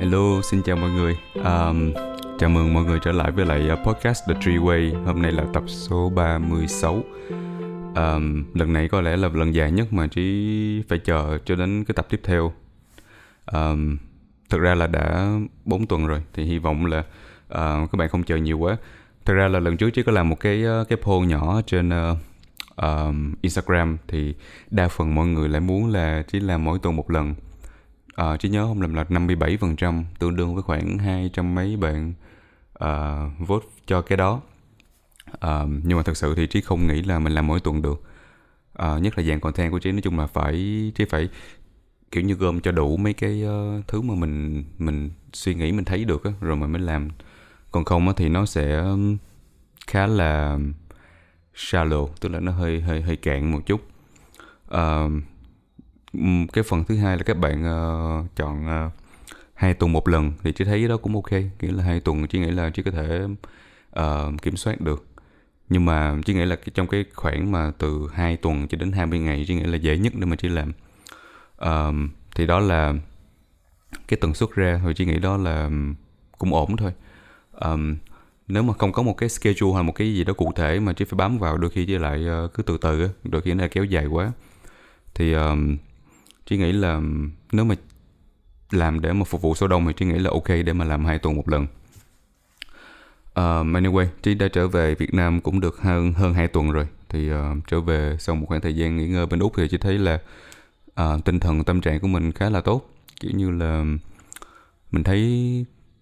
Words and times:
Hello, 0.00 0.42
xin 0.42 0.62
chào 0.62 0.76
mọi 0.76 0.90
người. 0.90 1.16
Um, 1.34 1.92
chào 2.38 2.50
mừng 2.50 2.74
mọi 2.74 2.84
người 2.84 2.98
trở 3.02 3.12
lại 3.12 3.30
với 3.30 3.46
lại 3.46 3.68
ờ, 3.68 3.76
podcast 3.76 4.22
The 4.28 4.34
Tree 4.40 4.54
Way. 4.54 5.04
Hôm 5.04 5.22
nay 5.22 5.32
là 5.32 5.44
tập 5.52 5.62
số 5.66 6.10
36. 6.10 7.04
Um, 7.94 8.44
lần 8.54 8.72
này 8.72 8.88
có 8.88 9.00
lẽ 9.00 9.16
là 9.16 9.28
lần 9.28 9.54
dài 9.54 9.72
nhất 9.72 9.92
mà 9.92 10.06
Trí 10.06 10.82
phải 10.88 10.98
chờ 10.98 11.38
cho 11.44 11.54
đến 11.54 11.84
cái 11.84 11.94
tập 11.94 12.06
tiếp 12.10 12.20
theo. 12.24 12.52
Um, 13.52 13.96
thực 14.50 14.60
ra 14.60 14.74
là 14.74 14.86
đã 14.86 15.38
4 15.64 15.86
tuần 15.86 16.06
rồi 16.06 16.22
thì 16.32 16.44
hy 16.44 16.58
vọng 16.58 16.86
là 16.86 16.98
uh, 16.98 17.90
các 17.92 17.96
bạn 17.96 18.08
không 18.08 18.22
chờ 18.22 18.36
nhiều 18.36 18.58
quá. 18.58 18.76
Thực 19.24 19.34
ra 19.34 19.48
là 19.48 19.60
lần 19.60 19.76
trước 19.76 19.90
Trí 19.90 20.02
có 20.02 20.12
làm 20.12 20.28
một 20.28 20.40
cái 20.40 20.64
ờ, 20.64 20.84
cái 20.88 20.98
poll 21.02 21.26
nhỏ 21.26 21.60
trên 21.66 21.88
uh, 21.88 22.18
um, 22.76 23.34
Instagram 23.42 23.96
thì 24.08 24.34
đa 24.70 24.88
phần 24.88 25.14
mọi 25.14 25.26
người 25.26 25.48
lại 25.48 25.60
muốn 25.60 25.90
là 25.90 26.22
chỉ 26.32 26.40
làm 26.40 26.64
mỗi 26.64 26.78
tuần 26.78 26.96
một 26.96 27.10
lần 27.10 27.34
à, 28.20 28.36
trí 28.36 28.48
nhớ 28.48 28.66
không 28.66 28.80
lầm 28.82 28.94
là 28.94 29.04
57% 29.08 30.04
tương 30.18 30.36
đương 30.36 30.54
với 30.54 30.62
khoảng 30.62 30.98
hai 30.98 31.30
trăm 31.32 31.54
mấy 31.54 31.76
bạn 31.76 32.12
uh, 32.84 33.48
vote 33.48 33.66
cho 33.86 34.02
cái 34.02 34.16
đó. 34.16 34.40
Uh, 35.34 35.68
nhưng 35.84 35.96
mà 35.96 36.02
thật 36.02 36.16
sự 36.16 36.34
thì 36.34 36.46
trí 36.46 36.60
không 36.60 36.86
nghĩ 36.86 37.02
là 37.02 37.18
mình 37.18 37.32
làm 37.32 37.46
mỗi 37.46 37.60
tuần 37.60 37.82
được. 37.82 38.02
Uh, 38.82 39.02
nhất 39.02 39.18
là 39.18 39.24
dạng 39.24 39.40
content 39.40 39.72
của 39.72 39.78
trí 39.78 39.92
nói 39.92 40.00
chung 40.00 40.18
là 40.18 40.26
phải 40.26 40.54
trí 40.94 41.04
phải 41.04 41.28
kiểu 42.10 42.22
như 42.22 42.34
gom 42.34 42.60
cho 42.60 42.72
đủ 42.72 42.96
mấy 42.96 43.12
cái 43.12 43.42
uh, 43.44 43.88
thứ 43.88 44.00
mà 44.00 44.14
mình 44.14 44.64
mình 44.78 45.10
suy 45.32 45.54
nghĩ 45.54 45.72
mình 45.72 45.84
thấy 45.84 46.04
được 46.04 46.24
á, 46.24 46.30
rồi 46.40 46.56
mình 46.56 46.72
mới 46.72 46.82
làm. 46.82 47.08
Còn 47.70 47.84
không 47.84 48.08
á, 48.08 48.14
thì 48.16 48.28
nó 48.28 48.46
sẽ 48.46 48.84
khá 49.86 50.06
là 50.06 50.58
shallow 51.54 52.08
tức 52.20 52.28
là 52.28 52.40
nó 52.40 52.52
hơi 52.52 52.80
hơi 52.80 53.02
hơi 53.02 53.16
cạn 53.16 53.52
một 53.52 53.60
chút. 53.66 53.80
Uh, 54.74 55.12
Ừ, 56.12 56.20
cái 56.52 56.64
phần 56.64 56.84
thứ 56.84 56.96
hai 56.96 57.16
là 57.16 57.22
các 57.22 57.38
bạn 57.38 57.60
uh, 57.60 58.36
chọn 58.36 58.66
uh, 58.86 58.92
hai 59.54 59.74
tuần 59.74 59.92
một 59.92 60.08
lần 60.08 60.32
thì 60.42 60.52
chị 60.52 60.64
thấy 60.64 60.88
đó 60.88 60.96
cũng 60.96 61.14
ok. 61.14 61.32
Nghĩa 61.32 61.72
là 61.72 61.84
hai 61.84 62.00
tuần 62.00 62.26
chị 62.26 62.38
nghĩ 62.38 62.50
là 62.50 62.70
chị 62.70 62.82
có 62.82 62.90
thể 62.90 63.26
uh, 64.00 64.42
kiểm 64.42 64.56
soát 64.56 64.80
được. 64.80 65.06
Nhưng 65.68 65.84
mà 65.84 66.16
chị 66.26 66.34
nghĩ 66.34 66.44
là 66.44 66.56
trong 66.74 66.86
cái 66.86 67.04
khoảng 67.14 67.52
mà 67.52 67.72
từ 67.78 68.08
2 68.12 68.36
tuần 68.36 68.68
cho 68.68 68.78
đến 68.78 68.92
20 68.92 69.18
ngày 69.18 69.44
chị 69.48 69.54
nghĩ 69.54 69.62
là 69.62 69.76
dễ 69.76 69.98
nhất 69.98 70.12
để 70.16 70.26
mà 70.26 70.36
chị 70.36 70.48
làm. 70.48 70.72
Uh, 71.64 72.10
thì 72.36 72.46
đó 72.46 72.60
là 72.60 72.94
cái 74.08 74.18
tần 74.20 74.34
suất 74.34 74.50
ra 74.50 74.80
thì 74.84 74.92
chị 74.96 75.04
nghĩ 75.04 75.18
đó 75.18 75.36
là 75.36 75.64
ừ, 75.64 75.70
cũng 76.38 76.54
ổn 76.54 76.76
thôi. 76.76 76.92
Um, 77.52 77.96
nếu 78.48 78.62
mà 78.62 78.74
không 78.74 78.92
có 78.92 79.02
một 79.02 79.16
cái 79.16 79.28
schedule 79.28 79.74
hay 79.74 79.82
một 79.82 79.92
cái 79.92 80.14
gì 80.14 80.24
đó 80.24 80.32
cụ 80.32 80.52
thể 80.56 80.80
mà 80.80 80.92
chị 80.92 81.04
phải 81.04 81.16
bám 81.16 81.38
vào 81.38 81.56
đôi 81.58 81.70
khi 81.70 81.86
chị 81.86 81.98
lại 81.98 82.26
uh, 82.44 82.54
cứ 82.54 82.62
từ 82.62 82.78
từ 82.80 83.10
đôi 83.24 83.42
khi 83.42 83.54
nó 83.54 83.66
kéo 83.70 83.84
dài 83.84 84.06
quá. 84.06 84.32
Thì 85.14 85.32
um, 85.32 85.76
Trí 86.50 86.56
nghĩ 86.56 86.72
là 86.72 87.00
nếu 87.52 87.64
mà 87.64 87.74
làm 88.70 89.00
để 89.00 89.12
mà 89.12 89.24
phục 89.24 89.42
vụ 89.42 89.54
số 89.54 89.68
đông 89.68 89.86
thì 89.86 89.92
Trí 89.92 90.06
nghĩ 90.06 90.18
là 90.18 90.30
ok 90.30 90.48
để 90.48 90.72
mà 90.72 90.84
làm 90.84 91.04
hai 91.04 91.18
tuần 91.18 91.36
một 91.36 91.48
lần. 91.48 91.66
Um, 93.34 93.76
anyway 93.76 94.06
Trí 94.22 94.34
đã 94.34 94.48
trở 94.48 94.68
về 94.68 94.94
Việt 94.94 95.14
Nam 95.14 95.40
cũng 95.40 95.60
được 95.60 95.80
hơn 95.80 96.12
hơn 96.12 96.34
hai 96.34 96.48
tuần 96.48 96.70
rồi. 96.70 96.86
Thì 97.08 97.32
uh, 97.32 97.36
trở 97.66 97.80
về 97.80 98.16
sau 98.18 98.36
một 98.36 98.46
khoảng 98.48 98.60
thời 98.60 98.76
gian 98.76 98.96
nghỉ 98.96 99.08
ngơi 99.08 99.26
bên 99.26 99.40
úc 99.40 99.52
thì 99.56 99.68
Trí 99.68 99.78
thấy 99.78 99.98
là 99.98 100.20
uh, 101.00 101.24
tinh 101.24 101.40
thần 101.40 101.64
tâm 101.64 101.80
trạng 101.80 102.00
của 102.00 102.08
mình 102.08 102.32
khá 102.32 102.50
là 102.50 102.60
tốt. 102.60 102.90
Kiểu 103.20 103.32
như 103.34 103.50
là 103.50 103.84
mình 104.90 105.04
thấy 105.04 105.20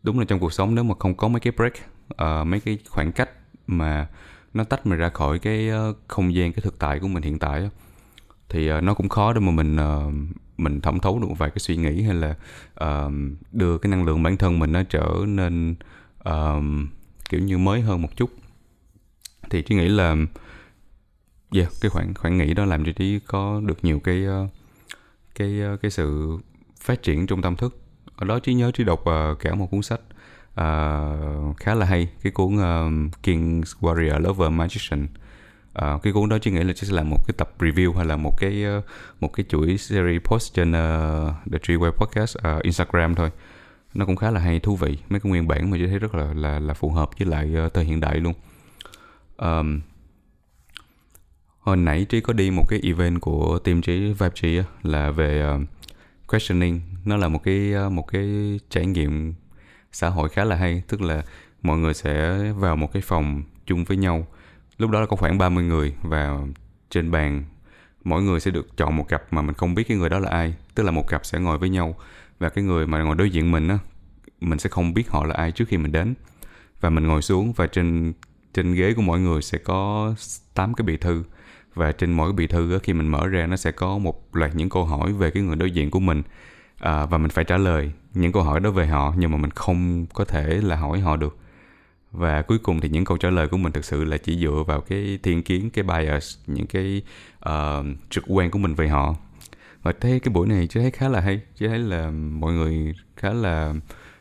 đúng 0.03 0.19
là 0.19 0.25
trong 0.25 0.41
cuộc 0.41 0.53
sống 0.53 0.75
nếu 0.75 0.85
mà 0.85 0.95
không 0.99 1.15
có 1.15 1.29
mấy 1.29 1.41
cái 1.41 1.53
break 1.57 1.75
uh, 2.13 2.47
mấy 2.47 2.61
cái 2.61 2.79
khoảng 2.89 3.13
cách 3.13 3.31
mà 3.67 4.07
nó 4.55 4.65
tách 4.65 4.87
mình 4.87 4.99
ra 4.99 5.09
khỏi 5.09 5.39
cái 5.39 5.71
uh, 5.91 5.97
không 6.09 6.35
gian 6.35 6.53
cái 6.53 6.63
thực 6.63 6.79
tại 6.79 6.99
của 6.99 7.09
mình 7.09 7.23
hiện 7.23 7.39
tại 7.39 7.71
thì 8.49 8.73
uh, 8.73 8.83
nó 8.83 8.95
cũng 8.95 9.09
khó 9.09 9.33
để 9.33 9.41
mà 9.41 9.51
mình 9.53 9.77
uh, 9.77 10.15
mình 10.57 10.81
thẩm 10.81 11.01
thấu 11.01 11.19
được 11.19 11.27
một 11.29 11.39
vài 11.39 11.51
cái 11.51 11.59
suy 11.59 11.77
nghĩ 11.77 12.03
hay 12.03 12.15
là 12.15 12.35
uh, 12.85 13.13
đưa 13.53 13.79
cái 13.79 13.91
năng 13.91 14.05
lượng 14.05 14.23
bản 14.23 14.37
thân 14.37 14.59
mình 14.59 14.73
nó 14.73 14.83
trở 14.83 15.09
nên 15.27 15.75
uh, 16.29 16.63
kiểu 17.29 17.41
như 17.41 17.59
mới 17.59 17.81
hơn 17.81 18.03
một 18.03 18.17
chút. 18.17 18.31
Thì 19.51 19.63
trí 19.63 19.75
nghĩ 19.75 19.89
là 19.89 20.17
yeah, 21.55 21.69
cái 21.81 21.91
khoảng 21.91 22.15
khoảng 22.15 22.39
nghỉ 22.39 22.55
đó 22.55 22.65
làm 22.65 22.85
cho 22.85 22.93
trí 22.93 23.21
có 23.27 23.61
được 23.65 23.85
nhiều 23.85 24.01
cái 24.01 24.27
uh, 24.27 24.51
cái 25.35 25.61
uh, 25.75 25.83
cái 25.83 25.91
sự 25.91 26.39
phát 26.81 27.03
triển 27.03 27.27
trong 27.27 27.43
tâm 27.43 27.57
thức. 27.57 27.79
Ở 28.17 28.27
đó 28.27 28.39
trí 28.39 28.55
nhớ 28.55 28.71
trí 28.71 28.85
đọc 28.85 29.01
uh, 29.01 29.39
cả 29.39 29.55
một 29.55 29.71
cuốn 29.71 29.83
sách 29.83 30.01
uh, 30.51 31.57
khá 31.57 31.75
là 31.75 31.87
hay 31.87 32.09
cái 32.23 32.33
cuốn 32.33 32.55
uh, 32.55 33.13
King's 33.23 33.63
Warrior 33.81 34.21
Lover 34.21 34.53
Magician 34.53 35.07
à, 35.79 35.99
cái 36.03 36.13
cuốn 36.13 36.29
đó 36.29 36.39
chỉ 36.39 36.51
nghĩ 36.51 36.65
là 36.65 36.73
chỉ 36.73 36.87
sẽ 36.87 36.93
làm 36.93 37.11
một 37.11 37.19
cái 37.27 37.35
tập 37.39 37.51
review 37.59 37.93
hay 37.93 38.07
là 38.07 38.17
một 38.17 38.35
cái 38.39 38.65
ờ, 38.65 38.83
một 39.21 39.33
cái 39.33 39.47
chuỗi 39.49 39.79
series 39.79 40.23
post 40.23 40.55
trên 40.55 40.71
uh, 40.71 41.35
The 41.53 41.59
Tree 41.63 41.77
Web 41.77 41.91
Podcast 41.91 42.37
uh, 42.39 42.63
Instagram 42.63 43.15
thôi. 43.15 43.31
Nó 43.95 44.07
cũng 44.07 44.17
khá 44.17 44.31
là 44.31 44.41
hay 44.41 44.61
thú 44.61 44.77
vị. 44.77 44.99
Mấy 45.09 45.21
cái 45.21 45.31
nguyên 45.31 45.49
bản 45.49 45.71
mà 45.71 45.77
tôi 45.81 45.89
thấy 45.89 45.99
rất 45.99 46.15
là 46.15 46.35
là 46.35 46.59
là 46.59 46.75
phù 46.75 46.91
hợp 46.91 47.11
với 47.19 47.29
lại 47.29 47.55
uh, 47.67 47.75
thời 47.75 47.85
hiện 47.85 48.01
đại 48.01 48.21
luôn. 48.21 48.35
Um, 49.37 49.81
hồi 51.61 51.77
nãy 51.77 52.07
trí 52.09 52.21
có 52.21 52.33
đi 52.33 52.51
một 52.51 52.65
cái 52.69 52.81
event 52.83 53.21
của 53.21 53.59
team 53.59 53.83
trí 53.83 53.99
vibe 53.99 54.35
trí 54.35 54.61
là 54.83 55.11
về 55.11 55.55
uh, 55.55 55.61
questioning. 56.29 56.81
Nó 57.05 57.17
là 57.17 57.29
một 57.29 57.43
cái 57.45 57.73
uh, 57.87 57.93
một 57.93 58.07
cái 58.13 58.61
trải 58.71 58.87
nghiệm 58.87 59.35
xã 59.93 60.09
hội 60.09 60.29
khá 60.29 60.45
là 60.45 60.57
hay. 60.57 60.83
Tức 60.89 61.01
là 61.03 61.23
mọi 61.63 61.79
người 61.79 61.95
sẽ 61.95 62.39
vào 62.53 62.77
một 62.77 62.93
cái 62.93 63.03
phòng 63.03 63.43
chung 63.67 63.85
với 63.85 63.97
nhau 63.97 64.27
lúc 64.79 64.91
đó 64.91 65.01
là 65.01 65.07
có 65.07 65.17
khoảng 65.17 65.39
30 65.39 65.65
người 65.65 65.95
và 66.03 66.39
trên 66.91 67.11
bàn 67.11 67.45
mỗi 68.05 68.23
người 68.23 68.41
sẽ 68.41 68.51
được 68.51 68.77
chọn 68.77 68.97
một 68.97 69.09
cặp 69.09 69.23
mà 69.31 69.43
mình 69.43 69.55
không 69.55 69.75
biết 69.75 69.85
cái 69.89 69.97
người 69.97 70.09
đó 70.09 70.19
là 70.19 70.31
ai. 70.31 70.55
Tức 70.75 70.83
là 70.83 70.91
một 70.91 71.09
cặp 71.09 71.27
sẽ 71.27 71.39
ngồi 71.39 71.59
với 71.59 71.69
nhau 71.69 71.95
và 72.39 72.49
cái 72.49 72.65
người 72.65 72.87
mà 72.87 73.03
ngồi 73.03 73.17
đối 73.17 73.31
diện 73.31 73.51
mình 73.51 73.69
á 73.69 73.79
mình 74.41 74.59
sẽ 74.59 74.71
không 74.71 74.95
biết 74.95 75.11
họ 75.11 75.25
là 75.25 75.35
ai 75.35 75.53
trước 75.53 75.69
khi 75.69 75.77
mình 75.77 75.93
đến. 75.93 76.15
Và 76.81 76.91
mình 76.91 77.07
ngồi 77.07 77.23
xuống 77.23 77.53
và 77.53 77.67
trên 77.67 78.13
trên 78.55 78.75
ghế 78.75 78.95
của 78.95 79.03
mỗi 79.03 79.21
người 79.21 79.43
sẽ 79.43 79.59
có 79.59 80.15
8 80.55 80.75
cái 80.75 80.85
bì 80.87 80.97
thư. 80.97 81.25
Và 81.75 81.93
trên 81.93 82.13
mỗi 82.13 82.29
cái 82.29 82.37
bì 82.37 82.47
thư 82.47 82.73
á, 82.73 82.79
khi 82.83 82.93
mình 82.93 83.09
mở 83.09 83.27
ra 83.27 83.47
nó 83.47 83.57
sẽ 83.57 83.73
có 83.73 83.99
một 83.99 84.37
loạt 84.37 84.55
những 84.55 84.69
câu 84.69 84.85
hỏi 84.85 85.13
về 85.13 85.31
cái 85.31 85.43
người 85.43 85.57
đối 85.57 85.71
diện 85.71 85.91
của 85.91 86.01
mình. 86.01 86.23
À, 86.79 87.07
và 87.07 87.19
mình 87.19 87.31
phải 87.31 87.45
trả 87.45 87.57
lời 87.57 87.93
những 88.15 88.33
câu 88.33 88.43
hỏi 88.43 88.61
đó 88.61 88.71
về 88.71 88.87
họ 88.87 89.15
nhưng 89.17 89.31
mà 89.31 89.37
mình 89.37 89.51
không 89.51 90.07
có 90.07 90.25
thể 90.25 90.61
là 90.63 90.77
hỏi 90.77 91.01
họ 91.01 91.17
được 91.17 91.39
và 92.13 92.43
cuối 92.43 92.59
cùng 92.59 92.81
thì 92.81 92.89
những 92.89 93.05
câu 93.05 93.17
trả 93.17 93.31
lời 93.31 93.49
của 93.49 93.57
mình 93.57 93.73
thực 93.73 93.85
sự 93.85 94.05
là 94.05 94.17
chỉ 94.17 94.39
dựa 94.39 94.65
vào 94.67 94.81
cái 94.81 95.19
thiên 95.23 95.43
kiến 95.43 95.71
cái 95.71 95.85
bias 95.85 96.37
những 96.47 96.67
cái 96.67 97.03
uh, 97.49 97.87
trực 98.11 98.25
quan 98.27 98.51
của 98.51 98.59
mình 98.59 98.75
về 98.75 98.89
họ. 98.89 99.15
Và 99.83 99.93
thấy 100.01 100.21
cái 100.21 100.35
buổi 100.35 100.49
này 100.49 100.67
chứ 100.67 100.81
thấy 100.81 100.91
khá 100.91 101.09
là 101.09 101.21
hay 101.21 101.41
chứ 101.57 101.69
thấy 101.69 101.79
là 101.79 102.11
mọi 102.11 102.53
người 102.53 102.95
khá 103.17 103.33
là 103.33 103.75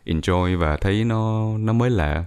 enjoy 0.06 0.58
và 0.58 0.78
thấy 0.78 1.04
nó 1.04 1.52
nó 1.58 1.74
mới 1.74 1.90
lạ. 1.90 2.26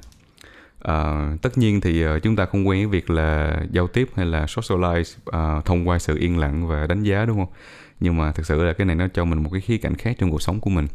Uh, 0.79 1.43
tất 1.43 1.59
nhiên 1.59 1.81
thì 1.81 2.07
uh, 2.07 2.23
chúng 2.23 2.37
ta 2.37 2.47
không 2.47 2.69
quen 2.69 2.91
với 2.91 3.01
việc 3.01 3.11
là 3.11 3.61
giao 3.71 3.87
tiếp 3.87 4.09
hay 4.17 4.27
là 4.27 4.45
socialize 4.45 5.59
uh, 5.59 5.65
thông 5.65 5.89
qua 5.89 5.99
sự 5.99 6.19
yên 6.19 6.39
lặng 6.39 6.69
và 6.69 6.87
đánh 6.87 7.03
giá 7.03 7.25
đúng 7.25 7.37
không? 7.37 7.53
Nhưng 8.01 8.17
mà 8.17 8.33
thực 8.33 8.47
sự 8.47 8.65
là 8.65 8.73
cái 8.73 8.87
này 8.87 8.97
nó 8.97 9.09
cho 9.09 9.25
mình 9.25 9.43
một 9.43 9.51
cái 9.53 9.61
khía 9.61 9.79
cạnh 9.79 9.95
khác 9.95 10.17
trong 10.19 10.31
cuộc 10.31 10.43
sống 10.43 10.61
của 10.61 10.71
mình 10.71 10.87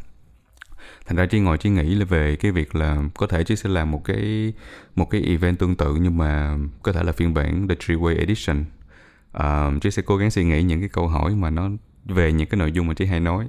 thành 1.05 1.17
ra 1.17 1.25
chỉ 1.25 1.39
ngồi 1.39 1.57
chỉ 1.57 1.69
nghĩ 1.69 1.95
là 1.95 2.05
về 2.05 2.35
cái 2.35 2.51
việc 2.51 2.75
là 2.75 2.97
có 3.17 3.27
thể 3.27 3.43
chứ 3.43 3.55
sẽ 3.55 3.69
làm 3.69 3.91
một 3.91 4.03
cái 4.03 4.53
một 4.95 5.09
cái 5.09 5.21
event 5.21 5.59
tương 5.59 5.75
tự 5.75 5.95
nhưng 5.95 6.17
mà 6.17 6.57
có 6.83 6.91
thể 6.91 7.03
là 7.03 7.11
phiên 7.11 7.33
bản 7.33 7.67
The 7.67 7.75
Three 7.75 7.97
Way 7.97 8.17
Edition. 8.17 8.66
À, 9.31 9.67
uh, 9.67 9.81
chị 9.81 9.91
sẽ 9.91 10.01
cố 10.01 10.17
gắng 10.17 10.31
suy 10.31 10.43
nghĩ 10.43 10.63
những 10.63 10.79
cái 10.79 10.89
câu 10.89 11.07
hỏi 11.07 11.35
mà 11.35 11.49
nó 11.49 11.69
về 12.05 12.33
những 12.33 12.47
cái 12.47 12.57
nội 12.57 12.71
dung 12.71 12.88
mà 12.88 12.93
chị 12.93 13.05
hay 13.05 13.19
nói. 13.19 13.47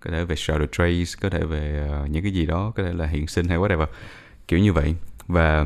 Có 0.00 0.10
thể 0.10 0.24
về 0.24 0.34
shadow 0.34 0.66
trace 0.66 1.20
có 1.20 1.30
thể 1.30 1.44
về 1.44 1.90
uh, 2.04 2.10
những 2.10 2.22
cái 2.22 2.32
gì 2.32 2.46
đó 2.46 2.72
có 2.76 2.82
thể 2.82 2.92
là 2.92 3.06
hiện 3.06 3.26
sinh 3.26 3.48
hay 3.48 3.58
whatever. 3.58 3.86
Kiểu 4.48 4.58
như 4.58 4.72
vậy. 4.72 4.94
Và 5.26 5.64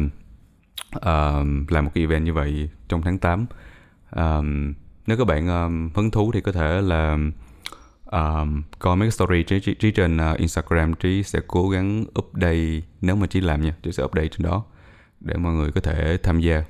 uh, 0.97 1.72
làm 1.72 1.84
một 1.84 1.91
cái 1.94 2.04
event 2.04 2.24
như 2.24 2.32
vậy 2.32 2.70
trong 2.88 3.03
tháng 3.03 3.18
8 3.18 3.47
um, 4.16 4.74
nếu 5.06 5.16
các 5.16 5.26
bạn 5.26 5.48
um, 5.48 5.91
hứng 5.94 6.10
thú 6.10 6.32
thì 6.32 6.41
có 6.41 6.53
thể 6.53 6.80
là 6.80 7.18
um, 8.16 8.62
coi 8.78 8.97
mấy 8.97 9.06
cái 9.06 9.12
story 9.12 9.43
trí, 9.43 9.60
trí, 9.60 9.75
trí 9.75 9.91
trên 9.91 10.16
uh, 10.16 10.38
Instagram 10.38 10.94
trí 10.94 11.22
sẽ 11.22 11.41
cố 11.47 11.69
gắng 11.69 12.04
update 12.19 12.80
nếu 13.01 13.16
mà 13.16 13.27
trí 13.27 13.41
làm 13.41 13.63
nha 13.63 13.77
trí 13.83 13.92
sẽ 13.92 14.03
update 14.03 14.28
trên 14.28 14.42
đó 14.42 14.65
để 15.21 15.36
mọi 15.36 15.53
người 15.53 15.72
có 15.72 15.80
thể 15.80 16.18
tham 16.22 16.41
gia. 16.41 16.65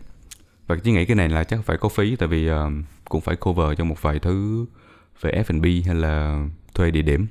Và 0.67 0.77
trí 0.77 0.93
nghĩ 0.93 1.05
cái 1.05 1.15
này 1.15 1.29
là 1.29 1.45
chắc 1.45 1.61
phải 1.65 1.79
có 1.79 1.89
phí 1.89 2.17
tại 2.17 2.29
vì 2.29 2.49
um, 2.49 2.85
cũng 3.09 3.21
phải 3.21 3.37
cover 3.37 3.79
cho 3.79 3.85
một 3.85 4.03
vài 4.03 4.19
thứ 4.19 4.67
về 5.21 5.43
F&B 5.49 5.87
hay 5.87 5.95
là 5.95 6.47
thuê 6.75 6.91
địa 6.91 7.03
điểm. 7.03 7.27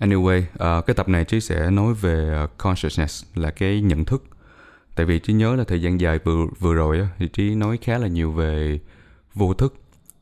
Anyway, 0.00 0.40
uh, 0.40 0.86
cái 0.86 0.94
tập 0.94 1.08
này 1.08 1.24
trí 1.24 1.40
sẽ 1.40 1.70
nói 1.70 1.94
về 1.94 2.44
uh, 2.44 2.58
consciousness 2.58 3.24
là 3.34 3.50
cái 3.50 3.80
nhận 3.80 4.04
thức. 4.04 4.24
Tại 4.94 5.06
vì 5.06 5.18
trí 5.18 5.32
nhớ 5.32 5.56
là 5.56 5.64
thời 5.64 5.82
gian 5.82 6.00
dài 6.00 6.18
vừa 6.24 6.46
vừa 6.58 6.74
rồi 6.74 6.98
á, 6.98 7.08
thì 7.18 7.28
trí 7.28 7.54
nói 7.54 7.78
khá 7.82 7.98
là 7.98 8.06
nhiều 8.06 8.32
về 8.32 8.80
vô 9.34 9.54
thức 9.54 9.74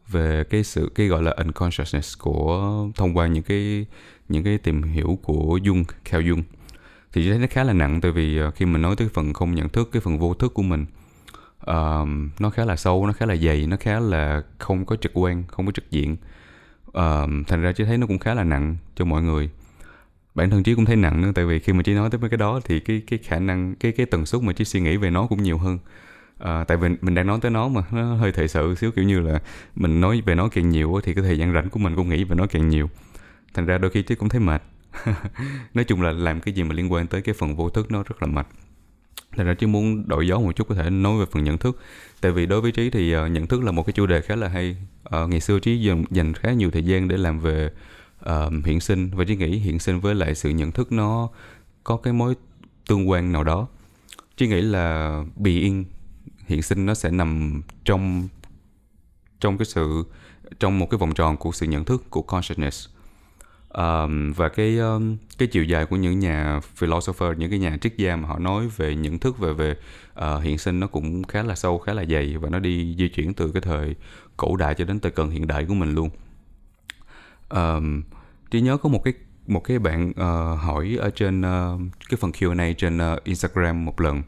về 0.08 0.44
cái 0.44 0.64
sự 0.64 0.92
cái 0.94 1.06
gọi 1.06 1.22
là 1.22 1.30
unconsciousness 1.30 2.18
của 2.18 2.88
thông 2.94 3.16
qua 3.16 3.26
những 3.26 3.42
cái 3.42 3.86
những 4.28 4.44
cái 4.44 4.58
tìm 4.58 4.82
hiểu 4.82 5.18
của 5.22 5.58
Jung 5.62 5.84
Carl 6.04 6.30
Jung. 6.30 6.42
Thì 7.12 7.30
thấy 7.30 7.38
nó 7.38 7.46
khá 7.50 7.64
là 7.64 7.72
nặng 7.72 8.00
tại 8.00 8.10
vì 8.10 8.38
ờ, 8.38 8.50
khi 8.50 8.66
mình 8.66 8.82
nói 8.82 8.96
tới 8.96 9.08
phần 9.08 9.32
không 9.32 9.54
nhận 9.54 9.68
thức 9.68 9.88
cái 9.92 10.00
phần 10.00 10.18
vô 10.18 10.34
thức 10.34 10.54
của 10.54 10.62
mình 10.62 10.86
uh, 11.70 12.08
nó 12.38 12.50
khá 12.50 12.64
là 12.64 12.76
sâu 12.76 13.06
nó 13.06 13.12
khá 13.12 13.26
là 13.26 13.36
dày 13.36 13.66
nó 13.66 13.76
khá 13.80 14.00
là 14.00 14.42
không 14.58 14.84
có 14.84 14.96
trực 14.96 15.12
quan 15.14 15.44
không 15.48 15.66
có 15.66 15.72
trực 15.72 15.90
diện. 15.90 16.16
Uh, 16.88 17.46
thành 17.46 17.62
ra 17.62 17.72
chỉ 17.72 17.84
thấy 17.84 17.98
nó 17.98 18.06
cũng 18.06 18.18
khá 18.18 18.34
là 18.34 18.44
nặng 18.44 18.76
cho 18.96 19.04
mọi 19.04 19.22
người. 19.22 19.50
Bản 20.34 20.50
thân 20.50 20.62
trí 20.62 20.74
cũng 20.74 20.84
thấy 20.84 20.96
nặng 20.96 21.22
nữa 21.22 21.32
tại 21.34 21.44
vì 21.44 21.58
khi 21.58 21.72
mà 21.72 21.82
trí 21.82 21.94
nói 21.94 22.10
tới 22.10 22.18
mấy 22.18 22.30
cái 22.30 22.38
đó 22.38 22.60
thì 22.64 22.80
cái 22.80 23.02
cái 23.06 23.18
khả 23.18 23.38
năng 23.38 23.74
cái 23.74 23.92
cái 23.92 24.06
tần 24.06 24.26
suất 24.26 24.42
mà 24.42 24.52
trí 24.52 24.64
suy 24.64 24.80
nghĩ 24.80 24.96
về 24.96 25.10
nó 25.10 25.26
cũng 25.26 25.42
nhiều 25.42 25.58
hơn 25.58 25.78
à, 26.44 26.64
tại 26.64 26.76
vì 26.76 26.88
mình 27.00 27.14
đang 27.14 27.26
nói 27.26 27.38
tới 27.42 27.50
nó 27.50 27.68
mà 27.68 27.82
nó 27.90 28.14
hơi 28.14 28.32
thể 28.32 28.48
sự 28.48 28.74
xíu 28.74 28.90
kiểu 28.90 29.04
như 29.04 29.20
là 29.20 29.40
mình 29.74 30.00
nói 30.00 30.22
về 30.26 30.34
nó 30.34 30.48
càng 30.48 30.68
nhiều 30.68 31.00
thì 31.04 31.14
cái 31.14 31.24
thời 31.24 31.38
gian 31.38 31.52
rảnh 31.52 31.70
của 31.70 31.78
mình 31.78 31.96
cũng 31.96 32.08
nghĩ 32.08 32.24
về 32.24 32.36
nó 32.36 32.46
càng 32.46 32.68
nhiều. 32.68 32.90
Thành 33.54 33.66
ra 33.66 33.78
đôi 33.78 33.90
khi 33.90 34.02
trí 34.02 34.14
cũng 34.14 34.28
thấy 34.28 34.40
mệt. 34.40 34.62
Nói 35.74 35.84
chung 35.84 36.02
là 36.02 36.12
làm 36.12 36.40
cái 36.40 36.54
gì 36.54 36.62
mà 36.62 36.74
liên 36.74 36.92
quan 36.92 37.06
tới 37.06 37.22
cái 37.22 37.34
phần 37.38 37.56
vô 37.56 37.70
thức 37.70 37.90
nó 37.90 38.02
rất 38.02 38.22
là 38.22 38.26
mệt. 38.28 38.46
Thành 39.36 39.46
ra 39.46 39.54
trí 39.54 39.66
muốn 39.66 40.08
đổi 40.08 40.26
gió 40.26 40.38
một 40.38 40.56
chút 40.56 40.68
có 40.68 40.74
thể 40.74 40.90
nói 40.90 41.20
về 41.20 41.26
phần 41.30 41.44
nhận 41.44 41.58
thức. 41.58 41.80
Tại 42.20 42.32
vì 42.32 42.46
đối 42.46 42.60
với 42.60 42.72
trí 42.72 42.90
thì 42.90 43.16
uh, 43.16 43.30
nhận 43.30 43.46
thức 43.46 43.64
là 43.64 43.72
một 43.72 43.86
cái 43.86 43.92
chủ 43.92 44.06
đề 44.06 44.20
khá 44.20 44.36
là 44.36 44.48
hay. 44.48 44.76
Uh, 45.16 45.30
ngày 45.30 45.40
xưa 45.40 45.58
trí 45.58 45.82
dành, 45.82 46.04
dành 46.10 46.32
khá 46.32 46.52
nhiều 46.52 46.70
thời 46.70 46.82
gian 46.82 47.08
để 47.08 47.16
làm 47.16 47.40
về 47.40 47.70
uh, 48.30 48.52
hiện 48.64 48.80
sinh 48.80 49.10
và 49.14 49.24
trí 49.24 49.36
nghĩ 49.36 49.58
hiện 49.58 49.78
sinh 49.78 50.00
với 50.00 50.14
lại 50.14 50.34
sự 50.34 50.50
nhận 50.50 50.72
thức 50.72 50.92
nó 50.92 51.28
có 51.84 51.96
cái 51.96 52.12
mối 52.12 52.34
tương 52.88 53.10
quan 53.10 53.32
nào 53.32 53.44
đó. 53.44 53.68
Trí 54.36 54.46
nghĩ 54.46 54.60
là 54.60 55.22
being 55.36 55.84
hiện 56.46 56.62
sinh 56.62 56.86
nó 56.86 56.94
sẽ 56.94 57.10
nằm 57.10 57.62
trong 57.84 58.28
trong 59.40 59.58
cái 59.58 59.66
sự 59.66 60.04
trong 60.60 60.78
một 60.78 60.90
cái 60.90 60.98
vòng 60.98 61.14
tròn 61.14 61.36
của 61.36 61.52
sự 61.52 61.66
nhận 61.66 61.84
thức 61.84 62.04
của 62.10 62.22
consciousness. 62.22 62.88
Um, 63.68 64.32
và 64.32 64.48
cái 64.48 64.78
um, 64.78 65.16
cái 65.38 65.48
chiều 65.48 65.64
dài 65.64 65.86
của 65.86 65.96
những 65.96 66.18
nhà 66.18 66.60
philosopher 66.74 67.38
những 67.38 67.50
cái 67.50 67.58
nhà 67.58 67.76
triết 67.80 67.96
gia 67.96 68.16
mà 68.16 68.28
họ 68.28 68.38
nói 68.38 68.68
về 68.76 68.94
nhận 68.94 69.18
thức 69.18 69.38
về 69.38 69.52
về 69.52 69.76
uh, 70.20 70.42
hiện 70.42 70.58
sinh 70.58 70.80
nó 70.80 70.86
cũng 70.86 71.22
khá 71.24 71.42
là 71.42 71.54
sâu 71.54 71.78
khá 71.78 71.92
là 71.94 72.04
dày 72.04 72.36
và 72.36 72.48
nó 72.50 72.58
đi 72.58 72.96
di 72.98 73.08
chuyển 73.08 73.34
từ 73.34 73.52
cái 73.52 73.62
thời 73.62 73.94
cổ 74.36 74.56
đại 74.56 74.74
cho 74.74 74.84
đến 74.84 75.00
thời 75.00 75.12
cận 75.12 75.30
hiện 75.30 75.46
đại 75.46 75.64
của 75.64 75.74
mình 75.74 75.94
luôn. 75.94 76.10
Um, 77.50 78.02
trí 78.50 78.60
nhớ 78.60 78.76
có 78.76 78.88
một 78.88 79.04
cái 79.04 79.14
một 79.46 79.60
cái 79.60 79.78
bạn 79.78 80.10
uh, 80.10 80.60
hỏi 80.60 80.96
ở 81.00 81.10
trên 81.10 81.40
uh, 81.40 81.80
cái 82.08 82.16
phần 82.20 82.30
Q&A 82.30 82.72
trên 82.72 82.98
uh, 83.14 83.24
Instagram 83.24 83.84
một 83.84 84.00
lần 84.00 84.22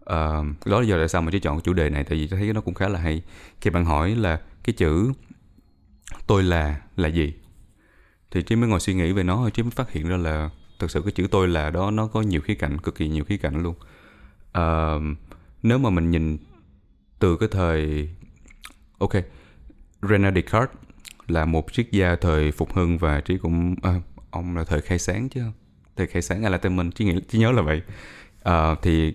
uh, 0.00 0.66
đó 0.66 0.80
là 0.80 0.82
do 0.82 0.98
tại 0.98 1.08
sao 1.08 1.22
mà 1.22 1.30
trí 1.30 1.38
chọn 1.40 1.60
chủ 1.60 1.72
đề 1.72 1.90
này 1.90 2.04
tại 2.04 2.18
vì 2.18 2.26
tôi 2.26 2.40
thấy 2.40 2.52
nó 2.52 2.60
cũng 2.60 2.74
khá 2.74 2.88
là 2.88 3.00
hay. 3.00 3.22
Khi 3.60 3.70
bạn 3.70 3.84
hỏi 3.84 4.14
là 4.14 4.40
cái 4.64 4.74
chữ 4.74 5.12
tôi 6.26 6.42
là 6.42 6.80
là 6.96 7.08
gì 7.08 7.34
thì 8.30 8.42
trí 8.42 8.56
mới 8.56 8.68
ngồi 8.68 8.80
suy 8.80 8.94
nghĩ 8.94 9.12
về 9.12 9.22
nó 9.22 9.36
rồi 9.36 9.50
trí 9.50 9.62
mới 9.62 9.70
phát 9.70 9.92
hiện 9.92 10.08
ra 10.08 10.16
là 10.16 10.50
thực 10.78 10.90
sự 10.90 11.02
cái 11.02 11.12
chữ 11.12 11.26
tôi 11.30 11.48
là 11.48 11.70
đó 11.70 11.90
nó 11.90 12.06
có 12.06 12.22
nhiều 12.22 12.40
khía 12.40 12.54
cạnh 12.54 12.78
cực 12.78 12.94
kỳ 12.94 13.08
nhiều 13.08 13.24
khía 13.24 13.36
cạnh 13.36 13.62
luôn. 13.62 13.74
Uh, 14.58 15.18
nếu 15.62 15.78
mà 15.78 15.90
mình 15.90 16.10
nhìn 16.10 16.38
từ 17.18 17.36
cái 17.36 17.48
thời 17.52 18.08
ok 18.98 19.12
René 20.02 20.30
Descartes 20.34 20.76
là 21.26 21.44
một 21.44 21.72
triết 21.72 21.90
gia 21.90 22.16
thời 22.16 22.52
phục 22.52 22.72
hưng 22.72 22.98
và 22.98 23.20
trí 23.20 23.38
cũng 23.38 23.74
à, 23.82 24.00
ông 24.30 24.56
là 24.56 24.64
thời 24.64 24.80
khai 24.80 24.98
sáng 24.98 25.28
chứ 25.28 25.42
thời 25.96 26.06
khai 26.06 26.22
sáng 26.22 26.42
Enlightenment 26.42 26.94
trí 26.94 27.04
nghĩ 27.04 27.20
trí 27.28 27.38
nhớ 27.38 27.52
là 27.52 27.62
vậy. 27.62 27.82
À, 28.42 28.74
thì 28.82 29.14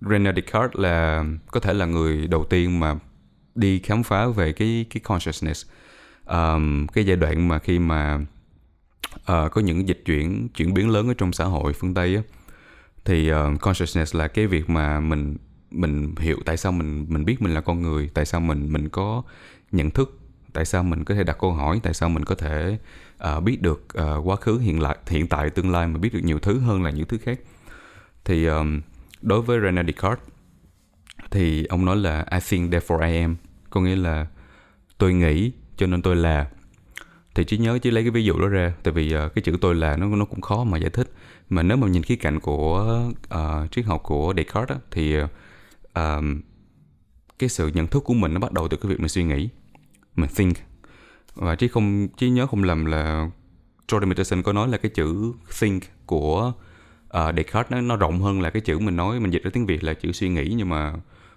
René 0.00 0.32
Descartes 0.32 0.80
là 0.80 1.24
có 1.46 1.60
thể 1.60 1.74
là 1.74 1.86
người 1.86 2.26
đầu 2.26 2.44
tiên 2.44 2.80
mà 2.80 2.94
đi 3.54 3.78
khám 3.78 4.02
phá 4.02 4.26
về 4.26 4.52
cái 4.52 4.86
cái 4.90 5.00
consciousness. 5.00 5.66
Um, 6.26 6.86
cái 6.86 7.06
giai 7.06 7.16
đoạn 7.16 7.48
mà 7.48 7.58
khi 7.58 7.78
mà 7.78 8.20
uh, 9.14 9.52
có 9.52 9.60
những 9.64 9.88
dịch 9.88 10.02
chuyển 10.04 10.48
chuyển 10.48 10.74
biến 10.74 10.90
lớn 10.90 11.08
ở 11.08 11.14
trong 11.18 11.32
xã 11.32 11.44
hội 11.44 11.72
phương 11.72 11.94
Tây 11.94 12.16
á, 12.16 12.22
thì 13.04 13.32
uh, 13.32 13.60
consciousness 13.60 14.16
là 14.16 14.28
cái 14.28 14.46
việc 14.46 14.70
mà 14.70 15.00
mình 15.00 15.36
mình 15.70 16.14
hiểu 16.18 16.36
tại 16.44 16.56
sao 16.56 16.72
mình 16.72 17.06
mình 17.08 17.24
biết 17.24 17.42
mình 17.42 17.54
là 17.54 17.60
con 17.60 17.82
người 17.82 18.10
tại 18.14 18.26
sao 18.26 18.40
mình 18.40 18.72
mình 18.72 18.88
có 18.88 19.22
nhận 19.72 19.90
thức 19.90 20.18
tại 20.52 20.64
sao 20.64 20.82
mình 20.82 21.04
có 21.04 21.14
thể 21.14 21.24
đặt 21.24 21.36
câu 21.40 21.52
hỏi 21.52 21.80
tại 21.82 21.94
sao 21.94 22.08
mình 22.08 22.24
có 22.24 22.34
thể 22.34 22.78
uh, 23.36 23.42
biết 23.42 23.62
được 23.62 23.86
uh, 23.98 24.26
quá 24.26 24.36
khứ 24.36 24.58
hiện 24.58 24.82
lại 24.82 24.96
hiện 25.06 25.26
tại 25.26 25.50
tương 25.50 25.70
lai 25.70 25.88
mà 25.88 25.98
biết 25.98 26.14
được 26.14 26.20
nhiều 26.22 26.38
thứ 26.38 26.58
hơn 26.58 26.82
là 26.82 26.90
những 26.90 27.06
thứ 27.06 27.18
khác. 27.18 27.40
Thì 28.24 28.46
um, 28.46 28.80
đối 29.22 29.42
với 29.42 29.60
René 29.60 29.82
Descartes 29.82 30.28
thì 31.30 31.64
ông 31.64 31.84
nói 31.84 31.96
là 31.96 32.26
I 32.32 32.38
think 32.48 32.72
therefore 32.72 33.10
I 33.12 33.20
am. 33.20 33.36
Có 33.70 33.80
nghĩa 33.80 33.96
là 33.96 34.26
tôi 34.98 35.14
nghĩ 35.14 35.52
cho 35.76 35.86
nên 35.86 36.02
tôi 36.02 36.16
là. 36.16 36.50
Thì 37.34 37.44
chỉ 37.44 37.58
nhớ 37.58 37.78
chỉ 37.78 37.90
lấy 37.90 38.04
cái 38.04 38.10
ví 38.10 38.24
dụ 38.24 38.38
đó 38.38 38.48
ra 38.48 38.72
tại 38.82 38.94
vì 38.94 39.16
uh, 39.16 39.34
cái 39.34 39.42
chữ 39.42 39.56
tôi 39.60 39.74
là 39.74 39.96
nó 39.96 40.06
nó 40.06 40.24
cũng 40.24 40.40
khó 40.40 40.64
mà 40.64 40.78
giải 40.78 40.90
thích. 40.90 41.12
Mà 41.48 41.62
nếu 41.62 41.76
mà 41.76 41.88
nhìn 41.88 42.02
khía 42.02 42.16
cạnh 42.16 42.40
của 42.40 43.02
uh, 43.34 43.70
triết 43.70 43.84
học 43.84 44.02
của 44.02 44.34
Descartes 44.36 44.76
á, 44.76 44.82
thì 44.90 45.20
uh, 45.20 45.28
cái 47.38 47.48
sự 47.48 47.68
nhận 47.74 47.86
thức 47.86 48.04
của 48.04 48.14
mình 48.14 48.34
nó 48.34 48.40
bắt 48.40 48.52
đầu 48.52 48.68
từ 48.68 48.76
cái 48.76 48.90
việc 48.90 49.00
mình 49.00 49.08
suy 49.08 49.24
nghĩ 49.24 49.48
mình 50.16 50.30
think. 50.36 50.56
Và 51.34 51.54
chỉ 51.54 51.68
không 51.68 52.08
chỉ 52.16 52.30
nhớ 52.30 52.46
không 52.46 52.64
lầm 52.64 52.84
là 52.84 53.30
Jordan 53.88 54.08
Peterson 54.08 54.42
có 54.42 54.52
nói 54.52 54.68
là 54.68 54.78
cái 54.78 54.90
chữ 54.94 55.32
think 55.60 55.82
của 56.06 56.52
uh, 57.16 57.34
Descartes 57.36 57.72
nó, 57.72 57.80
nó 57.80 57.96
rộng 57.96 58.20
hơn 58.20 58.40
là 58.40 58.50
cái 58.50 58.60
chữ 58.60 58.78
mình 58.78 58.96
nói 58.96 59.20
mình 59.20 59.30
dịch 59.30 59.42
ra 59.42 59.50
tiếng 59.52 59.66
Việt 59.66 59.84
là 59.84 59.94
chữ 59.94 60.12
suy 60.12 60.28
nghĩ 60.28 60.54
nhưng 60.56 60.68
mà 60.68 60.92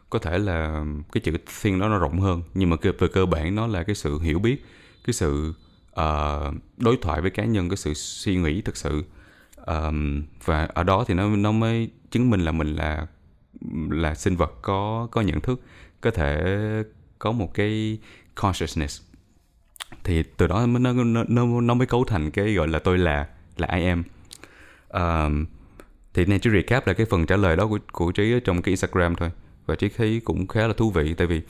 có 0.10 0.20
thể 0.20 0.38
là 0.38 0.86
cái 1.12 1.22
chữ 1.22 1.32
thiên 1.62 1.80
đó 1.80 1.88
nó 1.88 1.98
rộng 1.98 2.20
hơn. 2.20 2.42
Nhưng 2.54 2.70
mà 2.70 2.78
về 3.00 3.08
cơ 3.14 3.26
bản 3.26 3.56
nó 3.56 3.68
là 3.68 3.84
cái 3.84 3.96
sự 3.96 4.20
hiểu 4.20 4.40
biết 4.40 4.66
cái 5.06 5.14
sự 5.14 5.54
uh, 5.92 6.54
đối 6.78 6.98
thoại 7.02 7.22
với 7.22 7.32
cá 7.32 7.46
nhân 7.46 7.70
cái 7.70 7.78
sự 7.78 7.94
suy 7.94 8.36
nghĩ 8.36 8.62
thực 8.62 8.78
sự. 8.78 9.04
Um, 9.66 10.24
và 10.46 10.66
ở 10.74 10.84
đó 10.84 11.04
thì 11.08 11.14
nó 11.14 11.36
nó 11.36 11.52
mới 11.52 11.90
chứng 12.12 12.30
minh 12.30 12.42
là 12.42 12.52
mình 12.52 12.76
là 12.76 13.08
là 13.90 14.16
sinh 14.16 14.36
vật 14.36 14.52
có 14.62 15.08
có 15.12 15.22
nhận 15.22 15.42
thức 15.42 15.62
có 16.02 16.12
thể 16.12 16.44
có 17.20 17.32
một 17.32 17.54
cái 17.54 17.98
consciousness. 18.36 19.02
Thì 20.04 20.24
từ 20.24 20.48
đó 20.48 20.66
nó 20.66 20.94
nó 20.94 21.24
nó, 21.28 21.62
nó 21.62 21.74
mới 21.74 21.88
cấu 21.88 22.04
thành 22.04 22.32
cái 22.32 22.54
gọi 22.54 22.68
là 22.68 22.80
tôi 22.80 22.98
là 22.98 23.28
là 23.58 23.68
I 23.76 23.86
am. 23.86 24.04
Um, 24.90 25.46
thì 26.14 26.26
này 26.26 26.40
chỉ 26.40 26.50
recap 26.50 26.88
là 26.88 26.94
cái 26.94 27.06
phần 27.06 27.26
trả 27.26 27.36
lời 27.36 27.56
đó 27.56 27.68
của 27.68 27.80
của 27.92 28.12
trí 28.12 28.40
trong 28.40 28.62
cái 28.62 28.72
Instagram 28.72 29.16
thôi. 29.16 29.32
Và 29.66 29.76
trí 29.76 29.90
thấy 29.90 30.22
cũng 30.26 30.48
khá 30.48 30.68
là 30.68 30.74
thú 30.74 30.92
vị 30.92 31.14
tại 31.14 31.28
vì 31.28 31.42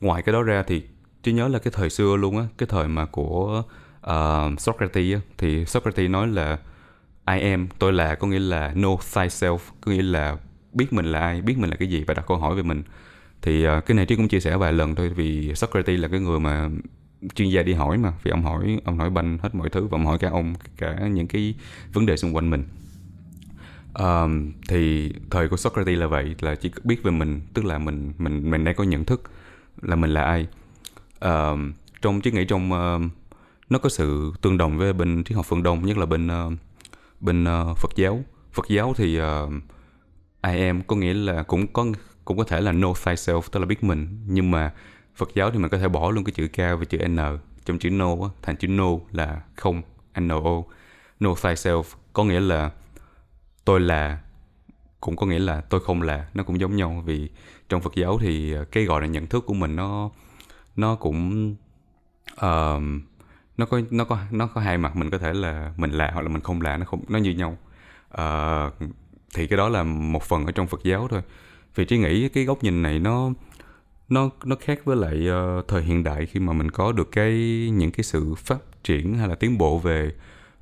ngoài 0.00 0.22
cái 0.22 0.32
đó 0.32 0.42
ra 0.42 0.62
thì 0.66 0.82
trí 1.22 1.32
nhớ 1.32 1.48
là 1.48 1.58
cái 1.58 1.72
thời 1.76 1.90
xưa 1.90 2.16
luôn 2.16 2.38
á 2.38 2.44
cái 2.58 2.66
thời 2.70 2.88
mà 2.88 3.04
của 3.06 3.62
uh, 4.06 4.60
Socrates 4.60 5.14
á, 5.14 5.20
thì 5.38 5.64
Socrates 5.66 6.10
nói 6.10 6.28
là 6.28 6.58
I 7.28 7.40
am 7.50 7.68
tôi 7.78 7.92
là 7.92 8.14
có 8.14 8.26
nghĩa 8.26 8.38
là 8.38 8.72
know 8.74 8.96
thyself 8.96 9.58
có 9.80 9.92
nghĩa 9.92 10.02
là 10.02 10.36
biết 10.72 10.92
mình 10.92 11.06
là 11.06 11.20
ai 11.20 11.42
biết 11.42 11.58
mình 11.58 11.70
là 11.70 11.76
cái 11.76 11.88
gì 11.88 12.04
và 12.06 12.14
đặt 12.14 12.24
câu 12.28 12.36
hỏi 12.36 12.54
về 12.54 12.62
mình. 12.62 12.82
Thì 13.42 13.68
uh, 13.68 13.86
cái 13.86 13.94
này 13.94 14.06
trí 14.06 14.16
cũng 14.16 14.28
chia 14.28 14.40
sẻ 14.40 14.56
vài 14.56 14.72
lần 14.72 14.94
thôi 14.94 15.08
vì 15.08 15.54
Socrates 15.54 16.00
là 16.00 16.08
cái 16.08 16.20
người 16.20 16.40
mà 16.40 16.70
chuyên 17.34 17.48
gia 17.48 17.62
đi 17.62 17.72
hỏi 17.72 17.98
mà. 17.98 18.12
Vì 18.22 18.30
ông 18.30 18.42
hỏi 18.42 18.80
ông 18.84 18.98
hỏi 18.98 19.10
banh 19.10 19.38
hết 19.38 19.54
mọi 19.54 19.70
thứ 19.70 19.86
và 19.86 19.96
ông 19.96 20.06
hỏi 20.06 20.18
cả 20.18 20.30
ông 20.30 20.54
cả 20.76 20.98
những 21.12 21.26
cái 21.26 21.54
vấn 21.92 22.06
đề 22.06 22.16
xung 22.16 22.36
quanh 22.36 22.50
mình 22.50 22.64
um, 23.98 24.52
thì 24.68 25.12
thời 25.30 25.48
của 25.48 25.56
Socrates 25.56 25.98
là 25.98 26.06
vậy 26.06 26.34
là 26.40 26.54
chỉ 26.54 26.70
biết 26.84 27.02
về 27.02 27.10
mình 27.10 27.40
tức 27.54 27.64
là 27.64 27.78
mình 27.78 28.12
mình 28.18 28.50
mình 28.50 28.64
đang 28.64 28.74
có 28.74 28.84
nhận 28.84 29.04
thức 29.04 29.22
là 29.82 29.96
mình 29.96 30.10
là 30.10 30.24
ai. 30.24 30.46
Um, 31.20 31.72
trong 32.02 32.20
triết 32.20 32.34
nghĩ 32.34 32.44
trong 32.44 32.72
uh, 32.72 33.02
nó 33.70 33.78
có 33.78 33.88
sự 33.88 34.32
tương 34.40 34.58
đồng 34.58 34.78
với 34.78 34.92
bên 34.92 35.24
triết 35.24 35.36
học 35.36 35.46
phương 35.48 35.62
đông 35.62 35.86
nhất 35.86 35.98
là 35.98 36.06
bên 36.06 36.26
uh, 36.26 36.52
bên 37.20 37.44
uh, 37.44 37.78
Phật 37.78 37.90
giáo. 37.96 38.24
Phật 38.52 38.68
giáo 38.68 38.94
thì 38.96 39.20
uh, 39.20 39.52
I 40.42 40.66
am 40.66 40.82
có 40.82 40.96
nghĩa 40.96 41.14
là 41.14 41.42
cũng 41.42 41.66
có 41.66 41.86
cũng 42.24 42.38
có 42.38 42.44
thể 42.44 42.60
là 42.60 42.72
know 42.72 42.92
thyself 42.92 43.42
tức 43.52 43.60
là 43.60 43.66
biết 43.66 43.84
mình. 43.84 44.20
Nhưng 44.26 44.50
mà 44.50 44.72
Phật 45.16 45.30
giáo 45.34 45.50
thì 45.50 45.58
mình 45.58 45.70
có 45.70 45.78
thể 45.78 45.88
bỏ 45.88 46.10
luôn 46.10 46.24
cái 46.24 46.32
chữ 46.32 46.48
K 46.48 46.56
và 46.56 46.84
chữ 46.88 46.98
N 47.08 47.18
trong 47.64 47.78
chữ 47.78 47.90
no 47.90 48.08
thành 48.42 48.56
chữ 48.56 48.68
no 48.68 48.88
là 49.12 49.40
không 49.56 49.82
N 50.20 50.28
O. 50.28 50.62
Know 51.20 51.34
thyself 51.34 51.82
có 52.12 52.24
nghĩa 52.24 52.40
là 52.40 52.70
tôi 53.64 53.80
là 53.80 54.18
cũng 55.00 55.16
có 55.16 55.26
nghĩa 55.26 55.38
là 55.38 55.60
tôi 55.60 55.80
không 55.80 56.02
là 56.02 56.26
nó 56.34 56.42
cũng 56.42 56.60
giống 56.60 56.76
nhau. 56.76 57.02
Vì 57.06 57.30
trong 57.68 57.82
Phật 57.82 57.94
giáo 57.94 58.18
thì 58.18 58.52
ờ, 58.52 58.64
cái 58.64 58.84
gọi 58.84 59.00
là 59.00 59.06
nhận 59.06 59.26
thức 59.26 59.44
của 59.46 59.54
mình 59.54 59.76
nó 59.76 60.10
nó 60.76 60.94
cũng 60.94 61.50
uh, 62.32 62.82
nó 63.56 63.66
có 63.66 63.80
nó 63.90 64.04
có 64.04 64.18
nó 64.30 64.46
có 64.46 64.60
hai 64.60 64.78
mặt. 64.78 64.96
Mình 64.96 65.10
có 65.10 65.18
thể 65.18 65.32
là 65.32 65.72
mình 65.76 65.90
là 65.90 66.10
hoặc 66.14 66.22
là 66.22 66.28
mình 66.28 66.42
không 66.42 66.60
là 66.60 66.76
nó 66.76 66.84
không 66.84 67.04
nó 67.08 67.18
như 67.18 67.30
nhau. 67.30 67.56
Uh, 68.14 68.90
thì 69.34 69.46
cái 69.46 69.56
đó 69.56 69.68
là 69.68 69.82
một 69.82 70.22
phần 70.22 70.46
ở 70.46 70.52
trong 70.52 70.66
Phật 70.66 70.82
giáo 70.84 71.08
thôi. 71.08 71.22
Vì 71.74 71.84
trí 71.84 71.98
nghĩ 71.98 72.28
cái 72.28 72.44
góc 72.44 72.62
nhìn 72.62 72.82
này 72.82 72.98
nó 72.98 73.30
nó 74.08 74.30
nó 74.44 74.56
khác 74.60 74.80
với 74.84 74.96
lại 74.96 75.28
uh, 75.58 75.68
thời 75.68 75.82
hiện 75.82 76.04
đại 76.04 76.26
khi 76.26 76.40
mà 76.40 76.52
mình 76.52 76.70
có 76.70 76.92
được 76.92 77.12
cái 77.12 77.32
những 77.72 77.90
cái 77.90 78.04
sự 78.04 78.34
phát 78.34 78.58
triển 78.84 79.14
hay 79.14 79.28
là 79.28 79.34
tiến 79.34 79.58
bộ 79.58 79.78
về 79.78 80.12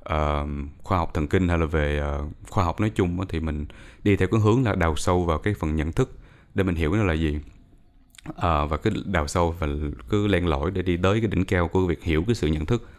uh, 0.01 0.49
khoa 0.83 0.97
học 0.97 1.11
thần 1.13 1.27
kinh 1.27 1.47
hay 1.47 1.57
là 1.57 1.65
về 1.65 2.03
uh, 2.19 2.31
khoa 2.49 2.63
học 2.63 2.79
nói 2.79 2.89
chung 2.89 3.27
thì 3.29 3.39
mình 3.39 3.65
đi 4.03 4.15
theo 4.15 4.27
cái 4.27 4.39
hướng 4.39 4.63
là 4.63 4.75
đào 4.75 4.95
sâu 4.95 5.25
vào 5.25 5.37
cái 5.37 5.53
phần 5.53 5.75
nhận 5.75 5.91
thức 5.91 6.17
để 6.55 6.63
mình 6.63 6.75
hiểu 6.75 6.93
nó 6.93 7.03
là 7.03 7.13
gì. 7.13 7.39
Uh, 8.29 8.35
và 8.41 8.77
cứ 8.83 8.89
đào 9.05 9.27
sâu 9.27 9.55
và 9.59 9.67
cứ 10.09 10.27
len 10.27 10.47
lỏi 10.47 10.71
để 10.71 10.81
đi 10.81 10.97
tới 10.97 11.21
cái 11.21 11.27
đỉnh 11.27 11.45
cao 11.45 11.67
của 11.67 11.87
việc 11.87 12.03
hiểu 12.03 12.23
cái 12.27 12.35
sự 12.35 12.47
nhận 12.47 12.65
thức. 12.65 12.89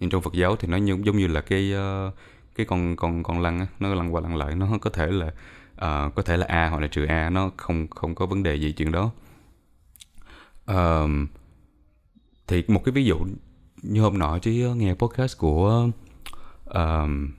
Nhưng 0.00 0.10
trong 0.10 0.22
Phật 0.22 0.32
giáo 0.32 0.56
thì 0.56 0.68
nó 0.68 0.76
như, 0.76 0.98
giống 1.04 1.18
như 1.18 1.26
là 1.26 1.40
cái 1.40 1.74
uh, 1.74 2.14
cái 2.54 2.66
con 2.66 2.96
con 2.96 3.22
con 3.22 3.40
lăn 3.40 3.66
nó 3.80 3.94
lăn 3.94 4.14
qua 4.14 4.20
lăn 4.20 4.36
lại 4.36 4.54
nó 4.54 4.68
có 4.80 4.90
thể 4.90 5.06
là 5.06 5.26
uh, 5.26 6.14
có 6.14 6.22
thể 6.24 6.36
là 6.36 6.46
a 6.48 6.68
hoặc 6.68 6.80
là 6.80 6.86
trừ 6.86 7.04
a 7.04 7.30
nó 7.30 7.50
không 7.56 7.88
không 7.88 8.14
có 8.14 8.26
vấn 8.26 8.42
đề 8.42 8.54
gì 8.54 8.72
chuyện 8.72 8.92
đó. 8.92 9.10
Uh, 10.70 11.10
thì 12.46 12.64
một 12.68 12.84
cái 12.84 12.92
ví 12.92 13.04
dụ 13.04 13.18
như 13.82 14.00
hôm 14.00 14.18
nọ 14.18 14.38
chứ 14.38 14.74
nghe 14.76 14.94
podcast 14.94 15.38
của 15.38 15.88
um, 16.74 17.30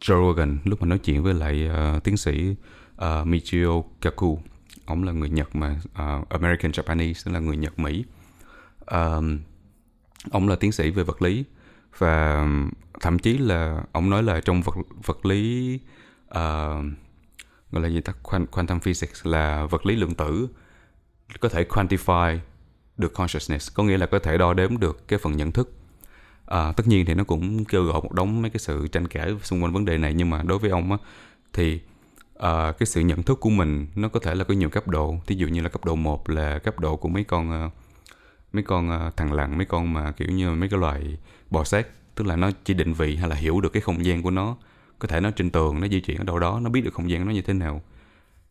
Joe 0.00 0.28
Rogan 0.28 0.58
lúc 0.64 0.80
mà 0.80 0.86
nói 0.86 0.98
chuyện 0.98 1.22
với 1.22 1.34
lại 1.34 1.70
uh, 1.96 2.04
tiến 2.04 2.16
sĩ 2.16 2.56
uh, 2.96 3.26
Michio 3.26 3.82
Kaku. 4.00 4.42
Ông 4.86 5.04
là 5.04 5.12
người 5.12 5.28
Nhật 5.28 5.56
mà 5.56 5.80
uh, 5.84 6.28
American 6.28 6.70
Japanese 6.70 7.14
tức 7.24 7.32
là 7.32 7.38
người 7.38 7.56
Nhật 7.56 7.78
Mỹ. 7.78 8.04
Um, 8.86 9.38
ông 10.30 10.48
là 10.48 10.56
tiến 10.56 10.72
sĩ 10.72 10.90
về 10.90 11.02
vật 11.02 11.22
lý 11.22 11.44
và 11.98 12.46
thậm 13.00 13.18
chí 13.18 13.38
là 13.38 13.84
ông 13.92 14.10
nói 14.10 14.22
là 14.22 14.40
trong 14.40 14.62
vật 14.62 14.74
vật 15.04 15.26
lý 15.26 15.74
uh, 16.28 16.84
gọi 17.74 17.82
là 17.82 17.88
gì 17.88 18.00
ta? 18.00 18.12
Quantum 18.50 18.80
physics 18.80 19.26
là 19.26 19.66
vật 19.66 19.86
lý 19.86 19.96
lượng 19.96 20.14
tử 20.14 20.48
có 21.40 21.48
thể 21.48 21.64
quantify 21.64 22.38
được 22.96 23.14
consciousness 23.14 23.74
có 23.74 23.82
nghĩa 23.84 23.98
là 23.98 24.06
có 24.06 24.18
thể 24.18 24.38
đo 24.38 24.54
đếm 24.54 24.78
được 24.78 25.08
cái 25.08 25.18
phần 25.18 25.36
nhận 25.36 25.52
thức 25.52 25.72
à, 26.46 26.72
tất 26.72 26.88
nhiên 26.88 27.06
thì 27.06 27.14
nó 27.14 27.24
cũng 27.24 27.64
kêu 27.64 27.84
gọi 27.84 28.00
một 28.02 28.12
đống 28.12 28.42
mấy 28.42 28.50
cái 28.50 28.58
sự 28.58 28.88
tranh 28.88 29.08
cãi 29.08 29.32
xung 29.42 29.62
quanh 29.62 29.72
vấn 29.72 29.84
đề 29.84 29.98
này 29.98 30.14
nhưng 30.14 30.30
mà 30.30 30.42
đối 30.42 30.58
với 30.58 30.70
ông 30.70 30.92
á 30.92 30.98
thì 31.52 31.80
à, 32.38 32.72
cái 32.78 32.86
sự 32.86 33.00
nhận 33.00 33.22
thức 33.22 33.40
của 33.40 33.50
mình 33.50 33.86
nó 33.94 34.08
có 34.08 34.20
thể 34.20 34.34
là 34.34 34.44
có 34.44 34.54
nhiều 34.54 34.68
cấp 34.68 34.88
độ. 34.88 35.14
Thí 35.26 35.36
dụ 35.36 35.46
như 35.46 35.60
là 35.60 35.68
cấp 35.68 35.84
độ 35.84 35.94
1 35.94 36.30
là 36.30 36.58
cấp 36.58 36.80
độ 36.80 36.96
của 36.96 37.08
mấy 37.08 37.24
con 37.24 37.50
à, 37.50 37.70
mấy 38.52 38.62
con 38.62 38.90
à, 38.90 39.10
thằng 39.16 39.32
lằn 39.32 39.56
mấy 39.58 39.66
con 39.66 39.92
mà 39.92 40.12
kiểu 40.12 40.28
như 40.28 40.50
mấy 40.50 40.68
cái 40.68 40.80
loài 40.80 41.18
bò 41.50 41.64
sát. 41.64 41.86
Tức 42.14 42.26
là 42.26 42.36
nó 42.36 42.50
chỉ 42.64 42.74
định 42.74 42.92
vị 42.92 43.16
hay 43.16 43.28
là 43.28 43.36
hiểu 43.36 43.60
được 43.60 43.72
cái 43.72 43.80
không 43.80 44.04
gian 44.04 44.22
của 44.22 44.30
nó 44.30 44.56
có 44.98 45.08
thể 45.08 45.20
nó 45.20 45.30
trên 45.30 45.50
tường 45.50 45.80
nó 45.80 45.88
di 45.88 46.00
chuyển 46.00 46.18
ở 46.18 46.24
đâu 46.24 46.38
đó 46.38 46.60
nó 46.60 46.70
biết 46.70 46.80
được 46.80 46.94
không 46.94 47.10
gian 47.10 47.26
nó 47.26 47.32
như 47.32 47.42
thế 47.42 47.54
nào. 47.54 47.82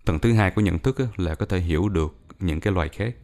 Tầng 0.06 0.20
thứ 0.20 0.34
hai 0.34 0.52
của 0.52 0.62
nhận 0.62 0.80
thức 0.80 0.98
á, 0.98 1.06
là 1.18 1.36
có 1.36 1.46
thể 1.46 1.60
hiểu 1.60 1.90
được 1.90 2.16
những 2.40 2.60
cái 2.60 2.74
loài 2.74 2.90
khác. 2.90 3.16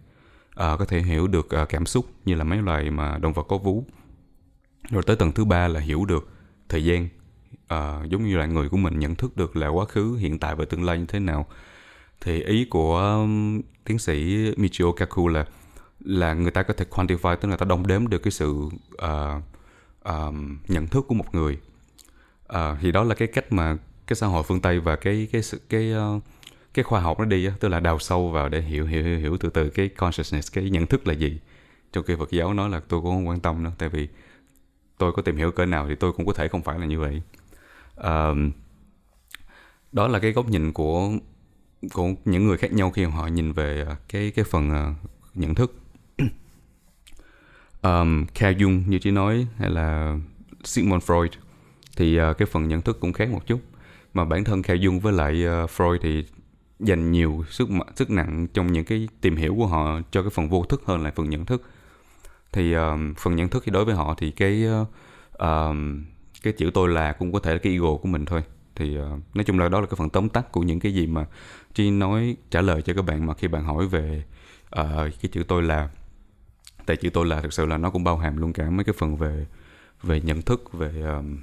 À, 0.55 0.75
có 0.79 0.85
thể 0.85 1.01
hiểu 1.01 1.27
được 1.27 1.49
à, 1.49 1.65
cảm 1.65 1.85
xúc 1.85 2.05
như 2.25 2.35
là 2.35 2.43
mấy 2.43 2.61
loài 2.61 2.91
mà 2.91 3.17
động 3.17 3.33
vật 3.33 3.43
có 3.43 3.57
vú 3.57 3.85
rồi 4.89 5.03
tới 5.03 5.15
tầng 5.15 5.31
thứ 5.31 5.45
ba 5.45 5.67
là 5.67 5.79
hiểu 5.79 6.05
được 6.05 6.29
thời 6.69 6.83
gian 6.83 7.09
à, 7.67 7.99
giống 8.09 8.25
như 8.25 8.37
là 8.37 8.45
người 8.45 8.69
của 8.69 8.77
mình 8.77 8.99
nhận 8.99 9.15
thức 9.15 9.37
được 9.37 9.55
là 9.55 9.67
quá 9.67 9.85
khứ 9.85 10.15
hiện 10.15 10.39
tại 10.39 10.55
và 10.55 10.65
tương 10.65 10.83
lai 10.83 10.99
như 10.99 11.05
thế 11.05 11.19
nào. 11.19 11.45
Thì 12.21 12.43
ý 12.43 12.65
của 12.65 12.97
um, 12.97 13.61
tiến 13.85 13.99
sĩ 13.99 14.45
Michio 14.57 14.91
Kaku 14.91 15.27
là 15.27 15.45
là 15.99 16.33
người 16.33 16.51
ta 16.51 16.63
có 16.63 16.73
thể 16.73 16.85
quantify 16.89 17.35
tức 17.35 17.49
là 17.49 17.57
ta 17.57 17.65
đong 17.65 17.87
đếm 17.87 18.07
được 18.07 18.17
cái 18.17 18.31
sự 18.31 18.51
uh, 18.51 19.43
uh, 20.09 20.33
nhận 20.67 20.87
thức 20.87 21.05
của 21.07 21.15
một 21.15 21.35
người. 21.35 21.57
Uh, 22.53 22.77
thì 22.81 22.91
đó 22.91 23.03
là 23.03 23.15
cái 23.15 23.27
cách 23.27 23.51
mà 23.51 23.77
cái 24.07 24.15
xã 24.15 24.27
hội 24.27 24.43
phương 24.43 24.61
tây 24.61 24.79
và 24.79 24.95
cái 24.95 25.27
cái 25.31 25.43
sự 25.43 25.61
cái 25.69 25.93
uh, 25.93 26.23
cái 26.73 26.83
khoa 26.83 26.99
học 26.99 27.19
nó 27.19 27.25
đi 27.25 27.49
tức 27.59 27.69
là 27.69 27.79
đào 27.79 27.99
sâu 27.99 28.29
vào 28.29 28.49
để 28.49 28.61
hiểu 28.61 28.85
hiểu 28.85 29.03
hiểu, 29.03 29.19
hiểu 29.19 29.37
từ 29.37 29.49
từ 29.49 29.69
cái 29.69 29.89
consciousness 29.89 30.53
cái 30.53 30.69
nhận 30.69 30.87
thức 30.87 31.07
là 31.07 31.13
gì. 31.13 31.39
Trong 31.93 32.03
khi 32.03 32.15
Phật 32.15 32.31
giáo 32.31 32.53
nói 32.53 32.69
là 32.69 32.79
tôi 32.79 33.01
cũng 33.01 33.11
không 33.11 33.27
quan 33.27 33.39
tâm 33.39 33.63
nữa 33.63 33.71
tại 33.77 33.89
vì 33.89 34.07
tôi 34.99 35.11
có 35.11 35.21
tìm 35.21 35.37
hiểu 35.37 35.51
cỡ 35.51 35.65
nào 35.65 35.87
thì 35.89 35.95
tôi 35.95 36.11
cũng 36.13 36.25
có 36.25 36.33
thể 36.33 36.47
không 36.47 36.61
phải 36.61 36.79
là 36.79 36.85
như 36.85 36.99
vậy. 36.99 37.21
Uh, 37.99 38.53
đó 39.91 40.07
là 40.07 40.19
cái 40.19 40.31
góc 40.31 40.49
nhìn 40.49 40.73
của 40.73 41.09
của 41.93 42.09
những 42.25 42.47
người 42.47 42.57
khác 42.57 42.73
nhau 42.73 42.91
khi 42.91 43.03
họ 43.03 43.27
nhìn 43.27 43.51
về 43.51 43.83
ờ, 43.87 43.95
cái 44.09 44.31
cái 44.35 44.45
phần 44.49 44.69
uh, 44.69 45.09
nhận 45.35 45.55
thức. 45.55 45.75
Um, 47.81 48.25
Carl 48.25 48.63
Jung 48.63 48.83
như 48.87 48.99
chị 48.99 49.11
nói 49.11 49.47
hay 49.57 49.69
là 49.69 50.17
Sigmund 50.63 51.03
Freud 51.03 51.27
thì 51.97 52.21
uh, 52.21 52.37
cái 52.37 52.45
phần 52.45 52.67
nhận 52.67 52.81
thức 52.81 52.97
cũng 52.99 53.13
khác 53.13 53.29
một 53.29 53.47
chút. 53.47 53.59
Mà 54.13 54.25
bản 54.25 54.43
thân 54.43 54.61
Carl 54.61 54.79
Jung 54.79 54.99
với 54.99 55.13
lại 55.13 55.45
uh, 55.63 55.69
Freud 55.69 55.97
thì 56.01 56.25
dành 56.79 57.11
nhiều 57.11 57.45
sức 57.49 57.69
sức 57.95 58.09
nặng 58.09 58.47
trong 58.53 58.71
những 58.71 58.85
cái 58.85 59.07
tìm 59.21 59.35
hiểu 59.35 59.55
của 59.57 59.67
họ 59.67 60.01
cho 60.11 60.21
cái 60.21 60.29
phần 60.29 60.49
vô 60.49 60.63
thức 60.63 60.81
hơn 60.85 61.03
là 61.03 61.11
phần 61.15 61.29
nhận 61.29 61.45
thức 61.45 61.63
thì 62.51 62.73
um, 62.73 63.13
phần 63.17 63.35
nhận 63.35 63.49
thức 63.49 63.63
thì 63.65 63.71
đối 63.71 63.85
với 63.85 63.95
họ 63.95 64.15
thì 64.17 64.31
cái 64.31 64.65
uh, 64.67 65.75
cái 66.43 66.53
chữ 66.53 66.71
tôi 66.73 66.89
là 66.89 67.13
cũng 67.13 67.33
có 67.33 67.39
thể 67.39 67.53
là 67.53 67.59
cái 67.59 67.73
ego 67.73 67.95
của 67.95 68.07
mình 68.07 68.25
thôi. 68.25 68.43
Thì 68.75 68.99
uh, 68.99 69.35
nói 69.35 69.43
chung 69.43 69.59
là 69.59 69.69
đó 69.69 69.81
là 69.81 69.87
cái 69.87 69.95
phần 69.97 70.09
tóm 70.09 70.29
tắt 70.29 70.51
của 70.51 70.61
những 70.61 70.79
cái 70.79 70.93
gì 70.93 71.07
mà 71.07 71.25
Chi 71.73 71.91
nói 71.91 72.37
trả 72.51 72.61
lời 72.61 72.81
cho 72.81 72.93
các 72.93 73.01
bạn 73.01 73.25
mà 73.25 73.33
khi 73.33 73.47
bạn 73.47 73.63
hỏi 73.63 73.87
về 73.87 74.23
uh, 74.79 74.95
cái 74.95 75.29
chữ 75.31 75.43
tôi 75.47 75.63
là 75.63 75.89
tại 76.85 76.97
chữ 76.97 77.09
tôi 77.09 77.25
là 77.25 77.41
thực 77.41 77.53
sự 77.53 77.65
là 77.65 77.77
nó 77.77 77.89
cũng 77.89 78.03
bao 78.03 78.17
hàm 78.17 78.37
luôn 78.37 78.53
cả 78.53 78.69
mấy 78.69 78.83
cái 78.83 78.93
phần 78.97 79.17
về 79.17 79.45
về 80.03 80.21
nhận 80.21 80.41
thức 80.41 80.73
về 80.73 81.01
um, 81.01 81.37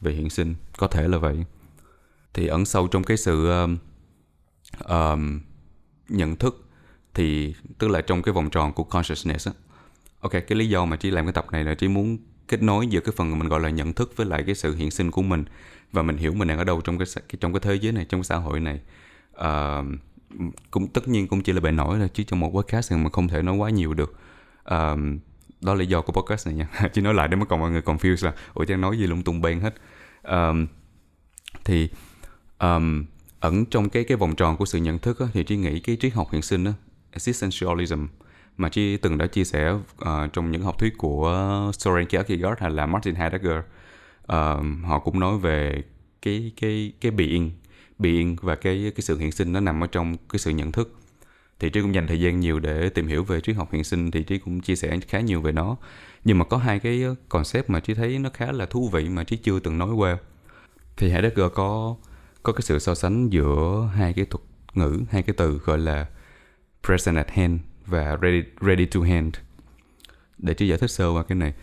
về 0.00 0.12
hiện 0.12 0.30
sinh. 0.30 0.54
Có 0.78 0.86
thể 0.86 1.08
là 1.08 1.18
vậy. 1.18 1.44
Thì 2.34 2.46
ẩn 2.46 2.64
sâu 2.64 2.88
trong 2.88 3.04
cái 3.04 3.16
sự 3.16 3.50
um, 3.50 3.78
um, 4.88 5.40
nhận 6.08 6.36
thức 6.36 6.64
thì 7.14 7.54
tức 7.78 7.88
là 7.88 8.00
trong 8.00 8.22
cái 8.22 8.32
vòng 8.32 8.50
tròn 8.50 8.72
của 8.72 8.84
consciousness 8.84 9.48
á 9.48 9.52
ok 10.20 10.32
cái 10.32 10.58
lý 10.58 10.68
do 10.68 10.84
mà 10.84 10.96
trí 10.96 11.10
làm 11.10 11.26
cái 11.26 11.32
tập 11.32 11.46
này 11.52 11.64
là 11.64 11.74
trí 11.74 11.88
muốn 11.88 12.18
kết 12.48 12.62
nối 12.62 12.86
giữa 12.86 13.00
cái 13.00 13.12
phần 13.16 13.38
mình 13.38 13.48
gọi 13.48 13.60
là 13.60 13.70
nhận 13.70 13.92
thức 13.92 14.12
với 14.16 14.26
lại 14.26 14.42
cái 14.46 14.54
sự 14.54 14.74
hiện 14.74 14.90
sinh 14.90 15.10
của 15.10 15.22
mình. 15.22 15.44
Và 15.92 16.02
mình 16.02 16.16
hiểu 16.16 16.32
mình 16.32 16.48
đang 16.48 16.58
ở 16.58 16.64
đâu 16.64 16.80
trong 16.80 16.98
cái 16.98 17.06
trong 17.40 17.52
cái 17.52 17.60
thế 17.60 17.74
giới 17.74 17.92
này 17.92 18.04
trong 18.08 18.20
cái 18.20 18.24
xã 18.24 18.36
hội 18.36 18.60
này. 18.60 18.80
Uh, 19.36 19.86
cũng 20.70 20.88
tất 20.88 21.08
nhiên 21.08 21.28
cũng 21.28 21.42
chỉ 21.42 21.52
là 21.52 21.60
bề 21.60 21.70
nổi 21.70 21.98
thôi 21.98 22.10
chứ 22.14 22.22
trong 22.22 22.40
một 22.40 22.50
podcast 22.50 22.90
thì 22.90 22.96
mình 22.96 23.12
không 23.12 23.28
thể 23.28 23.42
nói 23.42 23.56
quá 23.56 23.70
nhiều 23.70 23.94
được. 23.94 24.10
Uh, 24.60 24.98
đó 25.60 25.74
là 25.74 25.74
lý 25.74 25.86
do 25.86 26.00
của 26.02 26.12
podcast 26.12 26.46
này 26.46 26.56
nha. 26.56 26.68
Chỉ 26.92 27.00
nói 27.00 27.14
lại 27.14 27.28
để 27.28 27.36
mà 27.36 27.44
còn 27.44 27.60
mọi 27.60 27.70
người 27.70 27.80
confused 27.80 28.26
là 28.26 28.32
ủa 28.54 28.64
trang 28.64 28.80
nói 28.80 28.98
gì 28.98 29.06
lung 29.06 29.22
tung 29.22 29.40
beng 29.40 29.60
hết. 29.60 29.74
Um, 30.22 30.66
thì 31.64 31.88
um, 32.58 33.04
ẩn 33.40 33.64
trong 33.64 33.88
cái 33.88 34.04
cái 34.04 34.16
vòng 34.16 34.36
tròn 34.36 34.56
của 34.56 34.64
sự 34.64 34.78
nhận 34.78 34.98
thức 34.98 35.20
á, 35.20 35.26
thì 35.32 35.44
trí 35.44 35.56
nghĩ 35.56 35.80
cái 35.80 35.96
triết 36.00 36.14
học 36.14 36.28
hiện 36.32 36.42
sinh 36.42 36.64
á, 36.64 36.72
existentialism 37.12 38.06
mà 38.58 38.68
chi 38.68 38.96
từng 38.96 39.18
đã 39.18 39.26
chia 39.26 39.44
sẻ 39.44 39.70
uh, 39.72 40.08
trong 40.32 40.50
những 40.50 40.62
học 40.62 40.78
thuyết 40.78 40.98
của 40.98 41.70
Soren 41.78 42.06
Kierkegaard 42.06 42.60
hay 42.60 42.70
là 42.70 42.86
Martin 42.86 43.14
Heidegger 43.14 43.58
uh, 44.22 44.64
họ 44.84 44.98
cũng 45.04 45.20
nói 45.20 45.38
về 45.38 45.82
cái 46.22 46.52
cái 46.60 46.92
cái 47.00 47.10
being 47.10 47.50
being 47.98 48.36
và 48.42 48.54
cái 48.54 48.92
cái 48.96 49.02
sự 49.02 49.18
hiện 49.18 49.32
sinh 49.32 49.52
nó 49.52 49.60
nằm 49.60 49.84
ở 49.84 49.86
trong 49.86 50.16
cái 50.28 50.38
sự 50.38 50.50
nhận 50.50 50.72
thức. 50.72 50.94
Thì 51.60 51.70
trí 51.70 51.80
cũng 51.80 51.94
dành 51.94 52.06
thời 52.06 52.20
gian 52.20 52.40
nhiều 52.40 52.58
để 52.58 52.88
tìm 52.88 53.06
hiểu 53.06 53.24
về 53.24 53.40
triết 53.40 53.56
học 53.56 53.72
hiện 53.72 53.84
sinh 53.84 54.10
thì 54.10 54.22
trí 54.22 54.38
cũng 54.38 54.60
chia 54.60 54.76
sẻ 54.76 54.98
khá 55.08 55.20
nhiều 55.20 55.40
về 55.40 55.52
nó. 55.52 55.76
Nhưng 56.24 56.38
mà 56.38 56.44
có 56.44 56.56
hai 56.56 56.78
cái 56.78 57.02
concept 57.28 57.70
mà 57.70 57.80
trí 57.80 57.94
thấy 57.94 58.18
nó 58.18 58.30
khá 58.34 58.52
là 58.52 58.66
thú 58.66 58.88
vị 58.88 59.08
mà 59.08 59.24
trí 59.24 59.36
chưa 59.36 59.60
từng 59.60 59.78
nói 59.78 59.92
qua. 59.94 60.18
Thì 60.96 61.10
Heidegger 61.10 61.52
có 61.54 61.96
có 62.42 62.52
cái 62.52 62.62
sự 62.62 62.78
so 62.78 62.94
sánh 62.94 63.28
giữa 63.28 63.90
hai 63.94 64.12
cái 64.12 64.24
thuật 64.24 64.42
ngữ 64.74 65.00
hai 65.10 65.22
cái 65.22 65.34
từ 65.38 65.60
gọi 65.64 65.78
là 65.78 66.06
present 66.82 67.16
at 67.16 67.30
hand 67.30 67.60
và 67.88 68.16
ready 68.22 68.42
ready 68.60 68.86
to 68.86 69.00
hand. 69.00 69.34
Để 70.38 70.54
trí 70.54 70.68
giải 70.68 70.78
thích 70.78 70.90
sơ 70.90 71.08
qua 71.08 71.22
cái 71.22 71.36
này. 71.36 71.54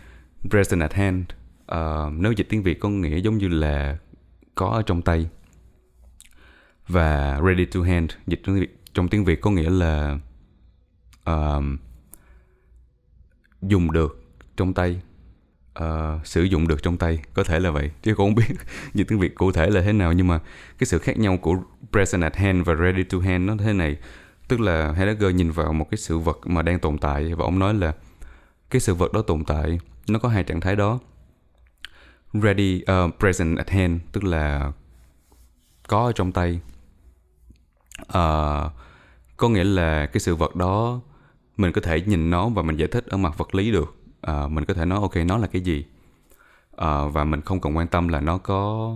Present 0.49 0.81
at 0.81 0.93
hand 0.93 1.23
uh, 1.71 2.13
nếu 2.13 2.31
dịch 2.31 2.49
tiếng 2.49 2.63
việt 2.63 2.79
có 2.79 2.89
nghĩa 2.89 3.17
giống 3.17 3.37
như 3.37 3.47
là 3.47 3.97
có 4.55 4.67
ở 4.67 4.81
trong 4.81 5.01
tay. 5.01 5.29
Và 6.87 7.41
ready 7.47 7.65
to 7.65 7.81
hand 7.81 8.11
dịch 8.27 8.41
trong 8.43 8.55
tiếng 8.55 8.61
việt, 8.61 8.77
trong 8.93 9.07
tiếng 9.07 9.25
việt 9.25 9.41
có 9.41 9.51
nghĩa 9.51 9.69
là 9.69 10.19
uh, 11.29 11.63
dùng 13.61 13.91
được 13.91 14.23
trong 14.57 14.73
tay. 14.73 15.01
Uh, 15.83 16.27
sử 16.27 16.43
dụng 16.43 16.67
được 16.67 16.83
trong 16.83 16.97
tay 16.97 17.19
có 17.33 17.43
thể 17.43 17.59
là 17.59 17.71
vậy 17.71 17.91
chứ 18.03 18.15
cũng 18.15 18.27
không 18.27 18.35
biết 18.35 18.55
như 18.93 19.03
tiếng 19.03 19.19
việt 19.19 19.35
cụ 19.35 19.51
thể 19.51 19.69
là 19.69 19.81
thế 19.81 19.93
nào. 19.93 20.13
Nhưng 20.13 20.27
mà 20.27 20.39
cái 20.77 20.87
sự 20.87 20.99
khác 20.99 21.17
nhau 21.17 21.37
của 21.37 21.55
present 21.91 22.23
at 22.23 22.35
hand 22.35 22.65
và 22.65 22.75
ready 22.75 23.03
to 23.03 23.19
hand 23.19 23.47
nó 23.47 23.55
thế 23.59 23.73
này 23.73 23.97
tức 24.47 24.59
là 24.59 24.91
Heidegger 24.91 25.35
nhìn 25.35 25.51
vào 25.51 25.73
một 25.73 25.87
cái 25.91 25.97
sự 25.97 26.19
vật 26.19 26.39
mà 26.45 26.61
đang 26.61 26.79
tồn 26.79 26.97
tại 26.97 27.33
và 27.33 27.45
ông 27.45 27.59
nói 27.59 27.73
là 27.73 27.93
cái 28.69 28.79
sự 28.79 28.93
vật 28.93 29.13
đó 29.13 29.21
tồn 29.21 29.43
tại 29.43 29.79
nó 30.07 30.19
có 30.19 30.29
hai 30.29 30.43
trạng 30.43 30.61
thái 30.61 30.75
đó. 30.75 30.99
Ready 32.33 32.83
uh, 33.05 33.19
present 33.19 33.57
at 33.57 33.69
hand 33.69 34.01
tức 34.11 34.23
là 34.23 34.71
có 35.87 36.05
ở 36.05 36.11
trong 36.11 36.31
tay. 36.31 36.59
Uh, 38.01 38.71
có 39.37 39.49
nghĩa 39.49 39.63
là 39.63 40.05
cái 40.05 40.19
sự 40.19 40.35
vật 40.35 40.55
đó 40.55 41.01
mình 41.57 41.71
có 41.71 41.81
thể 41.81 42.01
nhìn 42.01 42.29
nó 42.29 42.49
và 42.49 42.61
mình 42.61 42.77
giải 42.77 42.87
thích 42.87 43.05
ở 43.07 43.17
mặt 43.17 43.37
vật 43.37 43.55
lý 43.55 43.71
được. 43.71 43.95
Uh, 44.31 44.51
mình 44.51 44.65
có 44.65 44.73
thể 44.73 44.85
nói 44.85 44.99
ok 45.01 45.15
nó 45.15 45.37
là 45.37 45.47
cái 45.47 45.61
gì? 45.61 45.85
Uh, 46.71 47.13
và 47.13 47.23
mình 47.23 47.41
không 47.41 47.61
cần 47.61 47.77
quan 47.77 47.87
tâm 47.87 48.07
là 48.07 48.21
nó 48.21 48.37
có 48.37 48.91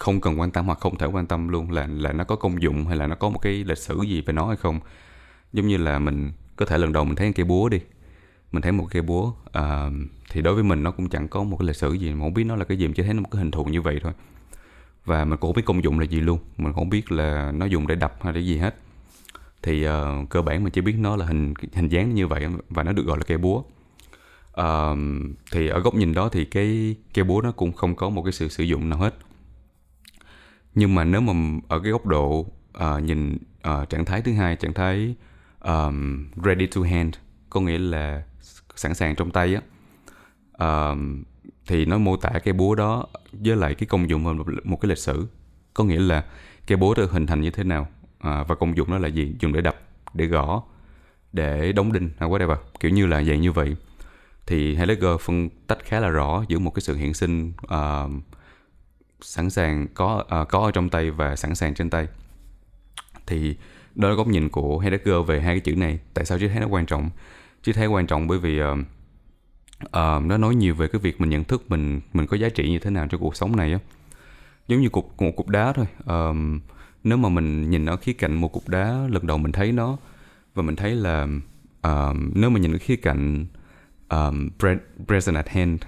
không 0.00 0.20
cần 0.20 0.40
quan 0.40 0.50
tâm 0.50 0.66
hoặc 0.66 0.80
không 0.80 0.98
thể 0.98 1.06
quan 1.06 1.26
tâm 1.26 1.48
luôn 1.48 1.70
là 1.70 1.86
là 1.86 2.12
nó 2.12 2.24
có 2.24 2.36
công 2.36 2.62
dụng 2.62 2.86
hay 2.86 2.96
là 2.96 3.06
nó 3.06 3.14
có 3.14 3.28
một 3.28 3.38
cái 3.38 3.64
lịch 3.64 3.78
sử 3.78 4.02
gì 4.02 4.20
về 4.20 4.32
nó 4.32 4.46
hay 4.46 4.56
không. 4.56 4.80
Giống 5.52 5.66
như 5.66 5.76
là 5.76 5.98
mình 5.98 6.32
có 6.56 6.66
thể 6.66 6.78
lần 6.78 6.92
đầu 6.92 7.04
mình 7.04 7.16
thấy 7.16 7.32
cây 7.32 7.44
búa 7.44 7.68
đi. 7.68 7.80
Mình 8.52 8.62
thấy 8.62 8.72
một 8.72 8.86
cây 8.90 9.02
búa 9.02 9.32
uh, 9.58 9.92
thì 10.30 10.42
đối 10.42 10.54
với 10.54 10.64
mình 10.64 10.82
nó 10.82 10.90
cũng 10.90 11.08
chẳng 11.08 11.28
có 11.28 11.42
một 11.42 11.56
cái 11.60 11.66
lịch 11.66 11.76
sử 11.76 11.92
gì 11.92 12.14
mà 12.14 12.20
không 12.20 12.34
biết 12.34 12.44
nó 12.44 12.56
là 12.56 12.64
cái 12.64 12.78
gì 12.78 12.86
mình 12.86 12.94
chỉ 12.94 13.02
thấy 13.02 13.14
nó 13.14 13.20
một 13.20 13.28
cái 13.30 13.38
hình 13.38 13.50
thù 13.50 13.64
như 13.64 13.82
vậy 13.82 14.00
thôi. 14.02 14.12
Và 15.04 15.24
mình 15.24 15.38
cũng 15.38 15.48
không 15.48 15.56
biết 15.56 15.64
công 15.66 15.84
dụng 15.84 15.98
là 15.98 16.06
gì 16.06 16.20
luôn 16.20 16.38
mình 16.56 16.72
không 16.72 16.90
biết 16.90 17.12
là 17.12 17.52
nó 17.54 17.66
dùng 17.66 17.86
để 17.86 17.94
đập 17.94 18.14
hay 18.20 18.32
để 18.32 18.40
gì 18.40 18.58
hết. 18.58 18.74
Thì 19.62 19.86
uh, 19.88 19.92
cơ 20.30 20.42
bản 20.42 20.64
mình 20.64 20.72
chỉ 20.72 20.80
biết 20.80 20.94
nó 20.98 21.16
là 21.16 21.26
hình 21.26 21.54
hình 21.72 21.88
dáng 21.88 22.14
như 22.14 22.26
vậy 22.26 22.46
và 22.68 22.82
nó 22.82 22.92
được 22.92 23.06
gọi 23.06 23.18
là 23.18 23.24
cây 23.24 23.38
búa. 23.38 23.62
Uh, 24.60 24.98
thì 25.52 25.68
ở 25.68 25.80
góc 25.80 25.94
nhìn 25.94 26.14
đó 26.14 26.28
thì 26.28 26.44
cái 26.44 26.96
cây 27.14 27.24
búa 27.24 27.40
nó 27.40 27.52
cũng 27.52 27.72
không 27.72 27.94
có 27.94 28.08
một 28.08 28.22
cái 28.22 28.32
sự 28.32 28.48
sử 28.48 28.64
dụng 28.64 28.88
nào 28.88 28.98
hết 28.98 29.14
nhưng 30.74 30.94
mà 30.94 31.04
nếu 31.04 31.20
mà 31.20 31.60
ở 31.68 31.80
cái 31.80 31.92
góc 31.92 32.06
độ 32.06 32.46
uh, 32.78 33.02
nhìn 33.02 33.38
uh, 33.68 33.88
trạng 33.88 34.04
thái 34.04 34.22
thứ 34.22 34.32
hai 34.32 34.56
trạng 34.56 34.74
thái 34.74 35.14
um, 35.60 36.28
ready 36.44 36.66
to 36.66 36.80
hand 36.82 37.14
có 37.50 37.60
nghĩa 37.60 37.78
là 37.78 38.22
sẵn 38.76 38.94
sàng 38.94 39.14
trong 39.16 39.30
tay 39.30 39.54
á 39.54 39.62
uh, 40.92 40.98
thì 41.66 41.84
nó 41.84 41.98
mô 41.98 42.16
tả 42.16 42.30
cái 42.44 42.54
búa 42.54 42.74
đó 42.74 43.06
với 43.32 43.56
lại 43.56 43.74
cái 43.74 43.86
công 43.86 44.10
dụng 44.10 44.22
một, 44.22 44.46
một 44.64 44.80
cái 44.80 44.88
lịch 44.88 44.98
sử. 44.98 45.26
Có 45.74 45.84
nghĩa 45.84 45.98
là 45.98 46.24
cái 46.66 46.76
búa 46.76 46.94
được 46.94 47.10
hình 47.10 47.26
thành 47.26 47.40
như 47.40 47.50
thế 47.50 47.64
nào 47.64 47.88
à, 48.18 48.44
và 48.48 48.54
công 48.54 48.76
dụng 48.76 48.90
nó 48.90 48.98
là 48.98 49.08
gì 49.08 49.34
dùng 49.40 49.52
để 49.52 49.60
đập 49.60 49.76
để 50.14 50.26
gõ 50.26 50.62
để 51.32 51.72
đóng 51.72 51.92
đinh 51.92 52.10
hay 52.18 52.28
whatever 52.28 52.56
kiểu 52.80 52.90
như 52.90 53.06
là 53.06 53.22
dạng 53.22 53.40
như 53.40 53.52
vậy. 53.52 53.76
Thì 54.46 54.74
Heidegger 54.74 55.20
phân 55.20 55.48
tách 55.66 55.78
khá 55.84 56.00
là 56.00 56.08
rõ 56.08 56.44
giữa 56.48 56.58
một 56.58 56.74
cái 56.74 56.80
sự 56.80 56.96
hiện 56.96 57.14
sinh 57.14 57.52
uh, 57.64 58.10
sẵn 59.22 59.50
sàng 59.50 59.86
có 59.94 60.24
uh, 60.40 60.48
có 60.48 60.58
ở 60.58 60.70
trong 60.70 60.88
tay 60.88 61.10
và 61.10 61.36
sẵn 61.36 61.54
sàng 61.54 61.74
trên 61.74 61.90
tay. 61.90 62.08
Thì 63.26 63.56
đó 63.94 64.08
là 64.08 64.14
góc 64.14 64.26
nhìn 64.26 64.48
của 64.48 64.78
Heidegger 64.78 65.26
về 65.26 65.40
hai 65.40 65.54
cái 65.54 65.60
chữ 65.60 65.76
này. 65.76 65.98
Tại 66.14 66.24
sao 66.24 66.38
chứ 66.38 66.48
thấy 66.48 66.60
nó 66.60 66.66
quan 66.66 66.86
trọng? 66.86 67.10
Chứ 67.62 67.72
thấy 67.72 67.86
quan 67.86 68.06
trọng 68.06 68.26
bởi 68.26 68.38
vì 68.38 68.62
uh, 68.62 68.78
uh, 69.84 70.24
nó 70.24 70.36
nói 70.38 70.54
nhiều 70.54 70.74
về 70.74 70.88
cái 70.88 71.00
việc 71.00 71.20
mình 71.20 71.30
nhận 71.30 71.44
thức 71.44 71.64
mình 71.68 72.00
mình 72.12 72.26
có 72.26 72.36
giá 72.36 72.48
trị 72.48 72.70
như 72.70 72.78
thế 72.78 72.90
nào 72.90 73.06
cho 73.10 73.18
cuộc 73.18 73.36
sống 73.36 73.56
này 73.56 73.72
á. 73.72 73.78
Giống 74.68 74.80
như 74.80 74.88
cục 74.88 75.22
một 75.22 75.32
cục 75.36 75.48
đá 75.48 75.72
thôi. 75.72 75.86
Um, 76.06 76.60
nếu 77.04 77.18
mà 77.18 77.28
mình 77.28 77.70
nhìn 77.70 77.86
ở 77.86 77.96
khía 77.96 78.12
cạnh 78.12 78.34
một 78.34 78.48
cục 78.52 78.68
đá 78.68 79.06
lần 79.08 79.26
đầu 79.26 79.38
mình 79.38 79.52
thấy 79.52 79.72
nó 79.72 79.96
và 80.54 80.62
mình 80.62 80.76
thấy 80.76 80.94
là 80.94 81.22
um, 81.82 82.30
nếu 82.34 82.50
mà 82.50 82.60
nhìn 82.60 82.72
ở 82.72 82.78
khía 82.78 82.96
cạnh 82.96 83.46
um, 84.08 84.50
present 85.06 85.36
at 85.36 85.48
hand 85.48 85.80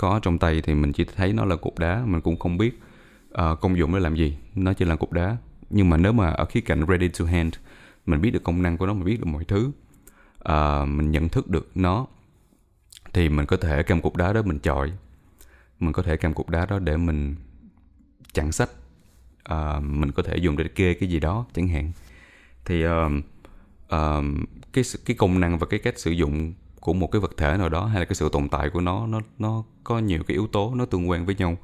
có 0.00 0.20
trong 0.22 0.38
tay 0.38 0.62
thì 0.64 0.74
mình 0.74 0.92
chỉ 0.92 1.04
thấy 1.16 1.32
nó 1.32 1.44
là 1.44 1.56
cục 1.56 1.78
đá 1.78 2.02
mình 2.06 2.20
cũng 2.20 2.38
không 2.38 2.58
biết 2.58 2.80
uh, 3.30 3.60
công 3.60 3.78
dụng 3.78 3.92
nó 3.92 3.98
làm 3.98 4.16
gì. 4.16 4.36
Nó 4.54 4.72
chỉ 4.72 4.84
là 4.84 4.96
cục 4.96 5.12
đá. 5.12 5.36
Nhưng 5.70 5.90
mà 5.90 5.96
nếu 5.96 6.12
mà 6.12 6.30
ở 6.30 6.44
khía 6.44 6.60
cạnh 6.60 6.84
ready 6.88 7.08
to 7.08 7.24
hand 7.24 7.54
mình 8.06 8.20
biết 8.20 8.30
được 8.30 8.44
công 8.44 8.62
năng 8.62 8.76
của 8.76 8.86
nó 8.86 8.92
mình 8.92 9.04
biết 9.04 9.20
được 9.20 9.26
mọi 9.26 9.44
thứ 9.44 9.70
uh, 10.48 10.88
mình 10.88 11.10
nhận 11.10 11.28
thức 11.28 11.48
được 11.48 11.70
nó 11.74 12.06
thì 13.12 13.28
mình 13.28 13.46
có 13.46 13.56
thể 13.56 13.82
cầm 13.82 14.00
cục 14.00 14.16
đá 14.16 14.32
đó 14.32 14.42
mình 14.42 14.58
chọi. 14.58 14.92
Mình 15.80 15.92
có 15.92 16.02
thể 16.02 16.16
cầm 16.16 16.34
cục 16.34 16.50
đá 16.50 16.66
đó 16.66 16.78
để 16.78 16.96
mình 16.96 17.36
chặn 18.32 18.52
sách 18.52 18.70
uh, 19.52 19.82
mình 19.82 20.12
có 20.12 20.22
thể 20.22 20.36
dùng 20.36 20.56
để 20.56 20.64
kê 20.68 20.94
cái 20.94 21.08
gì 21.08 21.20
đó 21.20 21.46
chẳng 21.54 21.68
hạn. 21.68 21.92
Thì 22.64 22.86
uh, 22.86 22.90
uh, 23.84 24.24
cái 24.72 24.84
cái 25.04 25.16
công 25.16 25.40
năng 25.40 25.58
và 25.58 25.66
cái 25.66 25.80
cách 25.80 25.98
sử 25.98 26.10
dụng 26.10 26.52
của 26.80 26.92
một 26.92 27.06
cái 27.06 27.20
vật 27.20 27.30
thể 27.36 27.56
nào 27.56 27.68
đó 27.68 27.86
hay 27.86 28.00
là 28.00 28.04
cái 28.04 28.14
sự 28.14 28.28
tồn 28.32 28.48
tại 28.48 28.70
của 28.70 28.80
nó 28.80 29.06
nó 29.06 29.20
nó 29.38 29.64
có 29.84 29.98
nhiều 29.98 30.22
cái 30.26 30.34
yếu 30.34 30.46
tố 30.46 30.74
nó 30.74 30.84
tương 30.84 31.10
quan 31.10 31.26
với 31.26 31.34
nhau. 31.34 31.56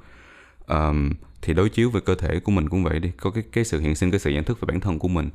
Um, 0.66 1.10
thì 1.42 1.54
đối 1.54 1.68
chiếu 1.68 1.90
về 1.90 2.00
cơ 2.00 2.14
thể 2.14 2.40
của 2.40 2.52
mình 2.52 2.68
cũng 2.68 2.84
vậy 2.84 3.00
đi 3.00 3.10
có 3.16 3.30
cái 3.30 3.44
cái 3.52 3.64
sự 3.64 3.80
hiện 3.80 3.94
sinh 3.94 4.10
cái 4.10 4.20
sự 4.20 4.30
nhận 4.30 4.44
thức 4.44 4.60
về 4.60 4.66
bản 4.66 4.80
thân 4.80 4.98
của 4.98 5.08
mình. 5.08 5.30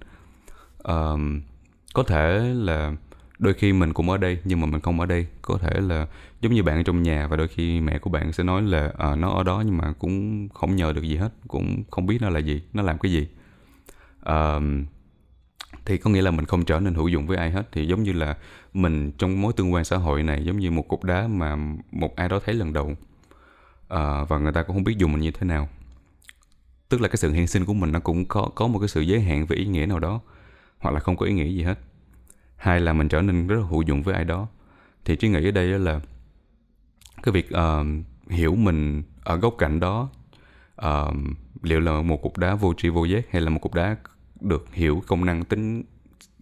Um, 0.84 1.42
có 1.94 2.04
thể 2.04 2.54
là 2.56 2.94
đôi 3.40 3.54
khi 3.54 3.74
mình 3.74 3.94
cũng 3.94 4.10
ở 4.10 4.18
đây 4.18 4.40
nhưng 4.44 4.62
mà 4.62 4.68
mình 4.68 4.82
không 4.82 5.00
ở 5.00 5.06
đây. 5.06 5.28
Có 5.42 5.58
thể 5.58 5.80
là 5.80 6.08
giống 6.42 6.54
như 6.54 6.64
bạn 6.64 6.78
ở 6.78 6.84
trong 6.84 7.04
nhà 7.04 7.28
và 7.28 7.38
đôi 7.38 7.48
khi 7.48 7.82
mẹ 7.82 8.00
của 8.00 8.10
bạn 8.10 8.34
sẽ 8.34 8.44
nói 8.44 8.62
là 8.62 8.92
à, 8.98 9.16
nó 9.16 9.30
ở 9.32 9.44
đó 9.44 9.64
nhưng 9.66 9.78
mà 9.78 9.94
cũng 10.00 10.50
không 10.50 10.76
nhờ 10.76 10.94
được 10.94 11.02
gì 11.02 11.16
hết 11.16 11.30
cũng 11.48 11.84
không 11.92 12.06
biết 12.06 12.22
nó 12.22 12.30
là 12.30 12.40
gì 12.40 12.62
nó 12.74 12.84
làm 12.84 12.98
cái 12.98 13.12
gì. 13.12 13.28
Um, 14.26 14.86
thì 15.86 15.98
có 15.98 16.10
nghĩa 16.10 16.22
là 16.22 16.32
mình 16.32 16.46
không 16.46 16.66
trở 16.66 16.80
nên 16.80 16.94
hữu 16.94 17.08
dụng 17.08 17.28
với 17.28 17.38
ai 17.38 17.52
hết. 17.52 17.68
Thì 17.72 17.88
giống 17.88 18.04
như 18.04 18.14
là 18.14 18.38
mình 18.74 19.12
trong 19.12 19.42
mối 19.42 19.54
tương 19.54 19.74
quan 19.74 19.84
xã 19.84 19.98
hội 19.98 20.24
này 20.24 20.44
giống 20.46 20.60
như 20.60 20.72
một 20.72 20.88
cục 20.88 21.04
đá 21.04 21.28
mà 21.28 21.56
một 21.92 22.16
ai 22.16 22.30
đó 22.30 22.40
thấy 22.46 22.56
lần 22.56 22.74
đầu 22.74 22.96
à, 23.90 24.24
và 24.24 24.38
người 24.38 24.52
ta 24.52 24.64
cũng 24.64 24.76
không 24.76 24.84
biết 24.84 24.98
dùng 24.98 25.12
mình 25.12 25.22
như 25.22 25.32
thế 25.32 25.48
nào. 25.48 25.70
Tức 26.90 27.02
là 27.02 27.08
cái 27.08 27.18
sự 27.18 27.32
hiện 27.32 27.48
sinh 27.48 27.66
của 27.66 27.74
mình 27.74 27.92
nó 27.92 28.00
cũng 28.00 28.26
có 28.26 28.50
có 28.56 28.68
một 28.68 28.80
cái 28.80 28.88
sự 28.88 29.02
giới 29.02 29.22
hạn 29.22 29.46
về 29.46 29.56
ý 29.56 29.66
nghĩa 29.66 29.86
nào 29.86 30.00
đó 30.00 30.22
hoặc 30.80 30.92
là 30.92 31.00
không 31.00 31.18
có 31.18 31.26
ý 31.26 31.34
nghĩa 31.34 31.50
gì 31.50 31.64
hết. 31.64 31.80
Hai 32.56 32.80
là 32.80 32.94
mình 32.94 33.10
trở 33.10 33.22
nên 33.22 33.48
rất 33.48 33.56
là 33.56 33.66
hữu 33.68 33.82
dụng 33.82 34.04
với 34.04 34.16
ai 34.16 34.26
đó. 34.26 34.48
Thì 35.06 35.16
trí 35.16 35.28
nghĩ 35.28 35.48
ở 35.48 35.52
đây 35.52 35.68
là 35.68 36.00
cái 37.24 37.34
việc 37.34 37.50
uh, 37.54 37.88
hiểu 38.30 38.56
mình 38.56 39.04
ở 39.24 39.36
góc 39.36 39.56
cạnh 39.58 39.80
đó 39.80 40.10
uh, 40.86 41.16
liệu 41.62 41.80
là 41.80 42.02
một 42.02 42.22
cục 42.22 42.38
đá 42.38 42.56
vô 42.56 42.74
tri 42.78 42.90
vô 42.90 43.06
giác 43.06 43.26
hay 43.32 43.42
là 43.42 43.50
một 43.50 43.60
cục 43.62 43.74
đá 43.74 43.96
được 44.42 44.74
hiểu 44.74 45.04
công 45.08 45.26
năng 45.26 45.44
tính 45.44 45.84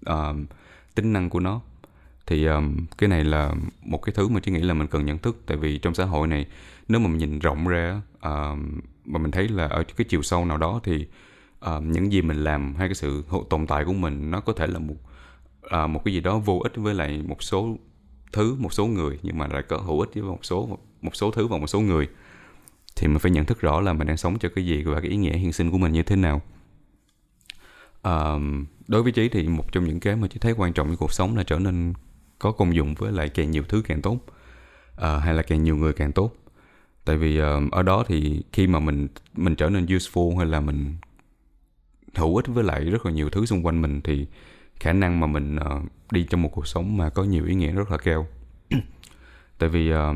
uh, 0.10 0.36
tính 0.96 1.14
năng 1.14 1.30
của 1.30 1.40
nó. 1.40 1.62
Thì 2.26 2.46
um, 2.46 2.86
cái 2.98 3.10
này 3.10 3.24
là 3.24 3.54
một 3.84 3.98
cái 3.98 4.14
thứ 4.16 4.28
mà 4.28 4.40
chị 4.40 4.52
nghĩ 4.52 4.60
là 4.60 4.74
mình 4.74 4.88
cần 4.88 5.06
nhận 5.06 5.18
thức. 5.18 5.42
Tại 5.46 5.58
vì 5.58 5.78
trong 5.78 5.94
xã 5.94 6.06
hội 6.06 6.28
này 6.28 6.46
nếu 6.88 7.00
mà 7.00 7.08
mình 7.08 7.18
nhìn 7.18 7.40
rộng 7.40 7.68
ra 7.68 8.02
uh, 8.18 8.60
mà 9.06 9.20
mình 9.20 9.32
thấy 9.32 9.48
là 9.48 9.68
ở 9.68 9.84
cái 9.98 10.06
chiều 10.10 10.22
sâu 10.22 10.46
nào 10.46 10.58
đó 10.58 10.80
thì 10.84 11.08
uh, 11.66 11.84
những 11.84 12.12
gì 12.12 12.22
mình 12.22 12.44
làm 12.44 12.76
hay 12.76 12.88
cái 12.88 12.96
sự 12.96 13.24
tồn 13.50 13.68
tại 13.68 13.86
của 13.86 13.94
mình 13.94 14.32
nó 14.32 14.40
có 14.40 14.54
thể 14.54 14.68
là 14.68 14.80
một 14.80 14.96
uh, 15.66 15.90
một 15.90 16.02
cái 16.06 16.14
gì 16.14 16.20
đó 16.20 16.38
vô 16.38 16.60
ích 16.64 16.74
với 16.76 16.94
lại 16.94 17.24
một 17.28 17.44
số 17.44 17.78
thứ 18.32 18.56
một 18.56 18.74
số 18.74 18.86
người. 18.86 19.20
Nhưng 19.24 19.38
mà 19.38 19.48
lại 19.48 19.64
có 19.70 19.78
hữu 19.78 20.00
ích 20.00 20.10
với 20.14 20.24
một 20.24 20.46
số 20.46 20.80
một 21.02 21.16
số 21.16 21.32
thứ 21.32 21.48
và 21.48 21.58
một 21.58 21.68
số 21.68 21.80
người. 21.80 22.08
Thì 22.96 23.08
mình 23.08 23.20
phải 23.20 23.32
nhận 23.32 23.46
thức 23.46 23.62
rõ 23.62 23.82
là 23.82 23.94
mình 23.94 24.08
đang 24.08 24.18
sống 24.18 24.40
cho 24.40 24.50
cái 24.56 24.66
gì 24.66 24.84
và 24.84 25.02
cái 25.02 25.10
ý 25.10 25.18
nghĩa 25.18 25.38
hiện 25.38 25.54
sinh 25.54 25.72
của 25.72 25.78
mình 25.78 25.92
như 25.92 26.04
thế 26.04 26.16
nào 26.16 26.42
um, 28.10 28.66
đối 28.88 29.04
với 29.04 29.12
trí 29.12 29.30
thì 29.30 29.48
một 29.48 29.72
trong 29.72 29.84
những 29.84 30.00
cái 30.00 30.16
mà 30.16 30.28
trí 30.28 30.40
thấy 30.40 30.54
quan 30.58 30.74
trọng 30.74 30.88
trong 30.88 30.98
cuộc 30.98 31.14
sống 31.14 31.38
là 31.38 31.44
trở 31.44 31.60
nên 31.60 31.94
có 32.40 32.52
công 32.52 32.76
dụng 32.76 32.96
với 32.96 33.12
lại 33.12 33.30
càng 33.30 33.52
nhiều 33.52 33.64
thứ 33.70 33.82
càng 33.88 34.02
tốt 34.02 34.20
uh, 34.96 35.24
hay 35.24 35.34
là 35.34 35.42
càng 35.42 35.64
nhiều 35.64 35.76
người 35.76 35.94
càng 35.94 36.12
tốt. 36.12 36.36
Tại 37.06 37.18
vì 37.18 37.42
uh, 37.42 37.72
ở 37.72 37.84
đó 37.84 38.04
thì 38.08 38.44
khi 38.54 38.68
mà 38.68 38.80
mình 38.80 39.08
mình 39.36 39.56
trở 39.56 39.70
nên 39.70 39.86
useful 39.86 40.38
hay 40.38 40.46
là 40.46 40.60
mình 40.60 40.96
hữu 42.16 42.36
ích 42.36 42.48
với 42.48 42.64
lại 42.64 42.86
rất 42.86 43.06
là 43.06 43.12
nhiều 43.12 43.30
thứ 43.30 43.46
xung 43.46 43.66
quanh 43.66 43.82
mình 43.82 44.02
thì 44.02 44.28
khả 44.80 44.94
năng 44.94 45.20
mà 45.20 45.28
mình 45.28 45.56
uh, 45.56 46.12
đi 46.12 46.24
trong 46.30 46.42
một 46.42 46.50
cuộc 46.54 46.68
sống 46.68 46.98
mà 46.98 47.10
có 47.10 47.24
nhiều 47.24 47.46
ý 47.46 47.56
nghĩa 47.56 47.72
rất 47.72 47.92
là 47.92 47.98
cao. 47.98 48.28
Tại 49.58 49.70
vì 49.70 49.94
uh, 49.94 50.16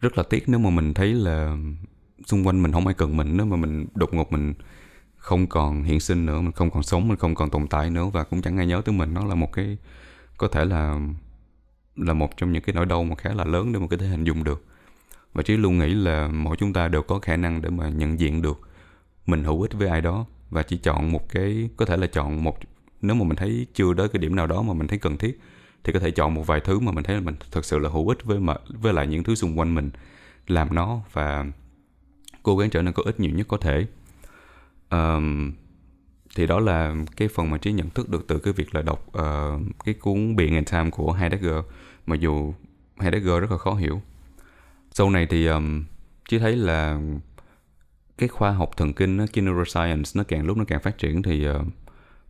rất 0.00 0.18
là 0.18 0.24
tiếc 0.30 0.48
nếu 0.48 0.58
mà 0.58 0.70
mình 0.70 0.94
thấy 0.94 1.14
là 1.14 1.56
xung 2.26 2.46
quanh 2.46 2.62
mình 2.62 2.72
không 2.72 2.86
ai 2.86 2.94
cần 2.94 3.16
mình 3.16 3.36
nếu 3.36 3.46
mà 3.46 3.56
mình 3.56 3.86
đột 3.94 4.14
ngột 4.14 4.32
mình 4.32 4.54
không 5.24 5.46
còn 5.46 5.82
hiện 5.82 6.00
sinh 6.00 6.26
nữa, 6.26 6.40
mình 6.40 6.52
không 6.52 6.70
còn 6.70 6.82
sống, 6.82 7.08
mình 7.08 7.18
không 7.18 7.34
còn 7.34 7.50
tồn 7.50 7.66
tại 7.66 7.90
nữa, 7.90 8.06
và 8.12 8.24
cũng 8.24 8.42
chẳng 8.42 8.56
ai 8.56 8.66
nhớ 8.66 8.82
tới 8.84 8.94
mình. 8.94 9.14
Nó 9.14 9.24
là 9.24 9.34
một 9.34 9.52
cái, 9.52 9.78
có 10.38 10.48
thể 10.48 10.64
là 10.64 11.00
là 11.96 12.12
một 12.12 12.36
trong 12.36 12.52
những 12.52 12.62
cái 12.62 12.74
nỗi 12.74 12.86
đau 12.86 13.04
mà 13.04 13.14
khá 13.16 13.30
là 13.34 13.44
lớn 13.44 13.72
để 13.72 13.78
mà 13.78 13.86
có 13.86 13.96
thể 13.96 14.06
hình 14.06 14.24
dung 14.24 14.44
được. 14.44 14.64
Và 15.34 15.42
trí 15.42 15.56
luôn 15.56 15.78
nghĩ 15.78 15.94
là 15.94 16.28
mỗi 16.28 16.56
chúng 16.56 16.72
ta 16.72 16.88
đều 16.88 17.02
có 17.02 17.18
khả 17.18 17.36
năng 17.36 17.62
để 17.62 17.70
mà 17.70 17.88
nhận 17.88 18.20
diện 18.20 18.42
được 18.42 18.60
mình 19.26 19.44
hữu 19.44 19.62
ích 19.62 19.72
với 19.74 19.88
ai 19.88 20.00
đó, 20.00 20.26
và 20.50 20.62
chỉ 20.62 20.78
chọn 20.78 21.12
một 21.12 21.28
cái, 21.28 21.68
có 21.76 21.84
thể 21.86 21.96
là 21.96 22.06
chọn 22.06 22.44
một, 22.44 22.58
nếu 23.02 23.16
mà 23.16 23.24
mình 23.24 23.36
thấy 23.36 23.66
chưa 23.74 23.94
đến 23.94 24.08
cái 24.12 24.20
điểm 24.20 24.36
nào 24.36 24.46
đó 24.46 24.62
mà 24.62 24.74
mình 24.74 24.86
thấy 24.86 24.98
cần 24.98 25.16
thiết, 25.16 25.40
thì 25.84 25.92
có 25.92 25.98
thể 25.98 26.10
chọn 26.10 26.34
một 26.34 26.46
vài 26.46 26.60
thứ 26.60 26.80
mà 26.80 26.92
mình 26.92 27.04
thấy 27.04 27.16
là 27.16 27.22
mình 27.22 27.34
thật 27.50 27.64
sự 27.64 27.78
là 27.78 27.88
hữu 27.88 28.08
ích 28.08 28.24
với 28.24 28.40
mà, 28.40 28.54
với 28.68 28.92
lại 28.92 29.06
những 29.06 29.24
thứ 29.24 29.34
xung 29.34 29.58
quanh 29.58 29.74
mình, 29.74 29.90
làm 30.46 30.74
nó, 30.74 31.00
và 31.12 31.46
cố 32.42 32.56
gắng 32.56 32.70
trở 32.70 32.82
nên 32.82 32.94
có 32.94 33.02
ích 33.06 33.20
nhiều 33.20 33.32
nhất 33.34 33.48
có 33.48 33.56
thể 33.56 33.86
um, 34.94 35.52
thì 36.36 36.46
đó 36.46 36.60
là 36.60 36.94
cái 37.16 37.28
phần 37.28 37.50
mà 37.50 37.58
trí 37.58 37.72
nhận 37.72 37.90
thức 37.90 38.08
được 38.08 38.24
từ 38.28 38.38
cái 38.38 38.52
việc 38.52 38.74
là 38.74 38.82
đọc 38.82 39.06
uh, 39.08 39.62
cái 39.84 39.94
cuốn 39.94 40.36
Being 40.36 40.54
and 40.54 40.72
Time 40.72 40.90
của 40.90 41.12
Heidegger. 41.12 41.64
Mặc 42.06 42.20
dù 42.20 42.54
Heidegger 43.00 43.40
rất 43.40 43.50
là 43.50 43.58
khó 43.58 43.74
hiểu. 43.74 44.02
Sau 44.90 45.10
này 45.10 45.26
thì 45.30 45.46
um, 45.46 45.84
trí 46.28 46.38
thấy 46.38 46.56
là 46.56 47.00
cái 48.18 48.28
khoa 48.28 48.50
học 48.50 48.70
thần 48.76 48.92
kinh 48.92 49.16
nó, 49.16 49.24
cái 49.32 49.44
neuroscience 49.44 50.10
nó 50.14 50.24
càng 50.28 50.46
lúc 50.46 50.56
nó 50.56 50.64
càng 50.64 50.80
phát 50.80 50.98
triển 50.98 51.22
thì 51.22 51.48
uh, 51.48 51.56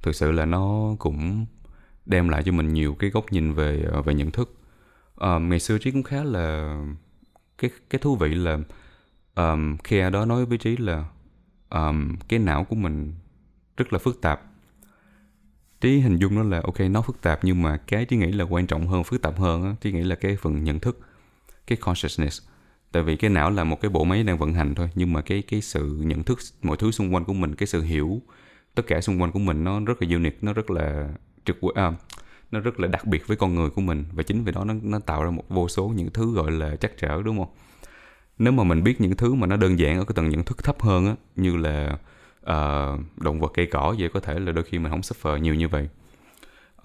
thực 0.03 0.15
sự 0.15 0.33
là 0.33 0.45
nó 0.45 0.97
cũng 0.99 1.47
đem 2.07 2.29
lại 2.29 2.43
cho 2.43 2.53
mình 2.53 2.73
nhiều 2.73 2.95
cái 2.95 3.11
góc 3.11 3.33
nhìn 3.33 3.53
về 3.53 3.85
uh, 3.99 4.07
về 4.07 4.15
nhận 4.15 4.31
thức. 4.31 4.55
Um, 5.17 5.49
ngày 5.49 5.61
xưa 5.61 5.79
trí 5.79 5.91
cũng 5.91 6.03
khá 6.03 6.25
là 6.25 6.77
cái 7.59 7.71
cái 7.91 7.99
thú 7.99 8.17
vị 8.17 8.35
là 8.35 8.59
um, 9.35 9.77
khi 9.85 10.01
đó 10.13 10.25
nói 10.25 10.45
với 10.47 10.59
trí 10.59 10.77
là 10.77 11.05
um, 11.75 12.17
cái 12.29 12.39
não 12.39 12.65
của 12.65 12.77
mình 12.77 13.15
rất 13.77 13.93
là 13.93 13.99
phức 13.99 14.21
tạp. 14.21 14.41
Trí 15.81 16.01
hình 16.01 16.17
dung 16.17 16.35
nó 16.35 16.43
là 16.43 16.61
ok 16.65 16.81
nó 16.81 17.03
phức 17.03 17.23
tạp 17.23 17.45
nhưng 17.45 17.63
mà 17.63 17.77
cái 17.77 18.05
trí 18.05 18.17
nghĩ 18.17 18.33
là 18.33 18.45
quan 18.45 18.67
trọng 18.67 18.87
hơn 18.87 19.05
phức 19.05 19.23
tạp 19.23 19.39
hơn 19.39 19.65
á 19.65 19.75
trí 19.81 19.93
nghĩ 19.93 20.03
là 20.03 20.15
cái 20.15 20.37
phần 20.37 20.65
nhận 20.65 20.81
thức 20.81 21.01
cái 21.67 21.79
consciousness. 21.79 22.43
Tại 22.93 23.03
vì 23.03 23.17
cái 23.17 23.31
não 23.31 23.51
là 23.51 23.65
một 23.65 23.81
cái 23.81 23.91
bộ 23.91 24.05
máy 24.05 24.23
đang 24.23 24.39
vận 24.39 24.55
hành 24.55 24.75
thôi 24.75 24.91
nhưng 24.95 25.13
mà 25.13 25.21
cái 25.23 25.43
cái 25.43 25.61
sự 25.61 26.03
nhận 26.05 26.23
thức 26.23 26.39
mọi 26.63 26.77
thứ 26.77 26.91
xung 26.91 27.15
quanh 27.15 27.25
của 27.25 27.33
mình 27.33 27.55
cái 27.55 27.67
sự 27.67 27.83
hiểu 27.83 28.23
tất 28.75 28.83
cả 28.87 29.01
xung 29.01 29.23
quanh 29.23 29.33
của 29.33 29.39
mình 29.39 29.65
nó 29.65 29.81
rất 29.81 30.03
là 30.03 30.09
unique 30.15 30.39
nó 30.43 30.53
rất 30.53 30.71
là 30.71 31.09
trực 31.45 31.57
à, 31.75 31.93
nó 32.51 32.61
rất 32.61 32.81
là 32.81 32.89
đặc 32.89 33.07
biệt 33.07 33.27
với 33.27 33.37
con 33.37 33.55
người 33.55 33.71
của 33.71 33.81
mình. 33.81 34.05
Và 34.13 34.23
chính 34.23 34.45
vì 34.45 34.53
đó 34.53 34.65
nó 34.65 34.75
nó 34.83 34.99
tạo 34.99 35.25
ra 35.25 35.31
một 35.31 35.45
vô 35.49 35.69
số 35.69 35.89
những 35.89 36.11
thứ 36.11 36.35
gọi 36.35 36.51
là 36.51 36.77
chắc 36.77 36.93
trở 36.99 37.23
đúng 37.23 37.39
không? 37.39 37.49
Nếu 38.39 38.53
mà 38.53 38.65
mình 38.65 38.83
biết 38.83 39.01
những 39.01 39.17
thứ 39.17 39.35
mà 39.35 39.47
nó 39.47 39.57
đơn 39.57 39.79
giản 39.79 39.99
ở 39.99 40.05
cái 40.05 40.13
tầng 40.15 40.29
nhận 40.29 40.45
thức 40.45 40.65
thấp 40.65 40.83
hơn 40.83 41.07
á 41.07 41.15
như 41.37 41.57
là 41.57 41.99
uh, 42.41 43.21
động 43.21 43.41
vật 43.41 43.53
cây 43.55 43.67
cỏ 43.67 43.95
vậy 43.99 44.09
có 44.09 44.21
thể 44.21 44.39
là 44.39 44.53
đôi 44.53 44.65
khi 44.65 44.79
mình 44.79 44.91
không 44.91 45.01
suffer 45.01 45.37
nhiều 45.39 45.55
như 45.55 45.69
vậy. 45.69 45.89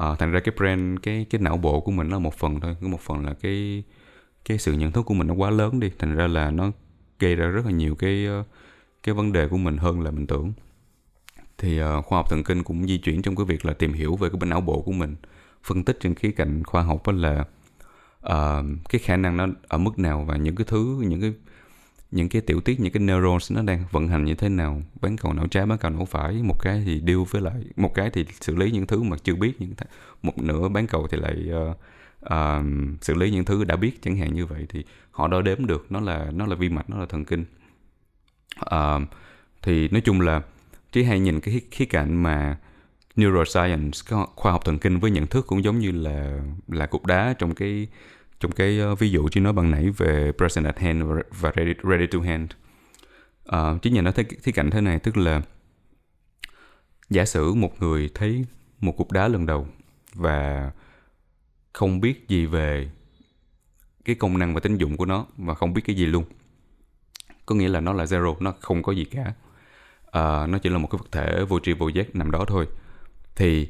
Uh, 0.04 0.20
thành 0.20 0.32
ra 0.32 0.40
cái 0.40 0.56
brain 0.58 1.00
cái 1.00 1.26
cái 1.30 1.42
não 1.42 1.58
bộ 1.58 1.80
của 1.80 1.92
mình 1.92 2.10
nó 2.10 2.20
một 2.20 2.34
phần 2.34 2.60
thôi 2.60 2.76
một 2.82 3.02
phần 3.02 3.26
là 3.26 3.34
cái 3.34 3.84
cái 4.46 4.58
sự 4.58 4.74
nhận 4.74 4.92
thức 4.92 5.04
của 5.04 5.14
mình 5.14 5.28
nó 5.28 5.34
quá 5.34 5.50
lớn 5.50 5.80
đi 5.80 5.92
thành 6.00 6.16
ra 6.16 6.28
là 6.28 6.52
nó 6.52 6.72
gây 7.20 7.36
ra 7.36 7.48
rất 7.48 7.66
là 7.66 7.72
nhiều 7.72 7.96
cái 7.96 8.26
ờ, 8.26 8.44
cái 9.04 9.16
vấn 9.16 9.32
đề 9.34 9.48
của 9.48 9.58
mình 9.58 9.78
hơn 9.78 10.02
là 10.02 10.12
mình 10.12 10.28
tưởng. 10.28 10.54
Thì 11.58 11.82
uh, 11.82 12.06
khoa 12.06 12.18
học 12.18 12.30
thần 12.30 12.44
kinh 12.44 12.64
cũng 12.64 12.88
di 12.88 12.98
chuyển 12.98 13.22
trong 13.22 13.36
cái 13.36 13.46
việc 13.46 13.66
là 13.66 13.74
tìm 13.74 13.94
hiểu 13.94 14.16
về 14.16 14.30
cái 14.30 14.40
bên 14.40 14.50
não 14.50 14.62
bộ 14.62 14.82
của 14.82 14.92
mình 14.92 15.16
phân 15.64 15.84
tích 15.84 15.98
trên 16.00 16.16
khía 16.16 16.32
cạnh 16.32 16.64
khoa 16.64 16.82
học 16.82 17.08
là 17.08 17.46
uh, 18.26 18.66
cái 18.90 19.00
khả 19.00 19.18
năng 19.18 19.38
nó 19.38 19.48
ở 19.68 19.78
mức 19.78 20.00
nào 20.00 20.26
và 20.28 20.38
những 20.38 20.56
cái 20.56 20.66
thứ 20.70 21.04
những 21.08 21.22
cái 21.22 21.34
những 22.12 22.30
cái 22.30 22.42
tiểu 22.42 22.62
tiết 22.62 22.80
những 22.80 22.94
cái 22.94 23.04
neurons 23.04 23.52
nó 23.52 23.62
đang 23.62 23.84
vận 23.92 24.08
hành 24.08 24.26
như 24.26 24.36
thế 24.36 24.50
nào? 24.50 24.82
Bán 25.02 25.18
cầu 25.18 25.34
não 25.34 25.48
trái 25.48 25.66
bán 25.66 25.78
cầu 25.78 25.92
não 25.92 26.06
phải 26.06 26.44
một 26.44 26.60
cái 26.60 26.84
thì 26.86 27.02
deal 27.08 27.20
với 27.30 27.42
lại 27.42 27.64
một 27.76 27.92
cái 27.96 28.10
thì 28.10 28.26
xử 28.42 28.56
lý 28.56 28.72
những 28.72 28.88
thứ 28.88 29.04
mà 29.04 29.18
chưa 29.24 29.36
biết 29.36 29.62
những 29.62 29.74
th- 29.78 29.86
một 30.22 30.38
nửa 30.38 30.70
bán 30.70 30.88
cầu 30.88 31.08
thì 31.08 31.18
lại 31.18 31.50
uh, 31.70 31.78
uh, 32.26 32.66
xử 33.02 33.14
lý 33.14 33.32
những 33.32 33.46
thứ 33.46 33.64
đã 33.64 33.76
biết 33.76 34.02
chẳng 34.02 34.18
hạn 34.18 34.34
như 34.34 34.46
vậy 34.46 34.66
thì 34.70 34.86
họ 35.12 35.28
đo 35.28 35.42
đếm 35.42 35.66
được 35.66 35.86
nó 35.90 36.00
là 36.00 36.32
nó 36.34 36.46
là 36.46 36.56
vi 36.56 36.70
mạch 36.70 36.90
nó 36.90 36.98
là 36.98 37.06
thần 37.06 37.26
kinh. 37.26 37.46
Uh, 38.66 39.02
thì 39.62 39.88
nói 39.88 40.02
chung 40.02 40.22
là 40.22 40.42
chỉ 40.92 41.04
hay 41.04 41.20
nhìn 41.20 41.40
cái 41.40 41.62
khía 41.72 41.86
cạnh 41.86 42.24
mà 42.24 42.58
neuroscience 43.20 44.00
khoa 44.36 44.52
học 44.52 44.66
thần 44.66 44.80
kinh 44.80 45.00
với 45.00 45.12
nhận 45.12 45.28
thức 45.28 45.48
cũng 45.48 45.64
giống 45.64 45.80
như 45.80 45.92
là 45.92 46.40
là 46.68 46.86
cục 46.86 47.06
đá 47.06 47.34
trong 47.40 47.56
cái 47.56 47.88
trong 48.40 48.52
cái 48.52 48.80
uh, 48.92 49.00
ví 49.00 49.12
dụ 49.12 49.30
chị 49.32 49.40
nói 49.40 49.54
bằng 49.54 49.72
nãy 49.72 49.90
về 49.98 50.32
present 50.38 50.66
at 50.66 50.80
hand 50.80 51.04
và 51.30 51.52
ready, 51.56 51.74
ready 51.84 52.08
to 52.08 52.20
hand. 52.20 52.52
Uh, 53.56 53.82
chính 53.82 53.94
nhà 53.94 54.02
nó 54.02 54.12
thấy 54.12 54.26
thấy 54.44 54.54
cảnh 54.54 54.70
thế 54.72 54.82
này 54.82 55.00
tức 55.00 55.18
là 55.18 55.42
giả 57.10 57.26
sử 57.26 57.54
một 57.54 57.82
người 57.82 58.10
thấy 58.14 58.46
một 58.80 58.92
cục 58.98 59.12
đá 59.12 59.28
lần 59.28 59.46
đầu 59.46 59.68
và 60.14 60.72
không 61.74 62.02
biết 62.02 62.28
gì 62.28 62.46
về 62.46 62.90
cái 64.06 64.16
công 64.16 64.38
năng 64.38 64.54
và 64.54 64.60
tính 64.60 64.78
dụng 64.78 64.98
của 64.98 65.06
nó 65.06 65.26
và 65.38 65.54
không 65.54 65.74
biết 65.74 65.82
cái 65.86 65.96
gì 65.96 66.06
luôn 66.06 66.26
có 67.50 67.56
nghĩa 67.56 67.70
là 67.70 67.80
nó 67.80 67.94
là 67.94 68.04
zero 68.04 68.36
nó 68.40 68.54
không 68.60 68.84
có 68.84 68.92
gì 68.92 69.06
cả. 69.06 69.34
À, 70.12 70.48
nó 70.48 70.58
chỉ 70.58 70.70
là 70.70 70.78
một 70.78 70.88
cái 70.92 70.98
vật 70.98 71.08
thể 71.12 71.46
vô 71.50 71.60
tri 71.60 71.74
vô 71.74 71.88
giác 71.88 72.16
nằm 72.16 72.32
đó 72.32 72.46
thôi 72.48 72.68
thì 73.40 73.68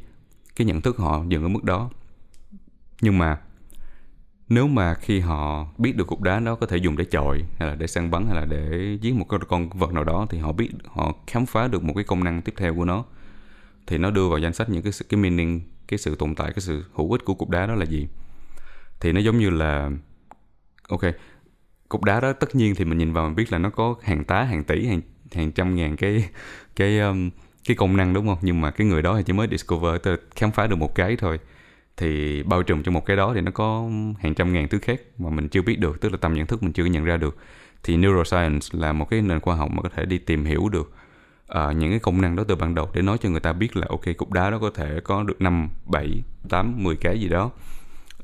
cái 0.56 0.66
nhận 0.66 0.82
thức 0.82 0.98
họ 0.98 1.24
dừng 1.28 1.44
ở 1.44 1.48
mức 1.48 1.64
đó. 1.64 1.90
Nhưng 3.02 3.18
mà 3.18 3.38
nếu 4.50 4.68
mà 4.68 4.94
khi 4.94 5.20
họ 5.20 5.68
biết 5.78 5.96
được 5.96 6.08
cục 6.08 6.22
đá 6.22 6.40
đó 6.40 6.56
có 6.56 6.68
thể 6.68 6.78
dùng 6.78 6.98
để 6.98 7.06
chọi 7.06 7.44
hay 7.60 7.70
là 7.70 7.76
để 7.76 7.88
săn 7.88 8.12
bắn 8.12 8.26
hay 8.26 8.36
là 8.36 8.46
để 8.46 8.98
giết 9.02 9.14
một 9.16 9.26
con 9.48 9.70
vật 9.70 9.94
nào 9.94 10.04
đó 10.04 10.28
thì 10.30 10.38
họ 10.38 10.52
biết 10.52 10.70
họ 10.86 11.16
khám 11.28 11.46
phá 11.46 11.68
được 11.68 11.84
một 11.84 11.94
cái 11.96 12.04
công 12.04 12.24
năng 12.24 12.42
tiếp 12.42 12.54
theo 12.58 12.76
của 12.76 12.86
nó 12.86 13.06
thì 13.88 13.98
nó 13.98 14.12
đưa 14.12 14.30
vào 14.30 14.40
danh 14.40 14.54
sách 14.54 14.70
những 14.70 14.84
cái 14.84 14.94
cái 15.10 15.20
meaning 15.20 15.62
cái 15.88 15.98
sự 15.98 16.16
tồn 16.16 16.36
tại 16.36 16.52
cái 16.54 16.62
sự 16.62 16.86
hữu 16.94 17.12
ích 17.12 17.26
của 17.26 17.34
cục 17.34 17.50
đá 17.50 17.66
đó 17.66 17.76
là 17.76 17.86
gì. 17.86 18.08
Thì 19.00 19.12
nó 19.12 19.20
giống 19.20 19.38
như 19.38 19.50
là 19.50 19.92
ok 20.90 21.02
cục 21.90 22.04
đá 22.04 22.20
đó 22.20 22.34
tất 22.34 22.56
nhiên 22.56 22.76
thì 22.76 22.86
mình 22.86 22.98
nhìn 22.98 23.14
vào 23.14 23.26
mình 23.26 23.36
biết 23.36 23.52
là 23.52 23.58
nó 23.58 23.70
có 23.70 23.96
hàng 24.02 24.24
tá 24.24 24.44
hàng 24.44 24.64
tỷ 24.64 24.88
hàng 24.88 25.02
hàng 25.32 25.52
trăm 25.52 25.76
ngàn 25.76 25.98
cái 25.98 26.30
cái 26.76 27.00
um, 27.00 27.30
cái 27.66 27.78
công 27.78 27.98
năng 27.98 28.14
đúng 28.14 28.28
không? 28.28 28.38
Nhưng 28.42 28.62
mà 28.62 28.72
cái 28.72 28.88
người 28.88 29.02
đó 29.02 29.18
thì 29.18 29.24
chỉ 29.24 29.34
mới 29.34 29.48
discover 29.52 30.02
tức 30.04 30.28
khám 30.36 30.52
phá 30.52 30.68
được 30.68 30.76
một 30.76 30.96
cái 30.96 31.16
thôi. 31.16 31.40
Thì 31.98 32.44
bao 32.44 32.64
trùm 32.64 32.84
cho 32.84 32.92
một 32.92 33.06
cái 33.06 33.18
đó 33.18 33.32
thì 33.36 33.42
nó 33.42 33.52
có 33.52 33.90
hàng 34.20 34.34
trăm 34.36 34.54
ngàn 34.54 34.68
thứ 34.68 34.80
khác 34.80 35.02
mà 35.18 35.30
mình 35.30 35.50
chưa 35.50 35.62
biết 35.62 35.80
được 35.80 36.02
tức 36.02 36.12
là 36.12 36.18
tầm 36.22 36.34
nhận 36.34 36.48
thức 36.48 36.64
mình 36.64 36.74
chưa 36.74 36.86
nhận 36.86 37.06
ra 37.06 37.18
được. 37.18 37.38
Thì 37.84 37.98
neuroscience 37.98 38.68
là 38.72 38.94
một 38.94 39.10
cái 39.10 39.22
nền 39.22 39.40
khoa 39.40 39.56
học 39.56 39.72
mà 39.72 39.82
có 39.82 39.90
thể 39.96 40.06
đi 40.06 40.18
tìm 40.18 40.46
hiểu 40.46 40.70
được 40.70 40.92
uh, 41.52 41.76
những 41.76 41.90
cái 41.90 42.00
công 42.00 42.22
năng 42.22 42.36
đó 42.36 42.44
từ 42.48 42.56
ban 42.56 42.76
đầu 42.76 42.90
để 42.94 43.02
nói 43.02 43.18
cho 43.22 43.30
người 43.30 43.40
ta 43.40 43.54
biết 43.54 43.78
là 43.78 43.88
ok 43.90 44.02
cục 44.18 44.32
đá 44.32 44.50
đó 44.50 44.60
có 44.62 44.72
thể 44.76 45.00
có 45.04 45.24
được 45.24 45.42
5, 45.42 45.70
7, 45.86 46.24
8, 46.50 46.84
10 46.84 46.96
cái 46.96 47.20
gì 47.20 47.30
đó 47.30 47.52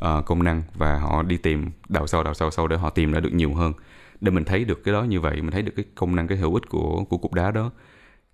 uh, 0.06 0.26
công 0.26 0.44
năng 0.44 0.64
và 0.74 1.00
họ 1.00 1.24
đi 1.24 1.38
tìm 1.38 1.72
đào 1.90 2.08
sâu 2.08 2.24
đào 2.24 2.34
sâu 2.34 2.52
sâu 2.52 2.68
để 2.68 2.78
họ 2.78 2.90
tìm 2.90 3.12
ra 3.12 3.20
được 3.20 3.34
nhiều 3.34 3.54
hơn. 3.54 3.74
Để 4.22 4.32
mình 4.32 4.44
thấy 4.44 4.66
được 4.66 4.84
cái 4.84 4.94
đó 4.94 5.04
như 5.04 5.20
vậy 5.20 5.42
mình 5.42 5.52
thấy 5.52 5.62
được 5.62 5.74
cái 5.76 5.86
công 5.96 6.16
năng 6.16 6.28
cái 6.28 6.38
hữu 6.38 6.54
ích 6.54 6.70
của 6.70 7.04
của 7.10 7.18
cục 7.18 7.34
đá 7.34 7.52
đó 7.52 7.72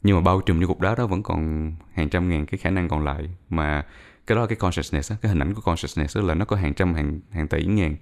nhưng 0.03 0.15
mà 0.15 0.21
bao 0.21 0.41
trùm 0.41 0.59
như 0.59 0.67
cục 0.67 0.79
đá 0.81 0.95
đó 0.95 1.07
vẫn 1.07 1.23
còn 1.23 1.71
hàng 1.93 2.09
trăm 2.09 2.29
ngàn 2.29 2.45
cái 2.45 2.57
khả 2.57 2.69
năng 2.69 2.89
còn 2.89 3.03
lại. 3.03 3.29
Mà 3.49 3.85
cái 4.27 4.35
đó 4.35 4.41
là 4.41 4.47
cái 4.47 4.55
consciousness 4.55 5.13
cái 5.21 5.29
hình 5.29 5.41
ảnh 5.41 5.53
của 5.53 5.61
consciousness 5.61 6.17
là 6.17 6.33
nó 6.33 6.45
có 6.45 6.55
hàng 6.55 6.73
trăm 6.73 6.93
hàng 6.93 7.19
hàng 7.31 7.47
tỷ 7.47 7.65
ngàn 7.65 7.95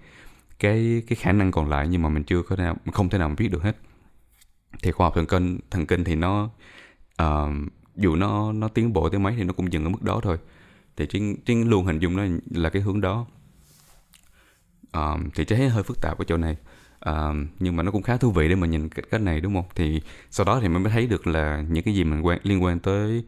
cái 0.60 1.04
cái 1.08 1.16
khả 1.16 1.32
năng 1.32 1.52
còn 1.52 1.70
lại 1.70 1.88
nhưng 1.88 2.02
mà 2.02 2.10
mình 2.10 2.24
chưa 2.24 2.42
có 2.42 2.56
nào 2.56 2.78
không 2.94 3.10
thể 3.10 3.18
nào 3.18 3.36
biết 3.38 3.48
được 3.48 3.64
hết. 3.64 3.78
Thì 4.84 4.92
khoa 4.92 5.06
học 5.06 5.16
thần 5.16 5.26
kinh 5.26 5.60
thần 5.72 5.86
kinh 5.86 6.04
thì 6.04 6.16
nó 6.16 6.50
uh, 7.24 7.50
dù 7.96 8.16
nó 8.16 8.52
nó 8.52 8.68
tiến 8.68 8.94
bộ 8.94 9.10
tới 9.10 9.20
mấy 9.20 9.36
thì 9.38 9.44
nó 9.44 9.54
cũng 9.54 9.74
dừng 9.74 9.84
ở 9.84 9.90
mức 9.90 10.02
đó 10.02 10.20
thôi. 10.24 10.38
Thì 10.98 11.06
trên 11.10 11.36
trên 11.46 11.70
luôn 11.70 11.86
hình 11.86 12.00
dung 12.00 12.18
nó 12.18 12.24
là 12.52 12.70
cái 12.70 12.82
hướng 12.82 13.02
đó. 13.02 13.26
Um, 14.94 15.30
thì 15.36 15.46
thấy 15.46 15.70
hơi 15.70 15.84
phức 15.84 16.02
tạp 16.02 16.18
ở 16.18 16.26
chỗ 16.28 16.38
này 16.38 16.58
uh, 17.10 17.36
nhưng 17.60 17.76
mà 17.76 17.84
nó 17.84 17.92
cũng 17.92 18.02
khá 18.02 18.18
thú 18.18 18.32
vị 18.32 18.50
để 18.50 18.56
mình 18.56 18.72
nhìn 18.72 18.90
cách, 18.90 19.06
cách 19.12 19.22
này 19.22 19.42
đúng 19.42 19.54
không? 19.54 19.66
Thì 19.76 20.02
sau 20.32 20.46
đó 20.46 20.60
thì 20.62 20.68
mình 20.68 20.84
mới 20.84 20.92
thấy 20.92 21.08
được 21.08 21.28
là 21.28 21.64
những 21.70 21.84
cái 21.84 21.94
gì 21.96 22.04
mình 22.04 22.22
quan 22.22 22.40
liên 22.44 22.64
quan 22.64 22.80
tới 22.80 23.24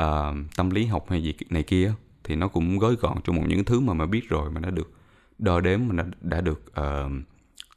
uh, 0.00 0.34
tâm 0.56 0.70
lý 0.70 0.86
học 0.86 1.06
hay 1.08 1.22
gì 1.22 1.34
này 1.50 1.62
kia 1.62 1.92
thì 2.24 2.36
nó 2.36 2.48
cũng 2.48 2.78
gói 2.78 2.96
gọn 2.96 3.18
trong 3.24 3.36
một 3.36 3.42
những 3.46 3.64
thứ 3.64 3.80
mà 3.80 3.94
mình 3.94 4.10
biết 4.10 4.28
rồi 4.28 4.50
mà 4.50 4.60
nó 4.60 4.70
được 4.70 4.92
đo 5.38 5.60
đếm 5.60 5.80
mà 5.86 5.94
nó 5.94 6.04
đã 6.20 6.40
được 6.40 6.64
uh, 6.80 7.12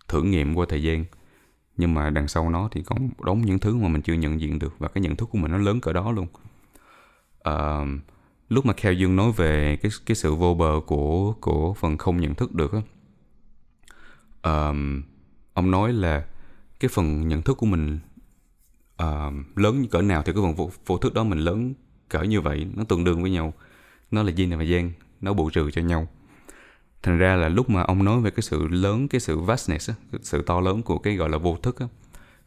thử 0.07 0.23
nghiệm 0.23 0.55
qua 0.55 0.65
thời 0.69 0.83
gian. 0.83 1.05
Nhưng 1.77 1.93
mà 1.93 2.09
đằng 2.09 2.27
sau 2.27 2.49
nó 2.49 2.69
thì 2.71 2.83
còn 2.83 3.09
đống 3.25 3.41
những 3.41 3.59
thứ 3.59 3.75
mà 3.75 3.87
mình 3.87 4.01
chưa 4.01 4.13
nhận 4.13 4.41
diện 4.41 4.59
được 4.59 4.79
và 4.79 4.87
cái 4.87 5.01
nhận 5.01 5.15
thức 5.15 5.29
của 5.31 5.37
mình 5.37 5.51
nó 5.51 5.57
lớn 5.57 5.81
cỡ 5.81 5.93
đó 5.93 6.11
luôn. 6.11 6.27
Uh, 7.49 8.01
lúc 8.49 8.65
mà 8.65 8.73
Kheo 8.73 8.93
Dương 8.93 9.15
nói 9.15 9.31
về 9.31 9.77
cái 9.81 9.91
cái 10.05 10.15
sự 10.15 10.35
vô 10.35 10.53
bờ 10.53 10.79
của 10.85 11.33
của 11.41 11.73
phần 11.73 11.97
không 11.97 12.17
nhận 12.21 12.35
thức 12.35 12.53
được 12.53 12.71
á 12.73 12.81
um, 14.43 15.01
ông 15.57 15.71
nói 15.71 15.93
là 15.93 16.25
cái 16.79 16.89
phần 16.89 17.27
nhận 17.27 17.41
thức 17.41 17.57
của 17.57 17.65
mình 17.65 17.99
uh, 19.03 19.57
lớn 19.57 19.81
như 19.81 19.87
cỡ 19.87 20.01
nào 20.01 20.23
thì 20.25 20.33
cái 20.33 20.41
phần 20.43 20.55
vô, 20.55 20.71
vô 20.85 20.97
thức 20.97 21.13
đó 21.13 21.23
mình 21.23 21.39
lớn 21.39 21.73
cỡ 22.09 22.21
như 22.21 22.41
vậy 22.41 22.67
nó 22.75 22.83
tương 22.83 23.03
đương 23.03 23.21
với 23.21 23.31
nhau. 23.31 23.53
Nó 24.11 24.23
là 24.23 24.31
yin 24.37 24.57
và 24.57 24.65
yang 24.71 24.91
nó 25.21 25.33
bù 25.33 25.49
trừ 25.49 25.71
cho 25.71 25.81
nhau. 25.81 26.07
Thành 27.03 27.17
ra 27.17 27.35
là 27.35 27.49
lúc 27.49 27.69
mà 27.69 27.81
ông 27.81 28.03
nói 28.03 28.21
về 28.21 28.31
cái 28.31 28.41
sự 28.41 28.67
lớn 28.67 29.07
cái 29.07 29.21
sự 29.21 29.39
vastness 29.39 29.91
cái 30.11 30.19
sự 30.23 30.41
to 30.41 30.59
lớn 30.59 30.83
của 30.83 30.97
cái 30.97 31.15
gọi 31.15 31.29
là 31.29 31.37
vô 31.37 31.57
thức 31.63 31.79
á 31.79 31.87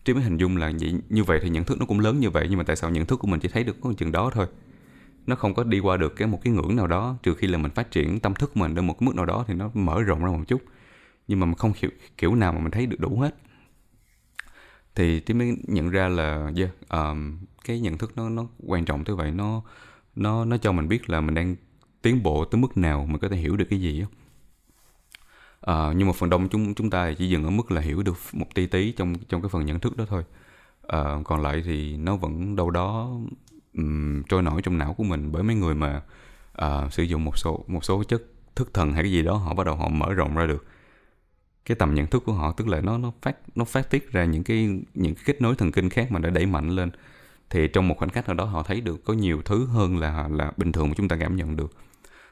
trí 0.04 0.14
mới 0.14 0.22
hình 0.22 0.36
dung 0.36 0.56
là 0.56 0.72
vậy 0.80 0.94
như 1.08 1.24
vậy 1.24 1.38
thì 1.42 1.48
nhận 1.50 1.64
thức 1.64 1.78
nó 1.78 1.86
cũng 1.86 2.00
lớn 2.00 2.20
như 2.20 2.30
vậy 2.30 2.46
nhưng 2.48 2.58
mà 2.58 2.64
tại 2.64 2.76
sao 2.76 2.90
nhận 2.90 3.06
thức 3.06 3.16
của 3.16 3.26
mình 3.26 3.40
chỉ 3.40 3.48
thấy 3.48 3.64
được 3.64 3.76
có 3.80 3.92
chừng 3.98 4.12
đó 4.12 4.30
thôi? 4.34 4.46
Nó 5.26 5.36
không 5.36 5.54
có 5.54 5.64
đi 5.64 5.78
qua 5.78 5.96
được 5.96 6.16
cái 6.16 6.28
một 6.28 6.40
cái 6.44 6.52
ngưỡng 6.52 6.76
nào 6.76 6.86
đó 6.86 7.16
trừ 7.22 7.34
khi 7.34 7.46
là 7.46 7.58
mình 7.58 7.70
phát 7.70 7.90
triển 7.90 8.20
tâm 8.20 8.34
thức 8.34 8.56
mình 8.56 8.74
đến 8.74 8.86
một 8.86 8.96
cái 9.00 9.06
mức 9.06 9.14
nào 9.14 9.26
đó 9.26 9.44
thì 9.48 9.54
nó 9.54 9.70
mở 9.74 10.02
rộng 10.02 10.24
ra 10.24 10.30
một 10.30 10.44
chút 10.48 10.62
nhưng 11.30 11.40
mà 11.40 11.46
mình 11.46 11.54
không 11.54 11.72
hiểu 11.76 11.90
kiểu 12.18 12.34
nào 12.34 12.52
mà 12.52 12.60
mình 12.60 12.70
thấy 12.70 12.86
được 12.86 13.00
đủ 13.00 13.18
hết. 13.20 13.34
Thì 14.94 15.20
tí 15.20 15.34
mới 15.34 15.56
nhận 15.66 15.90
ra 15.90 16.08
là 16.08 16.52
yeah, 16.56 16.70
um, 16.88 17.38
cái 17.64 17.80
nhận 17.80 17.98
thức 17.98 18.12
nó 18.16 18.28
nó 18.28 18.46
quan 18.66 18.84
trọng 18.84 19.04
tới 19.04 19.16
vậy. 19.16 19.30
Nó 19.30 19.62
nó 20.16 20.44
nó 20.44 20.56
cho 20.56 20.72
mình 20.72 20.88
biết 20.88 21.10
là 21.10 21.20
mình 21.20 21.34
đang 21.34 21.56
tiến 22.02 22.22
bộ 22.22 22.44
tới 22.44 22.60
mức 22.60 22.76
nào 22.76 23.06
mình 23.06 23.18
có 23.18 23.28
thể 23.28 23.36
hiểu 23.36 23.56
được 23.56 23.64
cái 23.70 23.80
gì 23.80 24.02
á. 24.02 24.06
Uh, 25.72 25.96
nhưng 25.96 26.06
mà 26.06 26.12
phần 26.12 26.30
đông 26.30 26.48
chúng 26.48 26.74
chúng 26.74 26.90
ta 26.90 27.12
chỉ 27.18 27.28
dừng 27.28 27.44
ở 27.44 27.50
mức 27.50 27.70
là 27.70 27.80
hiểu 27.80 28.02
được 28.02 28.16
một 28.32 28.46
tí 28.54 28.66
tí 28.66 28.92
trong 28.92 29.14
trong 29.28 29.42
cái 29.42 29.48
phần 29.48 29.66
nhận 29.66 29.80
thức 29.80 29.96
đó 29.96 30.04
thôi. 30.08 30.24
Uh, 30.86 31.24
còn 31.24 31.42
lại 31.42 31.62
thì 31.64 31.96
nó 31.96 32.16
vẫn 32.16 32.56
đâu 32.56 32.70
đó 32.70 33.10
um, 33.74 34.22
trôi 34.22 34.42
nổi 34.42 34.62
trong 34.62 34.78
não 34.78 34.94
của 34.94 35.04
mình 35.04 35.32
bởi 35.32 35.42
mấy 35.42 35.56
người 35.56 35.74
mà 35.74 36.02
uh, 36.64 36.92
sử 36.92 37.02
dụng 37.02 37.24
một 37.24 37.38
số 37.38 37.64
một 37.66 37.84
số 37.84 38.04
chất 38.04 38.22
thức 38.56 38.74
thần 38.74 38.92
hay 38.92 39.02
cái 39.02 39.12
gì 39.12 39.22
đó 39.22 39.34
họ 39.34 39.54
bắt 39.54 39.66
đầu 39.66 39.76
họ 39.76 39.88
mở 39.88 40.12
rộng 40.14 40.36
ra 40.36 40.46
được 40.46 40.66
cái 41.64 41.76
tầm 41.76 41.94
nhận 41.94 42.06
thức 42.06 42.22
của 42.26 42.32
họ, 42.32 42.52
tức 42.52 42.68
là 42.68 42.80
nó 42.80 42.98
nó 42.98 43.12
phát 43.22 43.36
nó 43.54 43.64
phát 43.64 43.90
tiết 43.90 44.12
ra 44.12 44.24
những 44.24 44.44
cái 44.44 44.68
những 44.94 45.14
cái 45.14 45.24
kết 45.26 45.42
nối 45.42 45.54
thần 45.54 45.72
kinh 45.72 45.90
khác 45.90 46.12
mà 46.12 46.18
đã 46.18 46.30
đẩy 46.30 46.46
mạnh 46.46 46.68
lên. 46.70 46.90
Thì 47.50 47.68
trong 47.68 47.88
một 47.88 47.98
khoảnh 47.98 48.10
khắc 48.10 48.26
nào 48.26 48.34
đó 48.34 48.44
họ 48.44 48.62
thấy 48.62 48.80
được 48.80 49.04
có 49.04 49.14
nhiều 49.14 49.42
thứ 49.44 49.66
hơn 49.66 49.98
là 49.98 50.28
là 50.28 50.52
bình 50.56 50.72
thường 50.72 50.88
mà 50.88 50.94
chúng 50.96 51.08
ta 51.08 51.16
cảm 51.20 51.36
nhận 51.36 51.56
được. 51.56 51.72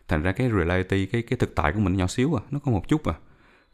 Thành 0.08 0.22
ra 0.22 0.32
cái 0.32 0.50
reality, 0.50 1.06
cái 1.06 1.22
cái 1.22 1.36
thực 1.38 1.54
tại 1.54 1.72
của 1.72 1.80
mình 1.80 1.96
nhỏ 1.96 2.06
xíu 2.06 2.34
à 2.38 2.42
nó 2.50 2.58
có 2.58 2.72
một 2.72 2.88
chút 2.88 3.04
à. 3.04 3.14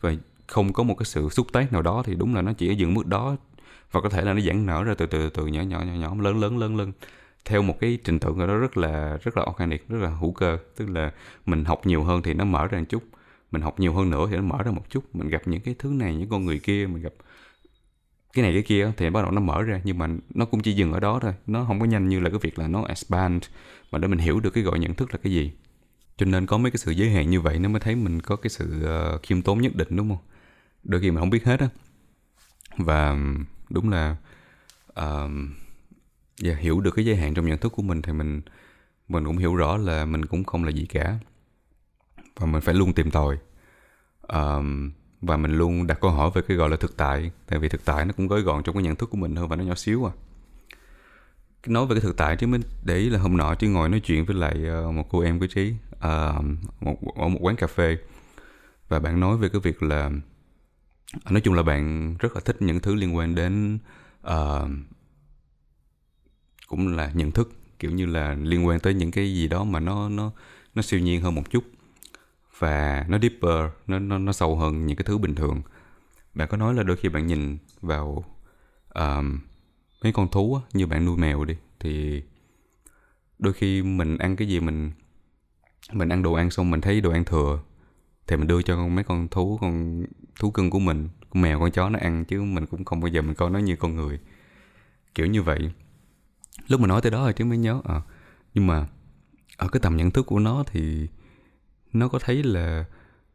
Và 0.01 0.15
không 0.47 0.73
có 0.73 0.83
một 0.83 0.95
cái 0.99 1.05
sự 1.05 1.29
xúc 1.29 1.47
tác 1.53 1.73
nào 1.73 1.83
đó 1.83 2.03
thì 2.07 2.15
đúng 2.15 2.35
là 2.35 2.43
nó 2.43 2.53
chỉ 2.53 2.69
ở 2.69 2.73
dừng 2.73 2.95
mức 2.95 3.07
đó 3.07 3.37
và 3.93 4.01
có 4.01 4.09
thể 4.09 4.23
là 4.23 4.33
nó 4.33 4.41
giãn 4.41 4.67
nở 4.67 4.85
ra 4.85 4.95
từ 4.95 5.07
từ 5.07 5.31
từ 5.31 5.47
nhỏ 5.47 5.63
nhỏ 5.63 5.83
nhỏ 5.83 5.93
nhỏ, 5.93 6.15
lớn 6.21 6.41
lớn 6.41 6.59
lớn 6.59 6.77
lớn. 6.77 6.93
Theo 7.45 7.63
một 7.63 7.81
cái 7.81 7.99
trình 8.05 8.19
tự 8.19 8.33
nào 8.37 8.47
đó 8.47 8.57
rất 8.57 8.77
là 8.77 9.19
rất 9.23 9.37
là 9.37 9.45
organic, 9.51 9.89
rất 9.89 9.99
là 10.03 10.09
hữu 10.11 10.33
cơ. 10.33 10.59
Tức 10.77 10.91
là 10.91 11.13
mình 11.47 11.65
học 11.65 11.87
nhiều 11.87 12.05
hơn 12.05 12.23
thì 12.23 12.35
nó 12.35 12.45
mở 12.45 12.67
ra 12.67 12.79
một 12.79 12.85
chút 12.89 13.03
mình 13.55 13.63
học 13.63 13.81
nhiều 13.81 13.93
hơn 13.95 14.11
nữa 14.11 14.27
thì 14.31 14.37
nó 14.37 14.43
mở 14.43 14.63
ra 14.63 14.71
một 14.71 14.91
chút. 14.91 15.15
Mình 15.17 15.29
gặp 15.29 15.43
những 15.47 15.61
cái 15.61 15.75
thứ 15.79 15.89
này 15.89 16.17
những 16.17 16.29
con 16.29 16.45
người 16.45 16.59
kia 16.59 16.87
mình 16.87 17.03
gặp 17.03 17.13
cái 18.33 18.43
này 18.43 18.53
cái 18.53 18.63
kia 18.63 18.93
thì 18.97 19.11
bắt 19.11 19.23
đầu 19.23 19.31
nó 19.31 19.41
mở 19.41 19.63
ra. 19.63 19.81
Nhưng 19.85 19.99
mà 19.99 20.09
nó 20.35 20.45
cũng 20.45 20.63
chỉ 20.63 20.73
dừng 20.73 20.93
ở 20.93 21.01
đó 21.01 21.19
thôi. 21.23 21.35
Nó 21.47 21.65
không 21.65 21.81
có 21.81 21.87
nhanh 21.87 22.09
như 22.09 22.21
là 22.21 22.31
cái 22.31 22.39
việc 22.43 22.59
là 22.59 22.69
nó 22.69 22.85
expand 22.89 23.43
mà 23.91 23.99
để 23.99 24.09
mình 24.09 24.19
hiểu 24.19 24.41
được 24.41 24.51
cái 24.51 24.65
gọi 24.65 24.79
nhận 24.79 24.95
thức 24.95 25.13
là 25.13 25.19
cái 25.23 25.33
gì. 25.33 25.53
Cho 26.17 26.27
nên 26.27 26.47
có 26.47 26.59
mấy 26.59 26.71
cái 26.71 26.79
sự 26.79 26.91
giới 26.91 27.11
hạn 27.11 27.31
như 27.31 27.41
vậy 27.41 27.59
nó 27.59 27.69
mới 27.69 27.81
thấy 27.81 27.97
mình 27.97 28.21
có 28.23 28.37
cái 28.37 28.51
sự 28.51 28.87
uh, 29.15 29.23
khiêm 29.23 29.43
tốn 29.43 29.63
nhất 29.63 29.77
định 29.77 29.97
đúng 29.97 30.09
không? 30.09 30.25
Đôi 30.85 31.01
khi 31.01 31.11
mình 31.11 31.21
không 31.21 31.31
biết 31.31 31.45
hết 31.45 31.61
á. 31.61 31.69
Và 32.77 33.17
đúng 33.71 33.91
là 33.91 34.17
uh, 35.01 35.31
yeah, 36.45 36.59
hiểu 36.59 36.81
được 36.81 36.91
cái 36.97 37.05
giới 37.05 37.17
hạn 37.17 37.35
trong 37.35 37.47
nhận 37.47 37.59
thức 37.59 37.73
của 37.73 37.83
mình 37.83 38.03
thì 38.03 38.13
mình 38.13 38.43
mình 39.09 39.25
cũng 39.25 39.39
hiểu 39.39 39.55
rõ 39.55 39.77
là 39.77 40.05
mình 40.05 40.27
cũng 40.27 40.45
không 40.45 40.65
là 40.65 40.71
gì 40.71 40.87
cả 40.87 41.19
và 42.41 42.47
mình 42.47 42.61
phải 42.61 42.75
luôn 42.75 42.93
tìm 42.93 43.11
tòi. 43.11 43.39
Um, 44.23 44.91
và 45.21 45.37
mình 45.37 45.59
luôn 45.59 45.87
đặt 45.87 45.99
câu 46.01 46.11
hỏi 46.11 46.31
về 46.35 46.43
cái 46.49 46.57
gọi 46.57 46.71
là 46.71 46.77
thực 46.77 46.97
tại. 46.97 47.31
Tại 47.47 47.59
vì 47.59 47.69
thực 47.69 47.85
tại 47.85 48.05
nó 48.05 48.13
cũng 48.17 48.27
gói 48.27 48.41
gọn 48.41 48.63
trong 48.63 48.75
cái 48.75 48.83
nhận 48.83 48.97
thức 48.97 49.11
của 49.11 49.17
mình 49.17 49.37
hơn 49.37 49.49
và 49.49 49.57
nó 49.57 49.65
nhỏ 49.65 49.75
xíu 49.75 50.05
à. 50.05 50.13
Nói 51.67 51.87
về 51.87 51.95
cái 51.95 52.01
thực 52.01 52.17
tại 52.17 52.37
chứ 52.37 52.47
mình 52.47 52.63
để 52.85 52.97
ý 52.97 53.11
là 53.11 53.19
hôm 53.19 53.37
nọ 53.37 53.55
chứ 53.55 53.69
ngồi 53.69 53.89
nói 53.89 54.01
chuyện 54.01 54.25
với 54.25 54.37
lại 54.37 54.65
ờ, 54.67 54.91
một 54.91 55.07
cô 55.11 55.21
em 55.21 55.41
của 55.41 55.47
trí 55.47 55.75
uh, 55.95 56.45
một 56.81 56.97
ở 57.17 57.29
một 57.29 57.39
quán 57.41 57.57
cà 57.57 57.67
phê. 57.67 57.99
Và 58.89 58.99
bạn 58.99 59.21
nói 59.21 59.37
về 59.37 59.49
cái 59.49 59.61
việc 59.61 59.83
là 59.83 60.11
nói 61.31 61.41
chung 61.41 61.55
là 61.55 61.63
bạn 61.63 62.17
rất 62.19 62.35
là 62.35 62.41
thích 62.45 62.63
những 62.63 62.81
thứ 62.81 62.95
liên 62.95 63.17
quan 63.17 63.35
đến 63.35 63.79
uh, 64.27 64.69
cũng 66.67 66.97
là 66.97 67.11
nhận 67.15 67.31
thức. 67.31 67.53
Kiểu 67.79 67.91
như 67.91 68.07
là 68.07 68.35
liên 68.35 68.67
quan 68.67 68.81
tới 68.81 68.95
những 68.95 69.11
cái 69.11 69.35
gì 69.35 69.49
đó 69.49 69.65
mà 69.65 69.81
nó 69.81 70.09
nó 70.09 70.33
nó 70.75 70.83
siêu 70.83 71.01
nhiên 71.01 71.23
hơn 71.23 71.35
một 71.35 71.51
chút 71.51 71.65
và 72.59 73.05
nó 73.09 73.19
deeper 73.19 73.71
nó 73.87 73.99
nó 73.99 74.19
nó 74.19 74.33
sâu 74.33 74.57
hơn 74.57 74.87
những 74.87 74.97
cái 74.97 75.05
thứ 75.05 75.19
bình 75.19 75.35
thường. 75.35 75.63
Bạn 76.35 76.49
có 76.49 76.57
nói 76.57 76.75
là 76.75 76.83
đôi 76.83 76.97
khi 76.97 77.09
bạn 77.09 77.27
nhìn 77.27 77.59
vào 77.81 78.25
um, 78.95 79.39
mấy 80.03 80.13
con 80.13 80.29
thú 80.29 80.55
á, 80.55 80.61
như 80.73 80.87
bạn 80.87 81.05
nuôi 81.05 81.17
mèo 81.17 81.45
đi 81.45 81.57
thì 81.81 82.23
đôi 83.39 83.53
khi 83.53 83.83
mình 83.83 84.19
ăn 84.19 84.37
cái 84.37 84.49
gì 84.49 84.61
mình 84.61 84.93
mình 85.93 86.09
ăn 86.09 86.23
đồ 86.23 86.33
ăn 86.33 86.51
xong 86.51 86.71
mình 86.71 86.81
thấy 86.81 87.01
đồ 87.01 87.11
ăn 87.11 87.25
thừa 87.25 87.61
thì 88.27 88.37
mình 88.37 88.47
đưa 88.47 88.63
cho 88.63 88.77
con 88.77 88.95
mấy 88.95 89.05
con 89.05 89.29
thú 89.29 89.59
con 89.61 90.05
thú 90.41 90.51
cưng 90.51 90.71
của 90.71 90.79
mình 90.79 91.09
con 91.31 91.43
mèo 91.43 91.61
con 91.61 91.71
chó 91.71 91.89
nó 91.89 91.99
ăn 92.03 92.25
chứ 92.25 92.43
mình 92.43 92.67
cũng 92.67 92.85
không 92.85 93.01
bao 93.01 93.09
giờ 93.09 93.23
mình 93.23 93.35
coi 93.35 93.51
nó 93.51 93.59
như 93.59 93.77
con 93.77 93.97
người. 93.97 94.19
Kiểu 95.15 95.27
như 95.27 95.43
vậy. 95.43 95.73
Lúc 96.69 96.81
mà 96.81 96.87
nói 96.87 97.01
tới 97.03 97.11
đó 97.11 97.23
rồi 97.23 97.33
chứ 97.33 97.45
mới 97.45 97.59
nhớ 97.59 97.81
à, 97.85 98.01
nhưng 98.55 98.67
mà 98.67 98.87
ở 99.57 99.69
cái 99.69 99.81
tầm 99.81 99.97
nhận 99.97 100.11
thức 100.11 100.27
của 100.27 100.39
nó 100.39 100.65
thì 100.67 101.09
nó 101.95 102.09
có 102.09 102.19
thấy 102.19 102.43
là 102.43 102.85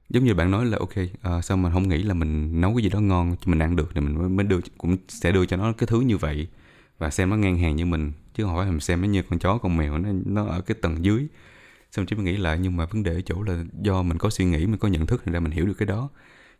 giống 0.10 0.24
như 0.24 0.34
bạn 0.34 0.52
nói 0.52 0.66
là 0.66 0.78
ok 0.78 0.90
uh, 1.38 1.44
sao 1.46 1.58
mình 1.58 1.74
không 1.74 1.90
nghĩ 1.90 2.04
là 2.04 2.14
mình 2.14 2.62
nấu 2.62 2.76
cái 2.76 2.84
gì 2.84 2.90
đó 2.90 3.00
ngon 3.00 3.36
cho 3.42 3.50
mình 3.50 3.60
ăn 3.60 3.76
được 3.76 3.90
thì 3.96 4.02
mình 4.02 4.36
mới 4.36 4.46
đưa 4.46 4.60
cũng 4.78 4.98
sẽ 5.08 5.32
đưa 5.32 5.46
cho 5.46 5.58
nó 5.58 5.72
cái 5.72 5.88
thứ 5.88 6.02
như 6.02 6.18
vậy 6.18 6.48
và 6.98 7.10
xem 7.10 7.30
nó 7.30 7.36
ngang 7.36 7.58
hàng 7.58 7.76
như 7.76 7.86
mình 7.86 8.12
chứ 8.40 8.44
không 8.44 8.56
phải 8.58 8.66
mình 8.66 8.80
xem 8.80 9.02
nó 9.02 9.08
như 9.08 9.22
con 9.22 9.40
chó 9.40 9.58
con 9.58 9.78
mèo 9.78 9.98
nó 9.98 10.10
nó 10.26 10.46
ở 10.46 10.62
cái 10.62 10.78
tầng 10.82 11.06
dưới. 11.06 11.28
Xong 11.92 12.06
chỉ 12.06 12.16
mình 12.16 12.26
nghĩ 12.26 12.38
lại 12.38 12.60
nhưng 12.62 12.78
mà 12.78 12.86
vấn 12.86 13.04
đề 13.04 13.14
ở 13.14 13.22
chỗ 13.22 13.44
là 13.44 13.64
do 13.82 14.04
mình 14.04 14.18
có 14.18 14.30
suy 14.30 14.46
nghĩ 14.46 14.66
mình 14.66 14.78
có 14.80 14.88
nhận 14.88 15.06
thức 15.06 15.22
nên 15.26 15.34
ra 15.34 15.40
mình 15.40 15.52
hiểu 15.52 15.66
được 15.66 15.74
cái 15.78 15.86
đó. 15.86 16.10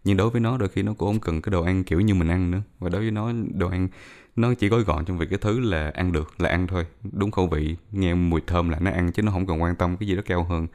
Nhưng 0.04 0.18
đối 0.18 0.30
với 0.30 0.42
nó 0.42 0.58
đôi 0.58 0.70
khi 0.70 0.84
nó 0.84 0.94
cũng 0.94 1.10
không 1.10 1.20
cần 1.20 1.42
cái 1.42 1.52
đồ 1.52 1.64
ăn 1.64 1.84
kiểu 1.84 2.02
như 2.02 2.14
mình 2.14 2.28
ăn 2.28 2.52
nữa. 2.52 2.62
Và 2.80 2.90
đối 2.90 3.02
với 3.02 3.12
nó 3.12 3.32
đồ 3.54 3.70
ăn 3.70 3.88
nó 4.36 4.54
chỉ 4.54 4.68
gói 4.68 4.84
gọn 4.84 5.06
trong 5.06 5.18
việc 5.18 5.30
cái 5.30 5.40
thứ 5.42 5.60
là 5.60 5.92
ăn 5.94 6.12
được 6.12 6.42
là 6.42 6.50
ăn 6.50 6.68
thôi. 6.68 6.86
Đúng 7.12 7.32
khẩu 7.32 7.48
vị 7.48 7.76
nghe 7.92 8.14
mùi 8.14 8.42
thơm 8.48 8.70
là 8.70 8.80
nó 8.80 8.92
ăn 8.92 9.12
chứ 9.12 9.22
nó 9.22 9.32
không 9.32 9.48
cần 9.48 9.62
quan 9.62 9.76
tâm 9.76 9.98
cái 9.98 10.08
gì 10.08 10.16
đó 10.16 10.22
cao 10.26 10.44
hơn 10.44 10.68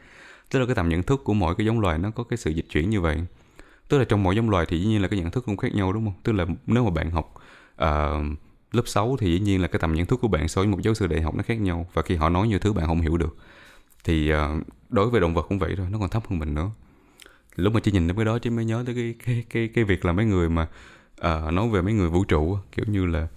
tức 0.54 0.60
là 0.60 0.66
cái 0.66 0.74
tầm 0.74 0.88
nhận 0.88 1.02
thức 1.02 1.20
của 1.24 1.34
mỗi 1.34 1.54
cái 1.54 1.66
giống 1.66 1.80
loài 1.80 1.98
nó 1.98 2.10
có 2.10 2.24
cái 2.24 2.36
sự 2.36 2.50
dịch 2.50 2.66
chuyển 2.70 2.90
như 2.90 3.00
vậy. 3.00 3.24
Tức 3.88 3.98
là 3.98 4.04
trong 4.04 4.22
mỗi 4.22 4.36
giống 4.36 4.50
loài 4.50 4.66
thì 4.68 4.80
dĩ 4.80 4.86
nhiên 4.86 5.02
là 5.02 5.08
cái 5.08 5.20
nhận 5.20 5.30
thức 5.30 5.44
cũng 5.46 5.56
khác 5.56 5.74
nhau 5.74 5.92
đúng 5.92 6.04
không? 6.04 6.14
Tức 6.22 6.32
là 6.32 6.46
nếu 6.66 6.84
mà 6.84 6.90
bạn 6.90 7.10
học 7.10 7.34
uh, 7.74 8.38
lớp 8.72 8.82
6 8.86 9.16
thì 9.20 9.32
dĩ 9.32 9.40
nhiên 9.40 9.62
là 9.62 9.68
cái 9.68 9.78
tầm 9.78 9.94
nhận 9.94 10.06
thức 10.06 10.18
của 10.22 10.28
bạn 10.28 10.48
so 10.48 10.60
với 10.60 10.68
một 10.68 10.82
giáo 10.82 10.94
sư 10.94 11.06
đại 11.06 11.22
học 11.22 11.34
nó 11.34 11.42
khác 11.42 11.60
nhau. 11.60 11.86
Và 11.94 12.02
khi 12.02 12.16
họ 12.16 12.28
nói 12.28 12.48
nhiều 12.48 12.58
thứ 12.58 12.72
bạn 12.72 12.86
không 12.86 13.00
hiểu 13.00 13.16
được. 13.16 13.36
Thì 14.04 14.32
uh, 14.32 14.38
đối 14.88 15.10
với 15.10 15.20
động 15.20 15.34
vật 15.34 15.46
cũng 15.48 15.58
vậy 15.58 15.74
thôi 15.76 15.86
nó 15.90 15.98
còn 15.98 16.08
thấp 16.08 16.22
hơn 16.28 16.38
mình 16.38 16.54
nữa. 16.54 16.70
Lúc 17.56 17.74
mà 17.74 17.80
chỉ 17.80 17.92
nhìn 17.92 18.06
đến 18.06 18.16
cái 18.16 18.24
đó 18.24 18.38
chứ 18.38 18.50
mới 18.50 18.64
nhớ 18.64 18.82
tới 18.86 18.94
cái 18.94 19.14
cái 19.24 19.44
cái 19.50 19.68
cái 19.74 19.84
việc 19.84 20.04
là 20.04 20.12
mấy 20.12 20.26
người 20.26 20.48
mà 20.48 20.68
uh, 21.20 21.52
nói 21.52 21.68
về 21.68 21.82
mấy 21.82 21.92
người 21.92 22.08
vũ 22.08 22.24
trụ 22.24 22.58
kiểu 22.72 22.84
như 22.88 23.06
là 23.06 23.28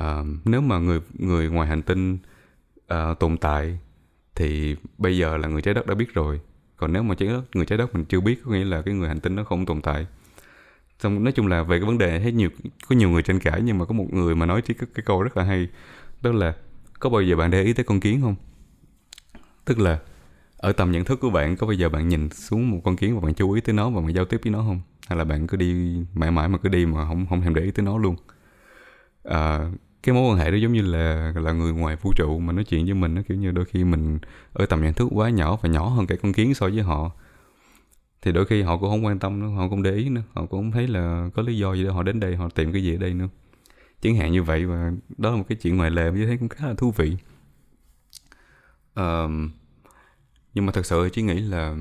uh, 0.00 0.26
nếu 0.44 0.60
mà 0.60 0.78
người 0.78 1.00
người 1.14 1.48
ngoài 1.48 1.68
hành 1.68 1.82
tinh 1.82 2.18
uh, 2.94 3.18
tồn 3.18 3.36
tại 3.36 3.78
thì 4.34 4.76
bây 4.98 5.18
giờ 5.18 5.36
là 5.36 5.48
người 5.48 5.62
trái 5.62 5.74
đất 5.74 5.86
đã 5.86 5.94
biết 5.94 6.14
rồi 6.14 6.40
còn 6.76 6.92
nếu 6.92 7.02
mà 7.02 7.14
trái 7.14 7.28
đất 7.28 7.56
người 7.56 7.66
trái 7.66 7.78
đất 7.78 7.94
mình 7.94 8.04
chưa 8.04 8.20
biết 8.20 8.40
có 8.44 8.50
nghĩa 8.50 8.64
là 8.64 8.82
cái 8.82 8.94
người 8.94 9.08
hành 9.08 9.20
tinh 9.20 9.36
nó 9.36 9.44
không 9.44 9.66
tồn 9.66 9.82
tại. 9.82 10.06
Xong 10.98 11.24
nói 11.24 11.32
chung 11.32 11.46
là 11.46 11.62
về 11.62 11.78
cái 11.78 11.86
vấn 11.86 11.98
đề 11.98 12.20
thấy 12.20 12.32
nhiều 12.32 12.50
có 12.88 12.96
nhiều 12.96 13.10
người 13.10 13.22
tranh 13.22 13.38
cãi 13.38 13.60
nhưng 13.64 13.78
mà 13.78 13.84
có 13.84 13.92
một 13.92 14.06
người 14.12 14.34
mà 14.34 14.46
nói 14.46 14.62
cái, 14.62 14.76
cái 14.94 15.02
câu 15.06 15.22
rất 15.22 15.36
là 15.36 15.44
hay 15.44 15.68
đó 16.22 16.32
là 16.32 16.54
có 17.00 17.10
bao 17.10 17.22
giờ 17.22 17.36
bạn 17.36 17.50
để 17.50 17.62
ý 17.62 17.72
tới 17.72 17.84
con 17.84 18.00
kiến 18.00 18.20
không? 18.20 18.34
Tức 19.64 19.78
là 19.78 19.98
ở 20.56 20.72
tầm 20.72 20.92
nhận 20.92 21.04
thức 21.04 21.20
của 21.20 21.30
bạn 21.30 21.56
có 21.56 21.66
bao 21.66 21.74
giờ 21.74 21.88
bạn 21.88 22.08
nhìn 22.08 22.28
xuống 22.30 22.70
một 22.70 22.80
con 22.84 22.96
kiến 22.96 23.14
và 23.14 23.20
bạn 23.20 23.34
chú 23.34 23.52
ý 23.52 23.60
tới 23.60 23.74
nó 23.74 23.90
và 23.90 24.00
bạn 24.00 24.14
giao 24.14 24.24
tiếp 24.24 24.40
với 24.44 24.52
nó 24.52 24.58
không? 24.58 24.80
Hay 25.06 25.18
là 25.18 25.24
bạn 25.24 25.46
cứ 25.46 25.56
đi 25.56 25.96
mãi 26.14 26.30
mãi 26.30 26.48
mà 26.48 26.58
cứ 26.58 26.68
đi 26.68 26.86
mà 26.86 27.08
không 27.08 27.26
không 27.26 27.40
thèm 27.40 27.54
để 27.54 27.62
ý 27.62 27.70
tới 27.70 27.84
nó 27.84 27.98
luôn? 27.98 28.16
À, 29.24 29.70
cái 30.04 30.14
mối 30.14 30.30
quan 30.30 30.38
hệ 30.38 30.50
đó 30.50 30.56
giống 30.56 30.72
như 30.72 30.82
là 30.82 31.32
là 31.36 31.52
người 31.52 31.72
ngoài 31.72 31.96
vũ 31.96 32.12
trụ 32.16 32.38
mà 32.38 32.52
nói 32.52 32.64
chuyện 32.64 32.84
với 32.84 32.94
mình 32.94 33.14
nó 33.14 33.22
kiểu 33.28 33.38
như 33.38 33.50
đôi 33.50 33.64
khi 33.64 33.84
mình 33.84 34.18
ở 34.52 34.66
tầm 34.66 34.82
nhận 34.82 34.94
thức 34.94 35.08
quá 35.12 35.30
nhỏ 35.30 35.58
và 35.62 35.68
nhỏ 35.68 35.88
hơn 35.88 36.06
cả 36.06 36.16
con 36.22 36.32
kiến 36.32 36.54
so 36.54 36.68
với 36.68 36.82
họ. 36.82 37.10
Thì 38.22 38.32
đôi 38.32 38.46
khi 38.46 38.62
họ 38.62 38.76
cũng 38.76 38.90
không 38.90 39.04
quan 39.04 39.18
tâm 39.18 39.40
nữa 39.40 39.48
họ 39.48 39.68
cũng 39.68 39.82
để 39.82 39.92
ý 39.92 40.08
nữa 40.08 40.22
họ 40.32 40.46
cũng 40.46 40.60
không 40.60 40.72
thấy 40.72 40.88
là 40.88 41.28
có 41.34 41.42
lý 41.42 41.58
do 41.58 41.74
gì 41.74 41.84
để 41.84 41.90
họ 41.90 42.02
đến 42.02 42.20
đây 42.20 42.36
họ 42.36 42.48
tìm 42.48 42.72
cái 42.72 42.82
gì 42.82 42.94
ở 42.94 42.98
đây 42.98 43.14
nữa. 43.14 43.28
Chẳng 44.00 44.16
hạn 44.16 44.32
như 44.32 44.42
vậy 44.42 44.66
và 44.66 44.92
đó 45.18 45.30
là 45.30 45.36
một 45.36 45.44
cái 45.48 45.58
chuyện 45.62 45.76
ngoài 45.76 45.90
lề 45.90 46.10
như 46.10 46.26
thấy 46.26 46.36
cũng 46.36 46.48
khá 46.48 46.66
là 46.66 46.74
thú 46.74 46.90
vị. 46.96 47.16
Um, 48.94 49.50
nhưng 50.54 50.66
mà 50.66 50.72
thật 50.72 50.86
sự 50.86 51.08
chỉ 51.12 51.22
nghĩ 51.22 51.40
là 51.40 51.76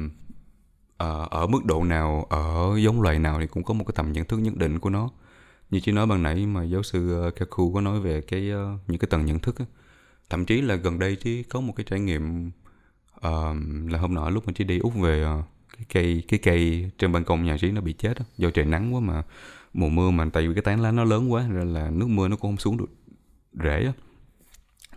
uh, 1.03 1.29
ở 1.29 1.47
mức 1.47 1.65
độ 1.65 1.83
nào 1.83 2.27
ở 2.29 2.79
giống 2.79 3.01
loài 3.01 3.19
nào 3.19 3.39
thì 3.39 3.47
cũng 3.47 3.63
có 3.63 3.73
một 3.73 3.83
cái 3.87 3.93
tầm 3.95 4.11
nhận 4.11 4.25
thức 4.25 4.37
nhất 4.37 4.55
định 4.55 4.79
của 4.79 4.89
nó 4.89 5.09
như 5.73 5.79
chị 5.79 5.91
nói 5.91 6.05
ban 6.07 6.23
nãy 6.23 6.45
mà 6.45 6.63
giáo 6.63 6.83
sư 6.83 7.21
ờ, 7.21 7.31
Kaku 7.31 7.73
có 7.73 7.81
nói 7.81 7.99
về 7.99 8.21
cái 8.21 8.51
uh, 8.53 8.79
những 8.87 8.99
cái 8.99 9.07
tầng 9.11 9.25
nhận 9.25 9.39
thức 9.39 9.59
á. 9.59 9.65
thậm 10.29 10.45
chí 10.45 10.61
là 10.61 10.75
gần 10.75 10.99
đây 10.99 11.15
chứ 11.15 11.43
có 11.49 11.61
một 11.61 11.73
cái 11.75 11.85
trải 11.89 11.99
nghiệm 11.99 12.51
uh, 13.17 13.57
là 13.89 13.99
hôm 13.99 14.13
nọ 14.13 14.29
lúc 14.29 14.47
mà 14.47 14.53
chị 14.55 14.63
đi 14.63 14.79
úc 14.79 14.95
về 14.95 15.25
uh, 15.25 15.45
cái 15.77 15.85
cây 15.93 16.23
cái 16.27 16.39
cây 16.43 16.91
trên 16.97 17.11
ban 17.11 17.23
công 17.23 17.45
nhà 17.45 17.57
chị 17.59 17.71
nó 17.71 17.81
bị 17.81 17.93
chết 17.93 18.19
đó, 18.19 18.25
do 18.37 18.49
trời 18.49 18.65
nắng 18.65 18.95
quá 18.95 18.99
mà 18.99 19.23
mùa 19.73 19.89
mưa 19.89 20.11
mà 20.11 20.25
tại 20.33 20.47
vì 20.47 20.53
cái 20.53 20.61
tán 20.61 20.81
lá 20.81 20.91
nó 20.91 21.03
lớn 21.03 21.31
quá 21.31 21.47
nên 21.49 21.73
là 21.73 21.89
nước 21.89 22.07
mưa 22.09 22.27
nó 22.27 22.35
cũng 22.35 22.51
không 22.51 22.57
xuống 22.57 22.77
được 22.77 22.89
rễ 23.53 23.85
á. 23.85 23.93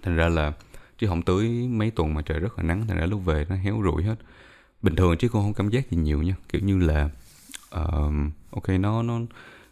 Thành 0.03 0.17
ra 0.17 0.29
là 0.29 0.53
chứ 0.99 1.07
không 1.07 1.23
tưới 1.23 1.49
mấy 1.69 1.91
tuần 1.91 2.15
mà 2.15 2.23
trời 2.23 2.41
rất 2.41 2.59
là 2.59 2.63
nắng 2.63 2.87
thành 2.87 2.97
ra 2.97 3.07
lúc 3.07 3.25
về 3.25 3.47
nó 3.49 3.57
héo 3.57 3.81
rụi 3.85 4.03
hết. 4.03 4.17
Bình 4.83 4.97
thường 4.97 5.17
chứ 5.19 5.29
con 5.29 5.43
không 5.43 5.55
cảm 5.55 5.71
giác 5.71 5.91
gì 5.91 5.97
nhiều 5.97 6.23
nha. 6.23 6.35
Kiểu 6.49 6.63
như 6.63 6.79
là 6.79 7.11
uh, 7.81 8.13
ok 8.51 8.69
nó 8.69 9.03
nó 9.03 9.21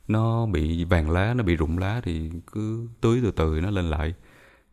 nó 0.09 0.47
bị 0.47 0.85
vàng 0.85 1.11
lá 1.11 1.35
nó 1.35 1.45
bị 1.45 1.57
rụng 1.57 1.79
lá 1.79 2.01
thì 2.05 2.31
cứ 2.53 2.89
tưới 3.01 3.21
từ 3.23 3.31
từ 3.31 3.61
nó 3.63 3.71
lên 3.71 3.91
lại. 3.91 4.15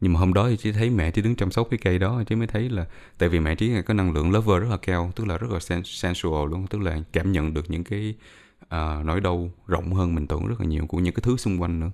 Nhưng 0.01 0.13
mà 0.13 0.19
hôm 0.19 0.33
đó 0.33 0.49
thì 0.49 0.57
chỉ 0.57 0.71
thấy 0.71 0.89
mẹ 0.89 1.11
chỉ 1.11 1.21
đứng 1.21 1.35
chăm 1.35 1.51
sóc 1.51 1.67
cái 1.71 1.79
cây 1.83 1.99
đó 1.99 2.23
chứ 2.27 2.35
mới 2.35 2.47
thấy 2.47 2.69
là 2.69 2.85
tại 3.17 3.29
vì 3.29 3.39
mẹ 3.39 3.55
trí 3.55 3.81
có 3.81 3.93
năng 3.93 4.11
lượng 4.13 4.31
lover 4.31 4.61
rất 4.61 4.69
là 4.69 4.77
cao 4.77 5.11
tức 5.15 5.27
là 5.27 5.37
rất 5.37 5.51
là 5.51 5.59
sensual 5.85 6.49
luôn 6.51 6.67
tức 6.67 6.81
là 6.81 6.99
cảm 7.13 7.31
nhận 7.31 7.53
được 7.53 7.69
những 7.69 7.83
cái 7.83 8.15
uh, 8.63 9.05
nỗi 9.05 9.21
đau 9.21 9.51
rộng 9.67 9.93
hơn 9.93 10.15
mình 10.15 10.27
tưởng 10.27 10.47
rất 10.47 10.59
là 10.59 10.65
nhiều 10.65 10.85
của 10.87 10.97
những 10.97 11.13
cái 11.13 11.21
thứ 11.21 11.37
xung 11.37 11.61
quanh 11.61 11.79
nữa. 11.79 11.91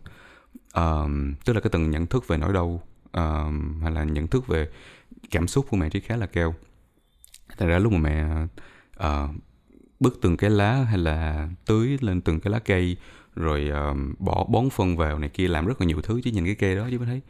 Uh, 0.80 1.12
tức 1.46 1.54
là 1.54 1.60
cái 1.60 1.70
tầng 1.70 1.90
nhận 1.90 2.08
thức 2.08 2.28
về 2.28 2.38
nỗi 2.38 2.54
đau 2.54 2.82
uh, 3.08 3.54
hay 3.82 3.92
là 3.92 4.04
nhận 4.04 4.28
thức 4.28 4.48
về 4.48 4.70
cảm 5.32 5.48
xúc 5.48 5.66
của 5.70 5.78
mẹ 5.78 5.90
trí 5.90 6.00
khá 6.00 6.16
là 6.16 6.26
cao. 6.26 6.56
Thành 7.58 7.68
ra 7.70 7.80
lúc 7.80 7.94
mà 7.94 8.00
mẹ 8.00 8.26
uh, 9.08 9.36
bứt 10.00 10.20
từng 10.22 10.38
cái 10.38 10.50
lá 10.50 10.74
hay 10.74 10.98
là 10.98 11.50
tưới 11.66 11.98
lên 12.02 12.22
từng 12.22 12.40
cái 12.40 12.52
lá 12.52 12.60
cây 12.60 12.98
rồi 13.38 13.72
uh, 13.92 14.20
bỏ 14.20 14.46
bón 14.50 14.70
phân 14.70 14.98
vào 14.98 15.20
này 15.20 15.30
kia 15.30 15.48
làm 15.48 15.66
rất 15.66 15.82
là 15.82 15.88
nhiều 15.88 16.02
thứ 16.02 16.22
chứ 16.24 16.32
nhìn 16.32 16.46
cái 16.46 16.56
cây 16.56 16.76
đó 16.76 16.88
chứ 16.92 16.98
mới 16.98 17.08
thấy. 17.08 17.22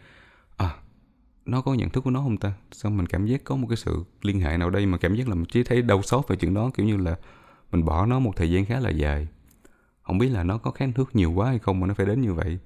À 0.57 0.75
nó 1.47 1.61
có 1.61 1.73
nhận 1.73 1.89
thức 1.89 2.01
của 2.01 2.09
nó 2.09 2.21
không 2.21 2.37
ta? 2.37 2.53
Sao 2.71 2.91
mình 2.91 3.05
cảm 3.05 3.25
giác 3.25 3.43
có 3.43 3.55
một 3.55 3.67
cái 3.69 3.77
sự 3.77 4.03
liên 4.21 4.39
hệ 4.39 4.57
nào 4.57 4.69
đây 4.69 4.85
mà 4.85 4.97
cảm 4.97 5.15
giác 5.15 5.27
là 5.27 5.35
mình 5.35 5.45
chỉ 5.45 5.63
thấy 5.63 5.81
đau 5.81 6.01
xót 6.01 6.27
về 6.27 6.35
chuyện 6.35 6.53
đó 6.53 6.71
kiểu 6.73 6.85
như 6.85 6.97
là 6.97 7.15
mình 7.71 7.85
bỏ 7.85 8.05
nó 8.05 8.19
một 8.19 8.33
thời 8.35 8.51
gian 8.51 8.65
khá 8.65 8.79
là 8.79 8.89
dài. 8.89 9.27
Không 10.01 10.17
biết 10.17 10.29
là 10.29 10.43
nó 10.43 10.57
có 10.57 10.71
kháng 10.71 10.93
thuốc 10.93 11.15
nhiều 11.15 11.31
quá 11.31 11.47
hay 11.47 11.59
không 11.59 11.79
mà 11.79 11.87
nó 11.87 11.93
phải 11.93 12.05
đến 12.05 12.21
như 12.21 12.33
vậy. 12.33 12.59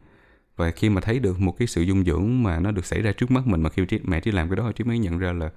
Và 0.55 0.71
khi 0.71 0.89
mà 0.89 1.01
thấy 1.01 1.19
được 1.19 1.39
một 1.39 1.57
cái 1.57 1.67
sự 1.67 1.81
dung 1.81 2.03
dưỡng 2.05 2.43
mà 2.43 2.59
nó 2.59 2.71
được 2.71 2.85
xảy 2.85 3.01
ra 3.01 3.11
trước 3.11 3.31
mắt 3.31 3.47
mình 3.47 3.61
mà 3.61 3.69
khi 3.69 3.85
mẹ 4.03 4.21
chỉ 4.21 4.31
làm 4.31 4.49
cái 4.49 4.55
đó 4.55 4.71
thì 4.75 4.83
mới 4.83 4.99
nhận 4.99 5.17
ra 5.17 5.33
là 5.33 5.51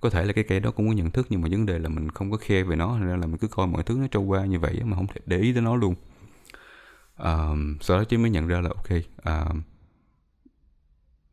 có 0.00 0.10
thể 0.10 0.24
là 0.24 0.32
cái 0.32 0.44
cây 0.44 0.60
đó 0.60 0.70
cũng 0.70 0.88
có 0.88 0.94
nhận 0.94 1.10
thức 1.10 1.26
nhưng 1.30 1.40
mà 1.40 1.48
vấn 1.50 1.66
đề 1.66 1.78
là 1.78 1.88
mình 1.88 2.10
không 2.10 2.30
có 2.30 2.36
khe 2.36 2.62
về 2.62 2.76
nó 2.76 2.98
nên 2.98 3.20
là 3.20 3.26
mình 3.26 3.38
cứ 3.38 3.48
coi 3.48 3.66
mọi 3.66 3.82
thứ 3.82 3.96
nó 4.00 4.06
trôi 4.10 4.22
qua 4.22 4.44
như 4.44 4.58
vậy 4.58 4.80
mà 4.84 4.96
không 4.96 5.06
thể 5.06 5.20
để 5.26 5.38
ý 5.38 5.52
tới 5.52 5.62
nó 5.62 5.76
luôn 5.76 5.94
um, 7.22 7.78
sau 7.80 7.98
đó 7.98 8.04
chứ 8.04 8.18
mới 8.18 8.30
nhận 8.30 8.46
ra 8.46 8.60
là 8.60 8.68
ok 8.68 8.88
um, 9.24 9.62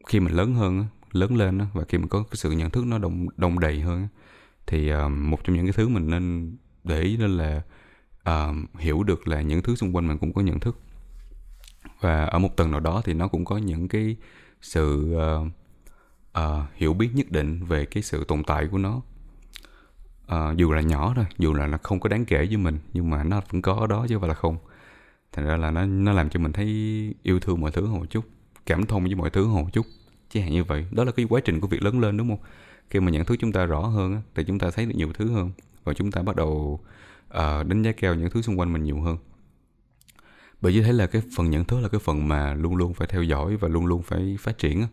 khi 0.07 0.19
mình 0.19 0.33
lớn 0.33 0.55
hơn 0.55 0.85
lớn 1.11 1.35
lên 1.35 1.59
và 1.73 1.83
khi 1.87 1.97
mình 1.97 2.07
có 2.07 2.23
cái 2.23 2.35
sự 2.35 2.51
nhận 2.51 2.69
thức 2.69 2.85
nó 2.85 2.97
đồng 2.97 3.27
đồng 3.37 3.59
đầy 3.59 3.81
hơn 3.81 4.07
thì 4.67 4.89
um, 4.89 5.29
một 5.31 5.43
trong 5.43 5.55
những 5.55 5.65
cái 5.65 5.73
thứ 5.73 5.87
mình 5.87 6.09
nên 6.09 6.55
để 6.83 7.01
ý 7.01 7.17
đó 7.17 7.27
là 7.27 7.61
um, 8.25 8.65
hiểu 8.77 9.03
được 9.03 9.27
là 9.27 9.41
những 9.41 9.61
thứ 9.61 9.75
xung 9.75 9.95
quanh 9.95 10.07
mình 10.07 10.17
cũng 10.17 10.33
có 10.33 10.41
nhận 10.41 10.59
thức. 10.59 10.77
Và 12.01 12.25
ở 12.25 12.39
một 12.39 12.57
tầng 12.57 12.71
nào 12.71 12.79
đó 12.79 13.01
thì 13.05 13.13
nó 13.13 13.27
cũng 13.27 13.45
có 13.45 13.57
những 13.57 13.87
cái 13.87 14.15
sự 14.61 15.15
uh, 15.15 15.47
uh, 16.39 16.75
hiểu 16.75 16.93
biết 16.93 17.09
nhất 17.13 17.31
định 17.31 17.65
về 17.65 17.85
cái 17.85 18.03
sự 18.03 18.23
tồn 18.23 18.43
tại 18.43 18.67
của 18.71 18.77
nó. 18.77 19.01
Uh, 20.25 20.57
dù 20.57 20.71
là 20.71 20.81
nhỏ 20.81 21.13
thôi 21.15 21.25
dù 21.37 21.53
là 21.53 21.67
nó 21.67 21.77
không 21.83 21.99
có 21.99 22.09
đáng 22.09 22.25
kể 22.25 22.45
với 22.45 22.57
mình 22.57 22.79
nhưng 22.93 23.09
mà 23.09 23.23
nó 23.23 23.41
vẫn 23.51 23.61
có 23.61 23.73
ở 23.73 23.87
đó 23.87 24.05
chứ 24.09 24.15
không 24.15 24.21
phải 24.21 24.29
là 24.29 24.33
không 24.33 24.57
thành 25.31 25.45
ra 25.45 25.57
là 25.57 25.71
nó 25.71 25.85
nó 25.85 26.11
làm 26.11 26.29
cho 26.29 26.39
mình 26.39 26.53
thấy 26.53 26.67
yêu 27.23 27.39
thương 27.39 27.61
mọi 27.61 27.71
thứ 27.71 27.87
hơn 27.87 27.99
một 27.99 28.09
chút 28.09 28.25
cảm 28.65 28.85
thông 28.85 29.03
với 29.03 29.15
mọi 29.15 29.29
thứ 29.29 29.45
hơn 29.45 29.55
một 29.55 29.69
chút. 29.73 29.85
Chỉ 30.29 30.39
hạn 30.39 30.51
như 30.51 30.63
vậy 30.63 30.85
đó 30.91 31.03
là 31.03 31.11
cái 31.11 31.25
quá 31.29 31.41
trình 31.45 31.59
của 31.59 31.67
việc 31.67 31.83
lớn 31.83 31.99
lên 31.99 32.17
đúng 32.17 32.29
không? 32.29 32.39
Khi 32.89 32.99
mà 32.99 33.11
nhận 33.11 33.25
thức 33.25 33.35
chúng 33.39 33.51
ta 33.51 33.65
rõ 33.65 33.81
hơn 33.81 34.21
thì 34.35 34.43
chúng 34.47 34.59
ta 34.59 34.71
thấy 34.71 34.85
được 34.85 34.95
nhiều 34.95 35.13
thứ 35.13 35.31
hơn 35.31 35.51
và 35.83 35.93
chúng 35.93 36.11
ta 36.11 36.21
bắt 36.21 36.35
đầu 36.35 36.79
uh, 37.27 37.67
đánh 37.67 37.81
giá 37.83 37.91
cao 37.91 38.15
những 38.15 38.29
thứ 38.29 38.41
xung 38.41 38.59
quanh 38.59 38.73
mình 38.73 38.83
nhiều 38.83 39.01
hơn. 39.01 39.17
Bởi 40.61 40.73
vì 40.73 40.81
thế 40.81 40.93
là 40.93 41.07
cái 41.07 41.21
phần 41.35 41.49
nhận 41.49 41.65
thức 41.65 41.79
là 41.79 41.89
cái 41.89 41.99
phần 41.99 42.27
mà 42.27 42.53
luôn 42.53 42.75
luôn 42.75 42.93
phải 42.93 43.07
theo 43.07 43.23
dõi 43.23 43.57
và 43.57 43.67
luôn 43.67 43.85
luôn 43.85 44.03
phải 44.03 44.37
phát 44.39 44.57
triển 44.57 44.87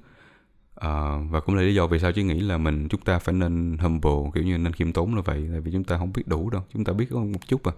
à, 0.74 1.18
và 1.30 1.40
cũng 1.40 1.54
là 1.54 1.62
lý 1.62 1.74
do 1.74 1.86
vì 1.86 1.98
sao 1.98 2.12
chứ 2.12 2.22
nghĩ 2.22 2.40
là 2.40 2.58
mình 2.58 2.88
chúng 2.88 3.00
ta 3.00 3.18
phải 3.18 3.34
nên 3.34 3.78
humble 3.78 4.30
kiểu 4.34 4.44
như 4.44 4.58
nên 4.58 4.72
khiêm 4.72 4.92
tốn 4.92 5.14
là 5.14 5.22
vậy 5.22 5.48
tại 5.50 5.60
vì 5.60 5.72
chúng 5.72 5.84
ta 5.84 5.98
không 5.98 6.12
biết 6.12 6.22
đủ 6.26 6.50
đâu 6.50 6.62
chúng 6.72 6.84
ta 6.84 6.92
biết 6.92 7.06
có 7.10 7.20
một 7.20 7.48
chút 7.48 7.62
à 7.64 7.72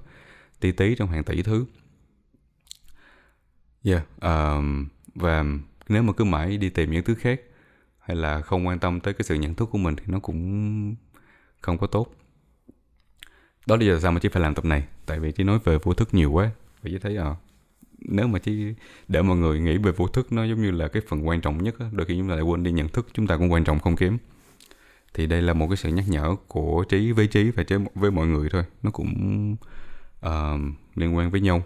tí 0.61 0.73
tí 0.73 0.95
trong 0.95 1.09
hàng 1.09 1.25
tỷ 1.25 1.43
thứ 1.43 1.65
yeah 3.87 4.03
um, 4.21 4.87
và 5.15 5.45
nếu 5.89 6.03
mà 6.03 6.13
cứ 6.13 6.25
mãi 6.25 6.57
đi 6.57 6.69
tìm 6.69 6.91
những 6.91 7.05
thứ 7.05 7.15
khác 7.15 7.41
hay 8.01 8.17
là 8.17 8.41
không 8.41 8.67
quan 8.67 8.79
tâm 8.79 9.01
tới 9.01 9.15
cái 9.15 9.23
sự 9.23 9.35
nhận 9.35 9.55
thức 9.55 9.69
của 9.73 9.79
mình 9.79 9.97
thì 9.97 10.05
nó 10.07 10.19
cũng 10.19 10.95
không 11.61 11.79
có 11.79 11.87
tốt. 11.87 12.15
Đó 13.67 13.77
là 13.77 13.85
do 13.85 13.99
sao 13.99 14.13
mà 14.13 14.21
chỉ 14.21 14.29
phải 14.29 14.43
làm 14.43 14.55
tập 14.55 14.65
này 14.65 14.85
tại 15.07 15.21
vì 15.21 15.33
chỉ 15.33 15.45
nói 15.45 15.59
về 15.65 15.79
vô 15.83 15.95
thức 15.95 16.15
nhiều 16.15 16.33
quá. 16.33 16.51
Và 16.83 16.91
chị 16.91 16.99
thấy 16.99 17.17
à, 17.17 17.35
nếu 17.99 18.27
mà 18.27 18.39
chỉ 18.39 18.75
để 19.09 19.23
mọi 19.23 19.37
người 19.37 19.61
nghĩ 19.61 19.79
về 19.79 19.93
vô 19.93 20.09
thức 20.09 20.33
nó 20.33 20.45
giống 20.45 20.63
như 20.63 20.71
là 20.71 20.89
cái 20.89 21.03
phần 21.09 21.29
quan 21.29 21.41
trọng 21.41 21.63
nhất 21.63 21.79
á, 21.79 21.87
đôi 21.93 22.07
khi 22.07 22.15
chúng 22.19 22.29
ta 22.29 22.35
lại 22.35 22.43
quên 22.43 22.63
đi 22.63 22.73
nhận 22.73 22.89
thức 22.89 23.09
chúng 23.13 23.27
ta 23.27 23.37
cũng 23.37 23.53
quan 23.53 23.65
trọng 23.65 23.81
không 23.81 23.97
kém. 23.97 24.19
Thì 25.15 25.27
đây 25.27 25.43
là 25.43 25.53
một 25.53 25.69
cái 25.69 25.77
sự 25.77 25.89
nhắc 25.89 26.05
nhở 26.09 26.37
của 26.49 26.85
trí 26.89 27.13
với 27.13 27.27
trí 27.27 27.51
và 27.51 27.65
với, 27.69 27.79
với 27.95 28.11
mọi 28.11 28.27
người 28.27 28.49
thôi. 28.53 28.65
Nó 28.83 28.91
cũng 28.91 29.57
uh, 30.27 30.61
liên 30.95 31.17
quan 31.17 31.31
với 31.31 31.41
nhau. 31.41 31.63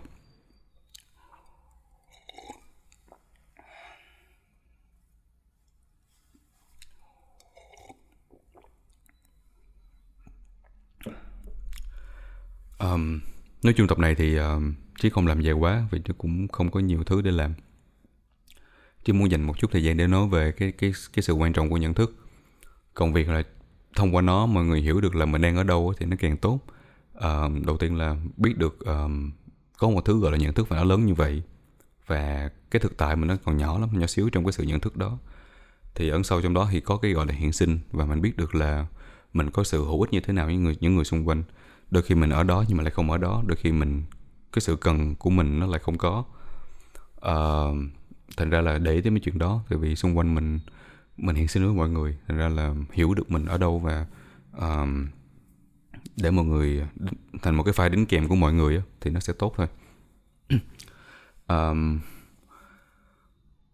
Um, 12.81 13.21
nói 13.63 13.73
chung 13.77 13.87
tập 13.87 13.99
này 13.99 14.15
thì 14.15 14.37
um, 14.37 14.75
chứ 15.01 15.11
không 15.11 15.27
làm 15.27 15.41
dài 15.41 15.53
quá 15.53 15.85
vì 15.91 16.01
chứ 16.05 16.13
cũng 16.19 16.49
không 16.49 16.71
có 16.71 16.81
nhiều 16.81 17.05
thứ 17.05 17.23
để 17.23 17.31
làm. 17.31 17.55
Chứ 19.05 19.13
muốn 19.13 19.31
dành 19.31 19.43
một 19.43 19.59
chút 19.59 19.71
thời 19.73 19.85
gian 19.85 19.97
để 19.97 20.07
nói 20.07 20.29
về 20.29 20.53
cái 20.53 20.73
cái 20.73 20.93
cái 21.13 21.23
sự 21.23 21.33
quan 21.33 21.53
trọng 21.53 21.71
của 21.71 21.77
nhận 21.77 21.95
thức. 21.95 22.17
Còn 22.95 23.13
việc 23.13 23.29
là 23.29 23.43
thông 23.97 24.15
qua 24.15 24.23
nó 24.23 24.47
mọi 24.47 24.65
người 24.65 24.81
hiểu 24.81 25.01
được 25.01 25.15
là 25.15 25.27
mình 25.27 25.43
đang 25.43 25.57
ở 25.57 25.63
đâu 25.63 25.95
thì 25.99 26.07
nó 26.07 26.17
càng 26.21 26.37
tốt. 26.37 26.61
Uh, 27.17 27.67
đầu 27.67 27.77
tiên 27.79 27.97
là 27.97 28.17
biết 28.37 28.59
được 28.59 28.79
um, 28.81 29.31
có 29.79 29.91
một 29.91 30.05
thứ 30.05 30.21
gọi 30.21 30.33
là 30.33 30.39
nhận 30.39 30.55
thức 30.55 30.69
và 30.69 30.77
nó 30.77 30.85
lớn 30.85 31.07
như 31.07 31.15
vậy. 31.15 31.43
Và 32.07 32.51
cái 32.71 32.81
thực 32.81 32.97
tại 32.97 33.17
mình 33.17 33.29
nó 33.29 33.37
còn 33.45 33.57
nhỏ 33.57 33.79
lắm 33.79 33.89
nhỏ 33.93 34.07
xíu 34.07 34.31
trong 34.31 34.45
cái 34.45 34.53
sự 34.53 34.63
nhận 34.63 34.81
thức 34.81 34.97
đó. 34.97 35.19
Thì 35.95 36.09
ẩn 36.09 36.25
sâu 36.25 36.43
trong 36.43 36.55
đó 36.55 36.69
thì 36.71 36.81
có 36.81 36.97
cái 36.97 37.13
gọi 37.13 37.27
là 37.27 37.35
hiện 37.35 37.53
sinh 37.53 37.79
và 37.93 38.05
mình 38.05 38.21
biết 38.21 38.37
được 38.37 38.55
là 38.55 38.87
mình 39.33 39.51
có 39.51 39.65
sự 39.65 39.85
hữu 39.85 40.01
ích 40.01 40.13
như 40.13 40.21
thế 40.21 40.33
nào 40.33 40.47
với 40.47 40.57
người 40.57 40.77
những 40.81 40.95
người 40.95 41.05
xung 41.05 41.29
quanh 41.29 41.43
đôi 41.91 42.03
khi 42.03 42.15
mình 42.15 42.31
ở 42.31 42.43
đó 42.43 42.65
nhưng 42.69 42.77
mà 42.77 42.83
lại 42.83 42.91
không 42.91 43.11
ở 43.11 43.19
đó. 43.19 43.43
Đôi 43.47 43.57
khi 43.57 43.73
mình 43.73 44.03
cái 44.53 44.61
sự 44.61 44.77
cần 44.77 45.15
của 45.15 45.31
mình 45.31 45.61
nó 45.61 45.67
lại 45.67 45.81
không 45.81 45.99
có. 45.99 46.25
Uh, 47.17 47.77
thành 48.37 48.51
ra 48.51 48.61
là 48.61 48.79
để 48.79 49.01
tới 49.01 49.11
mấy 49.11 49.21
chuyện 49.21 49.39
đó 49.39 49.63
tại 49.69 49.79
vì 49.79 49.97
xung 49.97 50.19
quanh 50.19 50.35
mình 50.35 50.61
mình 51.17 51.37
hiện 51.37 51.49
sinh 51.49 51.65
với 51.65 51.75
mọi 51.75 51.89
người. 51.89 52.19
Thành 52.29 52.39
ra 52.39 52.49
là 52.49 52.75
hiểu 52.93 53.15
được 53.15 53.31
mình 53.31 53.47
ở 53.47 53.59
đâu 53.59 53.79
và 53.79 54.07
uh, 54.57 54.89
để 56.17 56.31
mọi 56.31 56.45
người 56.45 56.87
thành 57.43 57.55
một 57.55 57.63
cái 57.63 57.75
file 57.75 57.91
đính 57.91 58.07
kèm 58.07 58.29
của 58.29 58.35
mọi 58.35 58.53
người 58.53 58.83
thì 59.01 59.11
nó 59.11 59.21
sẽ 59.21 59.33
tốt 59.33 59.55
thôi. 59.57 59.67
Um, 61.51 62.01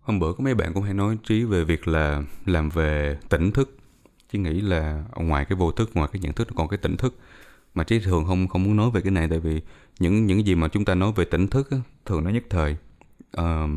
hôm 0.00 0.18
bữa 0.18 0.32
có 0.32 0.44
mấy 0.44 0.54
bạn 0.54 0.74
cũng 0.74 0.82
hay 0.82 0.94
nói 0.94 1.18
trí 1.24 1.44
về 1.44 1.64
việc 1.64 1.88
là 1.88 2.22
làm 2.46 2.68
về 2.68 3.18
tỉnh 3.28 3.50
thức. 3.50 3.78
Chứ 4.32 4.38
nghĩ 4.38 4.60
là 4.60 5.04
ngoài 5.16 5.44
cái 5.44 5.56
vô 5.56 5.72
thức 5.72 5.90
ngoài 5.94 6.08
cái 6.12 6.20
nhận 6.20 6.32
thức 6.32 6.48
còn 6.56 6.68
cái 6.68 6.78
tỉnh 6.78 6.96
thức 6.96 7.18
mà 7.76 7.84
trí 7.84 7.98
thường 7.98 8.24
không 8.26 8.48
không 8.48 8.64
muốn 8.64 8.76
nói 8.76 8.90
về 8.90 9.00
cái 9.00 9.10
này 9.12 9.28
tại 9.28 9.40
vì 9.40 9.60
những 10.00 10.26
những 10.26 10.46
gì 10.46 10.54
mà 10.54 10.68
chúng 10.68 10.84
ta 10.84 10.94
nói 10.94 11.12
về 11.16 11.24
tỉnh 11.24 11.48
thức 11.48 11.70
á, 11.70 11.78
thường 12.04 12.24
nó 12.24 12.30
nhất 12.30 12.44
thời. 12.50 12.76
Uh, 13.40 13.70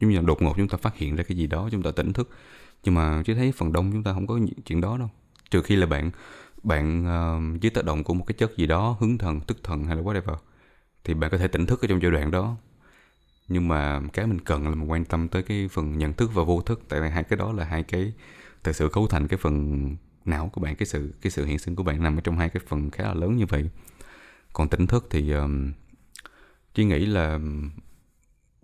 giống 0.00 0.10
như 0.10 0.16
là 0.16 0.22
đột 0.22 0.42
ngột 0.42 0.54
chúng 0.56 0.68
ta 0.68 0.78
phát 0.78 0.96
hiện 0.96 1.16
ra 1.16 1.24
cái 1.24 1.36
gì 1.36 1.46
đó 1.46 1.68
chúng 1.72 1.82
ta 1.82 1.90
tỉnh 1.90 2.12
thức. 2.12 2.30
Nhưng 2.84 2.94
mà 2.94 3.22
trí 3.26 3.34
thấy 3.34 3.52
phần 3.52 3.72
đông 3.72 3.92
chúng 3.92 4.02
ta 4.02 4.12
không 4.12 4.26
có 4.26 4.38
chuyện 4.66 4.80
đó 4.80 4.98
đâu. 4.98 5.10
Trừ 5.50 5.62
khi 5.62 5.76
là 5.76 5.86
bạn 5.86 6.10
bạn 6.62 7.06
uh, 7.06 7.60
dưới 7.60 7.70
tác 7.70 7.84
động 7.84 8.04
của 8.04 8.14
một 8.14 8.24
cái 8.26 8.34
chất 8.38 8.56
gì 8.56 8.66
đó 8.66 8.96
hứng 9.00 9.18
thần 9.18 9.40
tức 9.40 9.58
thần 9.64 9.84
hay 9.84 9.96
là 9.96 10.02
whatever 10.02 10.36
thì 11.04 11.14
bạn 11.14 11.30
có 11.30 11.38
thể 11.38 11.48
tỉnh 11.48 11.66
thức 11.66 11.84
ở 11.84 11.88
trong 11.88 12.02
giai 12.02 12.10
đoạn 12.10 12.30
đó. 12.30 12.56
Nhưng 13.48 13.68
mà 13.68 14.00
cái 14.12 14.26
mình 14.26 14.40
cần 14.40 14.68
là 14.68 14.74
mình 14.74 14.90
quan 14.90 15.04
tâm 15.04 15.28
tới 15.28 15.42
cái 15.42 15.68
phần 15.72 15.98
nhận 15.98 16.12
thức 16.12 16.30
và 16.34 16.44
vô 16.44 16.60
thức 16.60 16.82
tại 16.88 17.00
vì 17.00 17.08
hai 17.08 17.24
cái 17.24 17.36
đó 17.36 17.52
là 17.52 17.64
hai 17.64 17.82
cái 17.82 18.12
thực 18.64 18.76
sự 18.76 18.88
cấu 18.88 19.06
thành 19.06 19.28
cái 19.28 19.38
phần 19.38 19.96
não 20.28 20.48
của 20.48 20.60
bạn 20.60 20.76
cái 20.76 20.86
sự 20.86 21.14
cái 21.20 21.30
sự 21.30 21.44
hiện 21.44 21.58
sinh 21.58 21.76
của 21.76 21.82
bạn 21.82 22.02
nằm 22.02 22.18
ở 22.18 22.20
trong 22.20 22.38
hai 22.38 22.48
cái 22.48 22.62
phần 22.66 22.90
khá 22.90 23.04
là 23.04 23.14
lớn 23.14 23.36
như 23.36 23.46
vậy. 23.46 23.70
Còn 24.52 24.68
tỉnh 24.68 24.86
thức 24.86 25.06
thì 25.10 25.30
um, 25.30 25.72
chỉ 26.74 26.84
nghĩ 26.84 27.06
là 27.06 27.38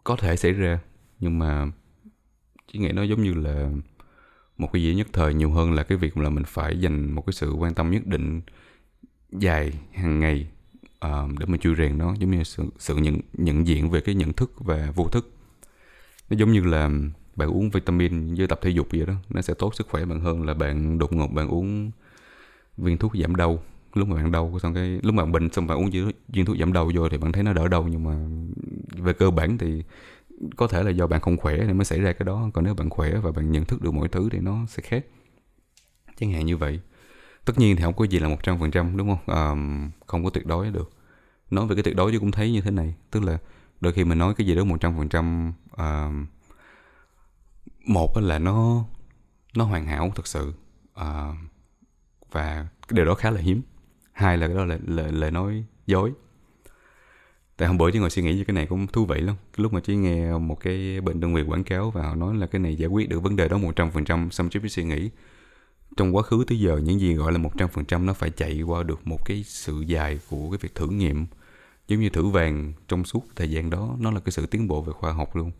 có 0.04 0.16
thể 0.16 0.36
xảy 0.36 0.52
ra 0.52 0.80
nhưng 1.20 1.38
mà 1.38 1.66
chỉ 2.72 2.78
nghĩ 2.78 2.92
nó 2.92 3.02
giống 3.02 3.22
như 3.22 3.34
là 3.34 3.70
một 4.58 4.72
cái 4.72 4.82
gì 4.82 4.94
nhất 4.94 5.06
thời 5.12 5.34
nhiều 5.34 5.50
hơn 5.50 5.72
là 5.72 5.82
cái 5.82 5.98
việc 5.98 6.16
là 6.16 6.30
mình 6.30 6.44
phải 6.46 6.80
dành 6.80 7.12
một 7.12 7.26
cái 7.26 7.32
sự 7.32 7.52
quan 7.52 7.74
tâm 7.74 7.90
nhất 7.90 8.06
định 8.06 8.40
dài 9.30 9.72
hàng 9.92 10.20
ngày 10.20 10.46
uh, 11.06 11.38
để 11.38 11.46
mình 11.46 11.60
chui 11.60 11.74
rèn 11.74 11.98
nó 11.98 12.14
giống 12.18 12.30
như 12.30 12.44
sự, 12.44 12.64
sự 12.78 12.96
nhận 12.96 13.18
nhận 13.32 13.66
diện 13.66 13.90
về 13.90 14.00
cái 14.00 14.14
nhận 14.14 14.32
thức 14.32 14.52
và 14.58 14.92
vô 14.94 15.08
thức. 15.08 15.32
Nó 16.30 16.36
giống 16.36 16.52
như 16.52 16.60
là 16.60 16.90
bạn 17.36 17.48
uống 17.48 17.70
vitamin 17.70 18.34
với 18.34 18.46
tập 18.46 18.58
thể 18.62 18.70
dục 18.70 18.92
gì 18.92 19.06
đó 19.06 19.14
nó 19.30 19.42
sẽ 19.42 19.54
tốt 19.54 19.74
sức 19.74 19.88
khỏe 19.90 20.04
bạn 20.04 20.20
hơn 20.20 20.44
là 20.46 20.54
bạn 20.54 20.98
đột 20.98 21.12
ngột 21.12 21.28
bạn 21.32 21.48
uống 21.48 21.90
viên 22.76 22.98
thuốc 22.98 23.12
giảm 23.22 23.36
đau. 23.36 23.62
Lúc 23.94 24.08
mà 24.08 24.16
bạn 24.16 24.32
đau 24.32 24.58
xong 24.62 24.74
cái 24.74 25.00
lúc 25.02 25.14
mà 25.14 25.22
bạn 25.22 25.32
bệnh 25.32 25.52
xong 25.52 25.66
bạn 25.66 25.78
uống 25.78 25.90
viên 26.28 26.44
thuốc 26.44 26.56
giảm 26.58 26.72
đau 26.72 26.90
vô 26.94 27.08
thì 27.08 27.18
bạn 27.18 27.32
thấy 27.32 27.42
nó 27.42 27.52
đỡ 27.52 27.68
đau 27.68 27.88
nhưng 27.90 28.04
mà 28.04 28.14
về 28.96 29.12
cơ 29.12 29.30
bản 29.30 29.58
thì 29.58 29.82
có 30.56 30.66
thể 30.66 30.82
là 30.82 30.90
do 30.90 31.06
bạn 31.06 31.20
không 31.20 31.36
khỏe 31.36 31.56
nên 31.56 31.78
mới 31.78 31.84
xảy 31.84 32.00
ra 32.00 32.12
cái 32.12 32.26
đó. 32.26 32.50
Còn 32.54 32.64
nếu 32.64 32.74
bạn 32.74 32.90
khỏe 32.90 33.14
và 33.22 33.32
bạn 33.32 33.52
nhận 33.52 33.64
thức 33.64 33.82
được 33.82 33.94
mọi 33.94 34.08
thứ 34.08 34.28
thì 34.32 34.38
nó 34.38 34.66
sẽ 34.68 34.82
khác. 34.82 35.06
Chẳng 36.20 36.32
hạn 36.32 36.46
như 36.46 36.56
vậy. 36.56 36.80
Tất 37.44 37.58
nhiên 37.58 37.76
thì 37.76 37.82
không 37.82 37.94
có 37.94 38.04
gì 38.04 38.18
là 38.18 38.28
một 38.28 38.42
trăm 38.42 38.58
phần 38.60 38.70
trăm 38.70 38.96
đúng 38.96 39.08
không? 39.08 39.34
À, 39.36 39.54
không 40.06 40.24
có 40.24 40.30
tuyệt 40.30 40.46
đối 40.46 40.70
được. 40.70 40.90
Nói 41.50 41.66
về 41.66 41.74
cái 41.74 41.82
tuyệt 41.82 41.96
đối 41.96 42.12
chứ 42.12 42.18
cũng 42.18 42.30
thấy 42.30 42.52
như 42.52 42.60
thế 42.60 42.70
này. 42.70 42.94
Tức 43.10 43.22
là 43.22 43.38
đôi 43.80 43.92
khi 43.92 44.04
mình 44.04 44.18
nói 44.18 44.34
cái 44.34 44.46
gì 44.46 44.54
đó 44.54 44.64
một 44.64 44.80
trăm 44.80 44.96
phần 44.96 45.08
trăm 45.08 45.52
một 47.84 48.18
là 48.18 48.38
nó 48.38 48.84
nó 49.54 49.64
hoàn 49.64 49.86
hảo 49.86 50.12
thật 50.16 50.26
sự 50.26 50.52
à, 50.94 51.32
và 52.30 52.66
cái 52.88 52.96
điều 52.96 53.04
đó 53.04 53.14
khá 53.14 53.30
là 53.30 53.40
hiếm. 53.40 53.62
Hai 54.12 54.38
là 54.38 54.46
cái 54.46 54.56
đó 54.56 54.64
là 54.64 54.78
lời, 54.86 55.12
lời 55.12 55.30
nói 55.30 55.64
dối. 55.86 56.12
Tại 57.56 57.68
hôm 57.68 57.78
bữa 57.78 57.90
chị 57.90 57.98
ngồi 57.98 58.10
suy 58.10 58.22
nghĩ 58.22 58.38
về 58.38 58.44
cái 58.44 58.54
này 58.54 58.66
cũng 58.66 58.86
thú 58.86 59.06
vị 59.06 59.20
lắm. 59.20 59.36
Lúc 59.56 59.72
mà 59.72 59.80
chị 59.80 59.96
nghe 59.96 60.38
một 60.38 60.60
cái 60.60 61.00
bệnh 61.00 61.20
đơn 61.20 61.34
vị 61.34 61.42
quảng 61.42 61.64
cáo 61.64 61.90
và 61.90 62.02
họ 62.02 62.14
nói 62.14 62.34
là 62.34 62.46
cái 62.46 62.60
này 62.60 62.76
giải 62.76 62.88
quyết 62.88 63.08
được 63.08 63.20
vấn 63.20 63.36
đề 63.36 63.48
đó 63.48 63.58
một 63.58 63.76
trăm 63.76 63.90
phần 63.90 64.04
trăm 64.04 64.30
xong 64.30 64.48
chị 64.50 64.60
mới 64.60 64.68
suy 64.68 64.84
nghĩ 64.84 65.10
trong 65.96 66.16
quá 66.16 66.22
khứ 66.22 66.44
tới 66.48 66.60
giờ 66.60 66.78
những 66.78 67.00
gì 67.00 67.14
gọi 67.14 67.32
là 67.32 67.38
một 67.38 67.50
trăm 67.58 67.68
phần 67.68 67.84
trăm 67.84 68.06
nó 68.06 68.12
phải 68.12 68.30
chạy 68.30 68.62
qua 68.62 68.82
được 68.82 69.06
một 69.06 69.26
cái 69.26 69.42
sự 69.46 69.80
dài 69.86 70.18
của 70.30 70.50
cái 70.50 70.58
việc 70.58 70.74
thử 70.74 70.88
nghiệm. 70.88 71.26
Giống 71.88 72.00
như 72.00 72.08
thử 72.08 72.26
vàng 72.26 72.72
trong 72.88 73.04
suốt 73.04 73.24
thời 73.36 73.50
gian 73.50 73.70
đó 73.70 73.96
nó 74.00 74.10
là 74.10 74.20
cái 74.20 74.32
sự 74.32 74.46
tiến 74.46 74.68
bộ 74.68 74.82
về 74.82 74.92
khoa 74.92 75.12
học 75.12 75.36
luôn 75.36 75.50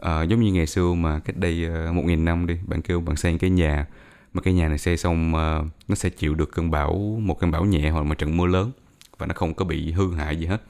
à, 0.00 0.22
giống 0.22 0.40
như 0.40 0.52
ngày 0.52 0.66
xưa 0.66 0.94
mà 0.94 1.18
cách 1.18 1.36
đây 1.36 1.64
ờ, 1.64 1.92
một 1.92 2.02
nghìn 2.04 2.24
năm 2.24 2.46
đi 2.46 2.58
bạn 2.66 2.82
kêu 2.82 3.00
bạn 3.00 3.16
xây 3.16 3.38
cái 3.38 3.50
nhà 3.50 3.86
mà 4.32 4.42
cái 4.42 4.54
nhà 4.54 4.68
này 4.68 4.78
xây 4.78 4.96
xong 4.96 5.32
uh, 5.34 5.66
nó 5.88 5.94
sẽ 5.94 6.10
chịu 6.10 6.34
được 6.34 6.52
cơn 6.52 6.70
bão 6.70 7.18
một 7.22 7.40
cơn 7.40 7.50
bão 7.50 7.64
nhẹ 7.64 7.90
hoặc 7.90 8.00
là 8.00 8.04
một 8.04 8.18
trận 8.18 8.36
mưa 8.36 8.46
lớn 8.46 8.70
và 9.18 9.26
nó 9.26 9.34
không 9.34 9.54
có 9.54 9.64
bị 9.64 9.92
hư 9.92 10.14
hại 10.14 10.36
gì 10.36 10.46
hết. 10.46 10.62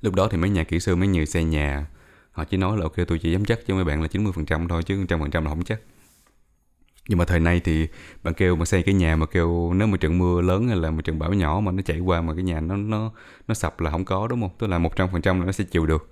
Lúc 0.00 0.14
đó 0.14 0.28
thì 0.30 0.38
mấy 0.38 0.50
nhà 0.50 0.64
kỹ 0.64 0.80
sư 0.80 0.96
mấy 0.96 1.08
người 1.08 1.26
xây 1.26 1.44
nhà 1.44 1.86
họ 2.32 2.44
chỉ 2.44 2.56
nói 2.56 2.76
là 2.76 2.82
ok 2.82 2.94
tôi 3.08 3.18
chỉ 3.18 3.32
dám 3.32 3.44
chắc 3.44 3.58
cho 3.66 3.74
mấy 3.74 3.84
bạn 3.84 4.02
là 4.02 4.08
90% 4.08 4.68
thôi 4.68 4.82
chứ 4.82 5.04
100% 5.04 5.44
là 5.44 5.50
không 5.50 5.64
chắc. 5.64 5.80
Nhưng 7.08 7.18
mà 7.18 7.24
thời 7.24 7.40
nay 7.40 7.60
thì 7.64 7.88
bạn 8.22 8.34
kêu 8.34 8.56
mà 8.56 8.64
xây 8.64 8.82
cái 8.82 8.94
nhà 8.94 9.16
mà 9.16 9.26
kêu 9.26 9.72
nếu 9.74 9.86
mà 9.86 9.96
trận 9.96 10.18
mưa 10.18 10.40
lớn 10.40 10.68
hay 10.68 10.76
là 10.76 10.90
một 10.90 11.04
trận 11.04 11.18
bão 11.18 11.32
nhỏ 11.32 11.60
mà 11.60 11.72
nó 11.72 11.82
chảy 11.82 11.98
qua 11.98 12.20
mà 12.20 12.34
cái 12.34 12.42
nhà 12.42 12.60
nó 12.60 12.76
nó 12.76 13.12
nó 13.48 13.54
sập 13.54 13.80
là 13.80 13.90
không 13.90 14.04
có 14.04 14.26
đúng 14.26 14.40
không? 14.40 14.50
Tức 14.58 14.66
là 14.66 14.78
một 14.78 14.96
trăm 14.96 15.08
phần 15.12 15.22
trăm 15.22 15.40
là 15.40 15.46
nó 15.46 15.52
sẽ 15.52 15.64
chịu 15.64 15.86
được 15.86 16.11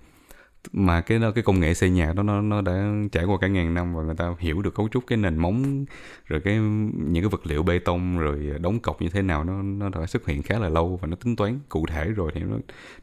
mà 0.73 1.01
cái 1.01 1.18
đó, 1.18 1.31
cái 1.31 1.44
công 1.44 1.61
nghệ 1.61 1.75
xây 1.75 1.90
nhà 1.90 2.12
đó, 2.12 2.23
nó 2.23 2.40
nó 2.40 2.61
đã 2.61 2.92
trải 3.12 3.25
qua 3.25 3.38
cả 3.40 3.49
ngàn 3.49 3.75
năm 3.75 3.94
và 3.94 4.03
người 4.03 4.14
ta 4.14 4.35
hiểu 4.38 4.62
được 4.62 4.75
cấu 4.75 4.88
trúc 4.88 5.07
cái 5.07 5.18
nền 5.18 5.37
móng, 5.37 5.85
rồi 6.27 6.40
cái 6.40 6.59
những 6.94 7.23
cái 7.23 7.29
vật 7.31 7.46
liệu 7.46 7.62
bê 7.62 7.79
tông, 7.79 8.18
rồi 8.18 8.53
đóng 8.61 8.81
cọc 8.81 9.03
như 9.03 9.09
thế 9.09 9.23
nào, 9.23 9.44
nó 9.44 9.62
nó 9.62 9.88
đã 9.88 10.07
xuất 10.07 10.27
hiện 10.27 10.42
khá 10.42 10.59
là 10.59 10.68
lâu 10.68 10.99
và 11.03 11.09
nó 11.09 11.16
tính 11.16 11.37
toán 11.37 11.59
cụ 11.68 11.87
thể 11.87 12.05
rồi 12.05 12.33
thì 12.35 12.40
nó 12.40 12.57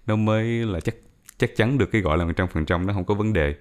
nó 0.07 0.15
mới 0.15 0.45
là 0.45 0.79
chắc 0.79 0.95
chắc 1.37 1.55
chắn 1.55 1.77
được 1.77 1.91
cái 1.91 2.01
gọi 2.01 2.17
là 2.17 2.25
một 2.25 2.31
trăm 2.35 2.47
phần 2.47 2.65
trăm, 2.65 2.87
nó 2.87 2.93
không 2.93 3.05
có 3.05 3.13
vấn 3.13 3.33
đề. 3.33 3.55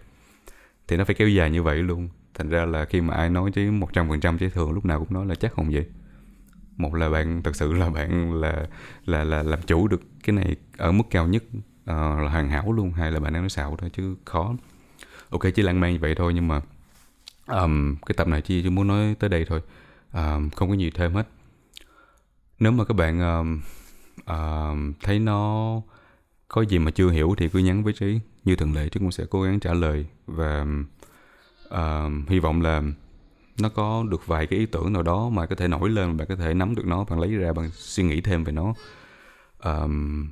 Thì 0.88 0.96
nó 0.96 1.04
phải 1.04 1.14
kéo 1.14 1.28
dài 1.28 1.50
như 1.50 1.62
vậy 1.62 1.76
luôn. 1.76 2.08
Thành 2.34 2.48
ra 2.48 2.64
là 2.64 2.84
khi 2.84 3.00
mà 3.00 3.14
ai 3.14 3.30
nói 3.30 3.50
chứ 3.54 3.70
một 3.70 3.92
trăm 3.92 4.08
phần 4.08 4.20
trăm 4.20 4.38
chứ 4.38 4.48
thường 4.48 4.72
lúc 4.72 4.84
nào 4.84 4.98
cũng 4.98 5.14
nói 5.14 5.26
là 5.26 5.34
chắc 5.34 5.52
không 5.52 5.70
vậy. 5.70 5.86
Một 6.76 6.94
là 6.94 7.08
bạn, 7.08 7.42
thật 7.42 7.56
sự 7.56 7.72
là 7.72 7.90
bạn 7.90 8.40
là 8.40 8.66
là 9.04 9.24
là 9.24 9.42
làm 9.42 9.58
chủ 9.66 9.88
được 9.88 10.00
cái 10.24 10.36
này 10.36 10.56
ở 10.76 10.92
mức 10.92 11.04
cao 11.10 11.26
nhất 11.28 11.44
uh, 11.90 12.22
là 12.22 12.28
hoàn 12.28 12.50
hảo 12.50 12.72
luôn 12.72 12.92
hay 12.92 13.12
là 13.12 13.20
bạn 13.20 13.32
đang 13.32 13.42
nói 13.42 13.50
xạo 13.50 13.76
thôi 13.78 13.90
chứ 13.92 14.16
khó. 14.24 14.54
Ok 15.30 15.42
chỉ 15.54 15.62
lãng 15.62 15.80
mạn 15.80 15.92
như 15.92 15.98
vậy 15.98 16.14
thôi 16.14 16.34
nhưng 16.34 16.48
mà 16.48 16.60
um, 17.46 17.96
cái 18.06 18.14
tập 18.16 18.28
này 18.28 18.42
chỉ, 18.42 18.62
chỉ 18.62 18.70
muốn 18.70 18.86
nói 18.86 19.16
tới 19.18 19.30
đây 19.30 19.44
thôi. 19.48 19.62
Um, 20.12 20.50
không 20.50 20.68
có 20.68 20.74
gì 20.74 20.90
thêm 20.90 21.14
hết. 21.14 21.28
Nếu 22.58 22.72
mà 22.72 22.84
các 22.84 22.94
bạn 22.94 23.20
um, 23.20 23.60
um, 24.26 24.92
thấy 25.02 25.18
nó 25.18 25.82
có 26.48 26.62
gì 26.62 26.78
mà 26.78 26.90
chưa 26.90 27.10
hiểu 27.10 27.34
thì 27.38 27.48
cứ 27.48 27.58
nhắn 27.58 27.84
với 27.84 27.92
trí 27.92 28.20
như 28.44 28.56
thường 28.56 28.74
lệ 28.74 28.88
chứ 28.88 29.00
cũng 29.00 29.12
sẽ 29.12 29.24
cố 29.30 29.42
gắng 29.42 29.60
trả 29.60 29.74
lời 29.74 30.06
và 30.26 30.66
uh, 31.68 32.28
hy 32.28 32.38
vọng 32.38 32.62
là 32.62 32.82
nó 33.60 33.68
có 33.68 34.04
được 34.10 34.26
vài 34.26 34.46
cái 34.46 34.58
ý 34.58 34.66
tưởng 34.66 34.92
nào 34.92 35.02
đó 35.02 35.28
mà 35.28 35.46
có 35.46 35.56
thể 35.56 35.68
nổi 35.68 35.90
lên 35.90 36.16
bạn 36.16 36.28
có 36.28 36.36
thể 36.36 36.54
nắm 36.54 36.74
được 36.74 36.86
nó 36.86 37.04
bạn 37.04 37.20
lấy 37.20 37.30
ra 37.34 37.52
bạn 37.52 37.70
suy 37.72 38.04
nghĩ 38.04 38.20
thêm 38.20 38.44
về 38.44 38.52
nó. 38.52 38.74
Um, 39.64 40.28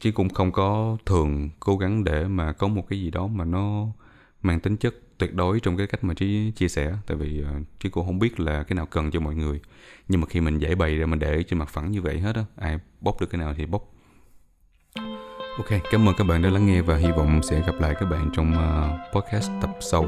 chứ 0.00 0.12
cũng 0.12 0.28
không 0.28 0.52
có 0.52 0.96
thường 1.06 1.50
cố 1.60 1.76
gắng 1.76 2.04
để 2.04 2.24
mà 2.24 2.52
có 2.52 2.68
một 2.68 2.88
cái 2.88 3.00
gì 3.00 3.10
đó 3.10 3.26
mà 3.26 3.44
nó 3.44 3.86
mang 4.42 4.60
tính 4.60 4.76
chất 4.76 4.94
tuyệt 5.18 5.34
đối 5.34 5.60
trong 5.60 5.76
cái 5.76 5.86
cách 5.86 6.04
mà 6.04 6.14
trí 6.14 6.50
chia 6.56 6.68
sẻ. 6.68 6.94
Tại 7.06 7.16
vì 7.16 7.42
ờ, 7.42 7.50
uh, 7.50 7.80
trí 7.80 7.88
cũng 7.88 8.06
không 8.06 8.18
biết 8.18 8.40
là 8.40 8.62
cái 8.62 8.76
nào 8.76 8.86
cần 8.86 9.10
cho 9.10 9.20
mọi 9.20 9.34
người. 9.34 9.60
Nhưng 10.08 10.20
mà 10.20 10.26
khi 10.26 10.40
mình 10.40 10.58
giải 10.58 10.74
bày 10.74 10.96
ra 10.96 11.06
mình 11.06 11.18
để 11.18 11.42
trên 11.42 11.58
mặt 11.58 11.68
phẳng 11.68 11.90
như 11.90 12.02
vậy 12.02 12.20
hết 12.20 12.36
á 12.36 12.44
ai 12.56 12.78
bóc 13.00 13.20
được 13.20 13.30
cái 13.30 13.40
nào 13.40 13.54
thì 13.56 13.66
bóc 13.66 13.92
ok 15.58 15.80
cảm 15.90 16.08
ơn 16.08 16.14
các 16.18 16.24
bạn 16.24 16.42
đã 16.42 16.50
lắng 16.50 16.66
nghe 16.66 16.82
và 16.82 16.96
hy 16.96 17.10
vọng 17.10 17.40
sẽ 17.42 17.62
gặp 17.66 17.80
lại 17.80 17.94
các 18.00 18.06
bạn 18.06 18.30
trong 18.32 18.52
uh, 18.52 19.14
podcast 19.14 19.50
tập 19.60 19.70
sau. 19.80 20.02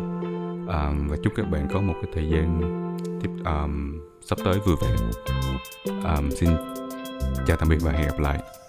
Um, 0.66 1.09
và 1.09 1.16
chúc 1.22 1.32
các 1.37 1.51
bạn 1.51 1.68
có 1.72 1.80
một 1.80 1.95
cái 2.03 2.11
thời 2.14 2.28
gian 2.30 2.61
tiếp 3.22 3.30
um, 3.45 4.01
sắp 4.20 4.39
tới 4.45 4.59
vui 4.59 4.76
vẻ. 4.82 4.97
Um, 5.87 6.30
xin 6.30 6.51
chào 7.47 7.57
tạm 7.57 7.68
biệt 7.68 7.78
và 7.82 7.93
hẹn 7.93 8.07
gặp 8.07 8.18
lại. 8.18 8.63